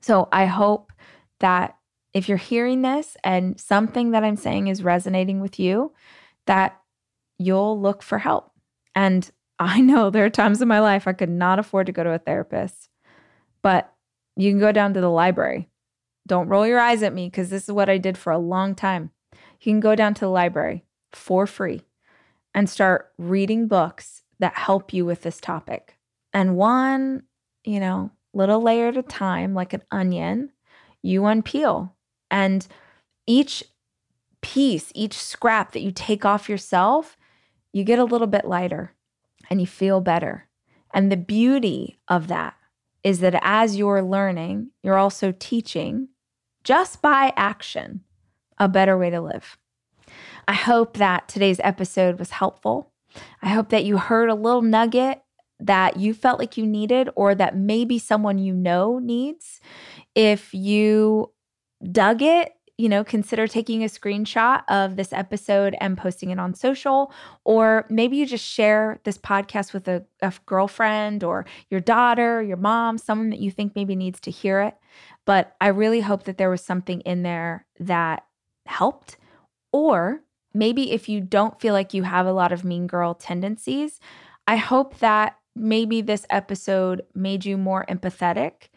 So 0.00 0.28
I 0.32 0.46
hope 0.46 0.92
that 1.40 1.76
if 2.14 2.28
you're 2.28 2.38
hearing 2.38 2.82
this 2.82 3.16
and 3.22 3.60
something 3.60 4.12
that 4.12 4.24
I'm 4.24 4.36
saying 4.36 4.68
is 4.68 4.82
resonating 4.82 5.40
with 5.40 5.58
you, 5.60 5.92
that 6.46 6.80
you'll 7.38 7.80
look 7.80 8.02
for 8.02 8.18
help. 8.18 8.50
And 8.94 9.30
I 9.58 9.80
know 9.80 10.10
there 10.10 10.24
are 10.24 10.30
times 10.30 10.60
in 10.60 10.68
my 10.68 10.80
life 10.80 11.06
I 11.06 11.12
could 11.12 11.30
not 11.30 11.58
afford 11.58 11.86
to 11.86 11.92
go 11.92 12.04
to 12.04 12.12
a 12.12 12.18
therapist, 12.18 12.88
but 13.62 13.92
You 14.36 14.50
can 14.50 14.60
go 14.60 14.70
down 14.70 14.92
to 14.94 15.00
the 15.00 15.08
library. 15.10 15.68
Don't 16.26 16.48
roll 16.48 16.66
your 16.66 16.80
eyes 16.80 17.02
at 17.02 17.14
me 17.14 17.28
because 17.28 17.50
this 17.50 17.64
is 17.64 17.72
what 17.72 17.88
I 17.88 17.98
did 17.98 18.18
for 18.18 18.32
a 18.32 18.38
long 18.38 18.74
time. 18.74 19.10
You 19.32 19.72
can 19.72 19.80
go 19.80 19.94
down 19.94 20.14
to 20.14 20.20
the 20.20 20.30
library 20.30 20.84
for 21.12 21.46
free 21.46 21.82
and 22.54 22.68
start 22.68 23.12
reading 23.16 23.68
books 23.68 24.22
that 24.38 24.54
help 24.54 24.92
you 24.92 25.04
with 25.04 25.22
this 25.22 25.40
topic. 25.40 25.96
And 26.32 26.56
one, 26.56 27.22
you 27.64 27.80
know, 27.80 28.10
little 28.34 28.60
layer 28.60 28.88
at 28.88 28.96
a 28.96 29.02
time, 29.02 29.54
like 29.54 29.72
an 29.72 29.82
onion, 29.90 30.50
you 31.02 31.22
unpeel. 31.22 31.92
And 32.30 32.66
each 33.26 33.64
piece, 34.40 34.92
each 34.94 35.14
scrap 35.14 35.72
that 35.72 35.80
you 35.80 35.90
take 35.90 36.24
off 36.24 36.48
yourself, 36.48 37.16
you 37.72 37.84
get 37.84 37.98
a 37.98 38.04
little 38.04 38.26
bit 38.26 38.44
lighter 38.44 38.92
and 39.48 39.60
you 39.60 39.66
feel 39.66 40.00
better. 40.00 40.48
And 40.92 41.10
the 41.10 41.16
beauty 41.16 41.98
of 42.08 42.28
that 42.28 42.54
is 43.02 43.20
that 43.20 43.38
as 43.42 43.76
you're 43.76 44.02
learning, 44.02 44.70
you're 44.82 44.98
also 44.98 45.32
teaching 45.38 46.08
just 46.66 47.00
by 47.00 47.32
action 47.36 48.00
a 48.58 48.68
better 48.68 48.98
way 48.98 49.08
to 49.08 49.20
live. 49.20 49.56
I 50.48 50.54
hope 50.54 50.96
that 50.96 51.28
today's 51.28 51.60
episode 51.62 52.18
was 52.18 52.30
helpful. 52.30 52.90
I 53.40 53.50
hope 53.50 53.68
that 53.68 53.84
you 53.84 53.98
heard 53.98 54.28
a 54.28 54.34
little 54.34 54.62
nugget 54.62 55.22
that 55.60 55.96
you 55.96 56.12
felt 56.12 56.40
like 56.40 56.56
you 56.56 56.66
needed 56.66 57.08
or 57.14 57.36
that 57.36 57.56
maybe 57.56 58.00
someone 58.00 58.38
you 58.38 58.52
know 58.52 58.98
needs. 58.98 59.60
If 60.16 60.52
you 60.52 61.30
dug 61.92 62.20
it, 62.20 62.55
you 62.78 62.90
know, 62.90 63.02
consider 63.02 63.46
taking 63.46 63.82
a 63.82 63.86
screenshot 63.86 64.62
of 64.68 64.96
this 64.96 65.12
episode 65.12 65.74
and 65.80 65.96
posting 65.96 66.30
it 66.30 66.38
on 66.38 66.52
social. 66.52 67.10
Or 67.44 67.86
maybe 67.88 68.18
you 68.18 68.26
just 68.26 68.44
share 68.44 69.00
this 69.04 69.16
podcast 69.16 69.72
with 69.72 69.88
a, 69.88 70.04
a, 70.20 70.32
girlfriend 70.44 71.24
or 71.24 71.46
your 71.70 71.80
daughter, 71.80 72.42
your 72.42 72.58
mom, 72.58 72.98
someone 72.98 73.30
that 73.30 73.40
you 73.40 73.50
think 73.50 73.74
maybe 73.74 73.96
needs 73.96 74.20
to 74.20 74.30
hear 74.30 74.60
it. 74.60 74.76
But 75.24 75.56
I 75.60 75.68
really 75.68 76.00
hope 76.00 76.24
that 76.24 76.36
there 76.36 76.50
was 76.50 76.62
something 76.62 77.00
in 77.00 77.22
there 77.22 77.66
that 77.80 78.26
helped. 78.66 79.16
Or 79.72 80.20
maybe 80.52 80.92
if 80.92 81.08
you 81.08 81.22
don't 81.22 81.60
feel 81.60 81.72
like 81.72 81.94
you 81.94 82.02
have 82.02 82.26
a 82.26 82.32
lot 82.32 82.52
of 82.52 82.64
mean 82.64 82.86
girl 82.86 83.14
tendencies, 83.14 84.00
I 84.46 84.56
hope 84.56 84.98
that 84.98 85.38
maybe 85.54 86.02
this 86.02 86.26
episode 86.28 87.02
made 87.14 87.46
you 87.46 87.56
more 87.56 87.86
empathetic 87.88 88.68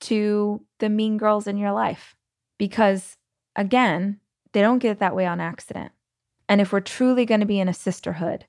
to 0.00 0.60
the 0.80 0.88
mean 0.88 1.18
girls 1.18 1.46
in 1.46 1.56
your 1.56 1.72
life. 1.72 2.16
Because 2.58 3.16
again, 3.56 4.20
they 4.52 4.60
don't 4.60 4.78
get 4.78 4.92
it 4.92 4.98
that 5.00 5.16
way 5.16 5.26
on 5.26 5.40
accident. 5.40 5.92
And 6.48 6.60
if 6.60 6.72
we're 6.72 6.80
truly 6.80 7.24
going 7.24 7.40
to 7.40 7.46
be 7.46 7.60
in 7.60 7.68
a 7.68 7.74
sisterhood, 7.74 8.46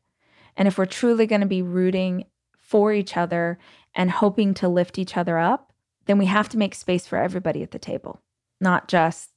and 0.58 0.68
if 0.68 0.78
we're 0.78 0.86
truly 0.86 1.26
going 1.26 1.42
to 1.42 1.48
be 1.48 1.62
rooting 1.62 2.26
for 2.58 2.92
each 2.92 3.16
other 3.18 3.60
and 3.94 4.12
hoping 4.12 4.54
to 4.56 4.68
lift 4.68 4.98
each 4.98 5.18
other 5.18 5.38
up, 5.38 5.74
then 6.06 6.18
we 6.18 6.26
have 6.26 6.50
to 6.50 6.58
make 6.58 6.76
space 6.76 7.08
for 7.08 7.18
everybody 7.18 7.64
at 7.64 7.72
the 7.72 7.80
table, 7.80 8.22
not 8.60 8.88
just 8.88 9.32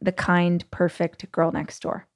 the 0.00 0.12
kind, 0.12 0.68
perfect 0.70 1.30
girl 1.30 1.52
next 1.52 1.82
door. 1.82 2.06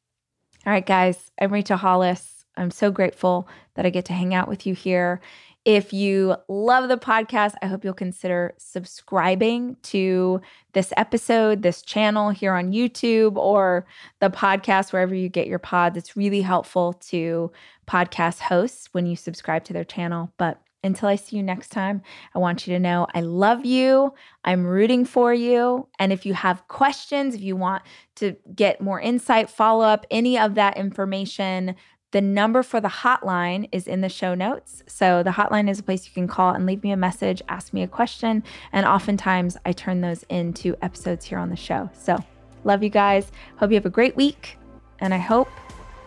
All 0.67 0.73
right, 0.73 0.87
guys, 0.87 1.31
I'm 1.41 1.53
Rachel 1.53 1.77
Hollis. 1.77 2.45
I'm 2.57 2.71
so 2.71 2.91
grateful 2.91 3.49
that 3.75 3.85
I 3.85 3.91
get 3.91 4.05
to 4.07 4.13
hang 4.13 4.35
out 4.35 4.49
with 4.49 4.67
you 4.67 4.75
here. 4.75 5.21
If 5.65 5.95
you 5.95 6.37
love 6.47 6.89
the 6.89 6.99
podcast, 6.99 7.55
I 7.63 7.67
hope 7.67 7.85
you'll 7.85 7.95
consider 7.95 8.55
subscribing 8.59 9.77
to 9.85 10.43
this 10.75 10.93
episode, 10.97 11.63
this 11.63 11.81
channel 11.81 12.29
here 12.29 12.53
on 12.53 12.73
YouTube 12.73 13.37
or 13.37 13.87
the 14.21 14.29
podcast, 14.29 14.93
wherever 14.93 15.15
you 15.15 15.31
get 15.31 15.47
your 15.47 15.59
pods. 15.59 15.97
It's 15.97 16.19
really 16.19 16.43
helpful 16.43 16.93
to 17.09 17.51
podcast 17.89 18.41
hosts 18.41 18.91
when 18.93 19.07
you 19.07 19.17
subscribe 19.17 19.65
to 19.65 19.73
their 19.73 19.85
channel. 19.85 20.31
But 20.37 20.61
until 20.83 21.09
I 21.09 21.17
see 21.17 21.37
you 21.37 21.43
next 21.43 21.71
time, 21.71 22.03
I 22.35 22.39
want 22.39 22.67
you 22.67 22.75
to 22.75 22.79
know 22.79 23.07
I 23.15 23.23
love 23.23 23.65
you. 23.65 24.13
I'm 24.45 24.67
rooting 24.67 25.07
for 25.07 25.33
you. 25.33 25.89
And 25.99 26.13
if 26.13 26.27
you 26.27 26.35
have 26.35 26.69
questions, 26.69 27.35
if 27.35 27.41
you 27.41 27.57
want 27.57 27.83
to 28.17 28.37
get 28.55 28.83
more 28.83 29.01
insight, 29.01 29.49
follow 29.49 29.87
up, 29.87 30.05
any 30.11 30.39
of 30.39 30.57
that 30.57 30.77
information, 30.77 31.75
the 32.15 32.21
number 32.21 32.63
for 32.63 32.81
the 32.81 32.89
hotline 32.89 33.69
is 33.73 33.89
in 33.89 34.01
the 34.01 34.09
show 34.09 34.37
notes. 34.37 34.85
So 34.87 35.25
the 35.25 35.33
hotline 35.33 35.69
is 35.69 35.81
a 35.81 35.83
place 35.83 36.07
you 36.07 36.13
can 36.13 36.29
call 36.29 36.55
and 36.55 36.65
leave 36.65 36.85
me 36.85 36.93
a 36.93 36.97
message, 36.97 37.43
ask 37.49 37.73
me 37.73 37.83
a 37.83 37.89
question. 37.89 38.45
And 38.73 38.87
oftentimes 38.87 39.57
I 39.67 39.73
turn 39.73 40.01
those 40.01 40.23
into 40.29 40.77
episodes 40.81 41.25
here 41.25 41.39
on 41.39 41.51
the 41.51 41.57
show. 41.57 41.91
So 41.93 42.25
love 42.63 42.85
you 42.85 42.89
guys. 42.89 43.33
Hope 43.57 43.73
you 43.73 43.75
have 43.75 43.85
a 43.85 43.91
great 43.91 44.15
week. 44.15 44.57
And 45.01 45.13
I 45.13 45.19
hope, 45.19 45.49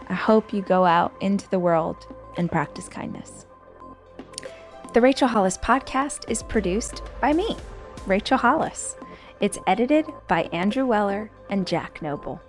I 0.07 0.13
hope 0.13 0.53
you 0.53 0.61
go 0.61 0.85
out 0.85 1.13
into 1.19 1.49
the 1.49 1.59
world 1.59 1.97
and 2.37 2.49
practice 2.49 2.87
kindness. 2.87 3.45
The 4.93 5.01
Rachel 5.01 5.27
Hollis 5.27 5.57
podcast 5.57 6.31
is 6.31 6.41
produced 6.41 7.01
by 7.19 7.33
me, 7.33 7.57
Rachel 8.05 8.37
Hollis. 8.37 8.95
It's 9.41 9.59
edited 9.67 10.05
by 10.29 10.43
Andrew 10.53 10.85
Weller 10.85 11.29
and 11.49 11.67
Jack 11.67 12.01
Noble. 12.01 12.41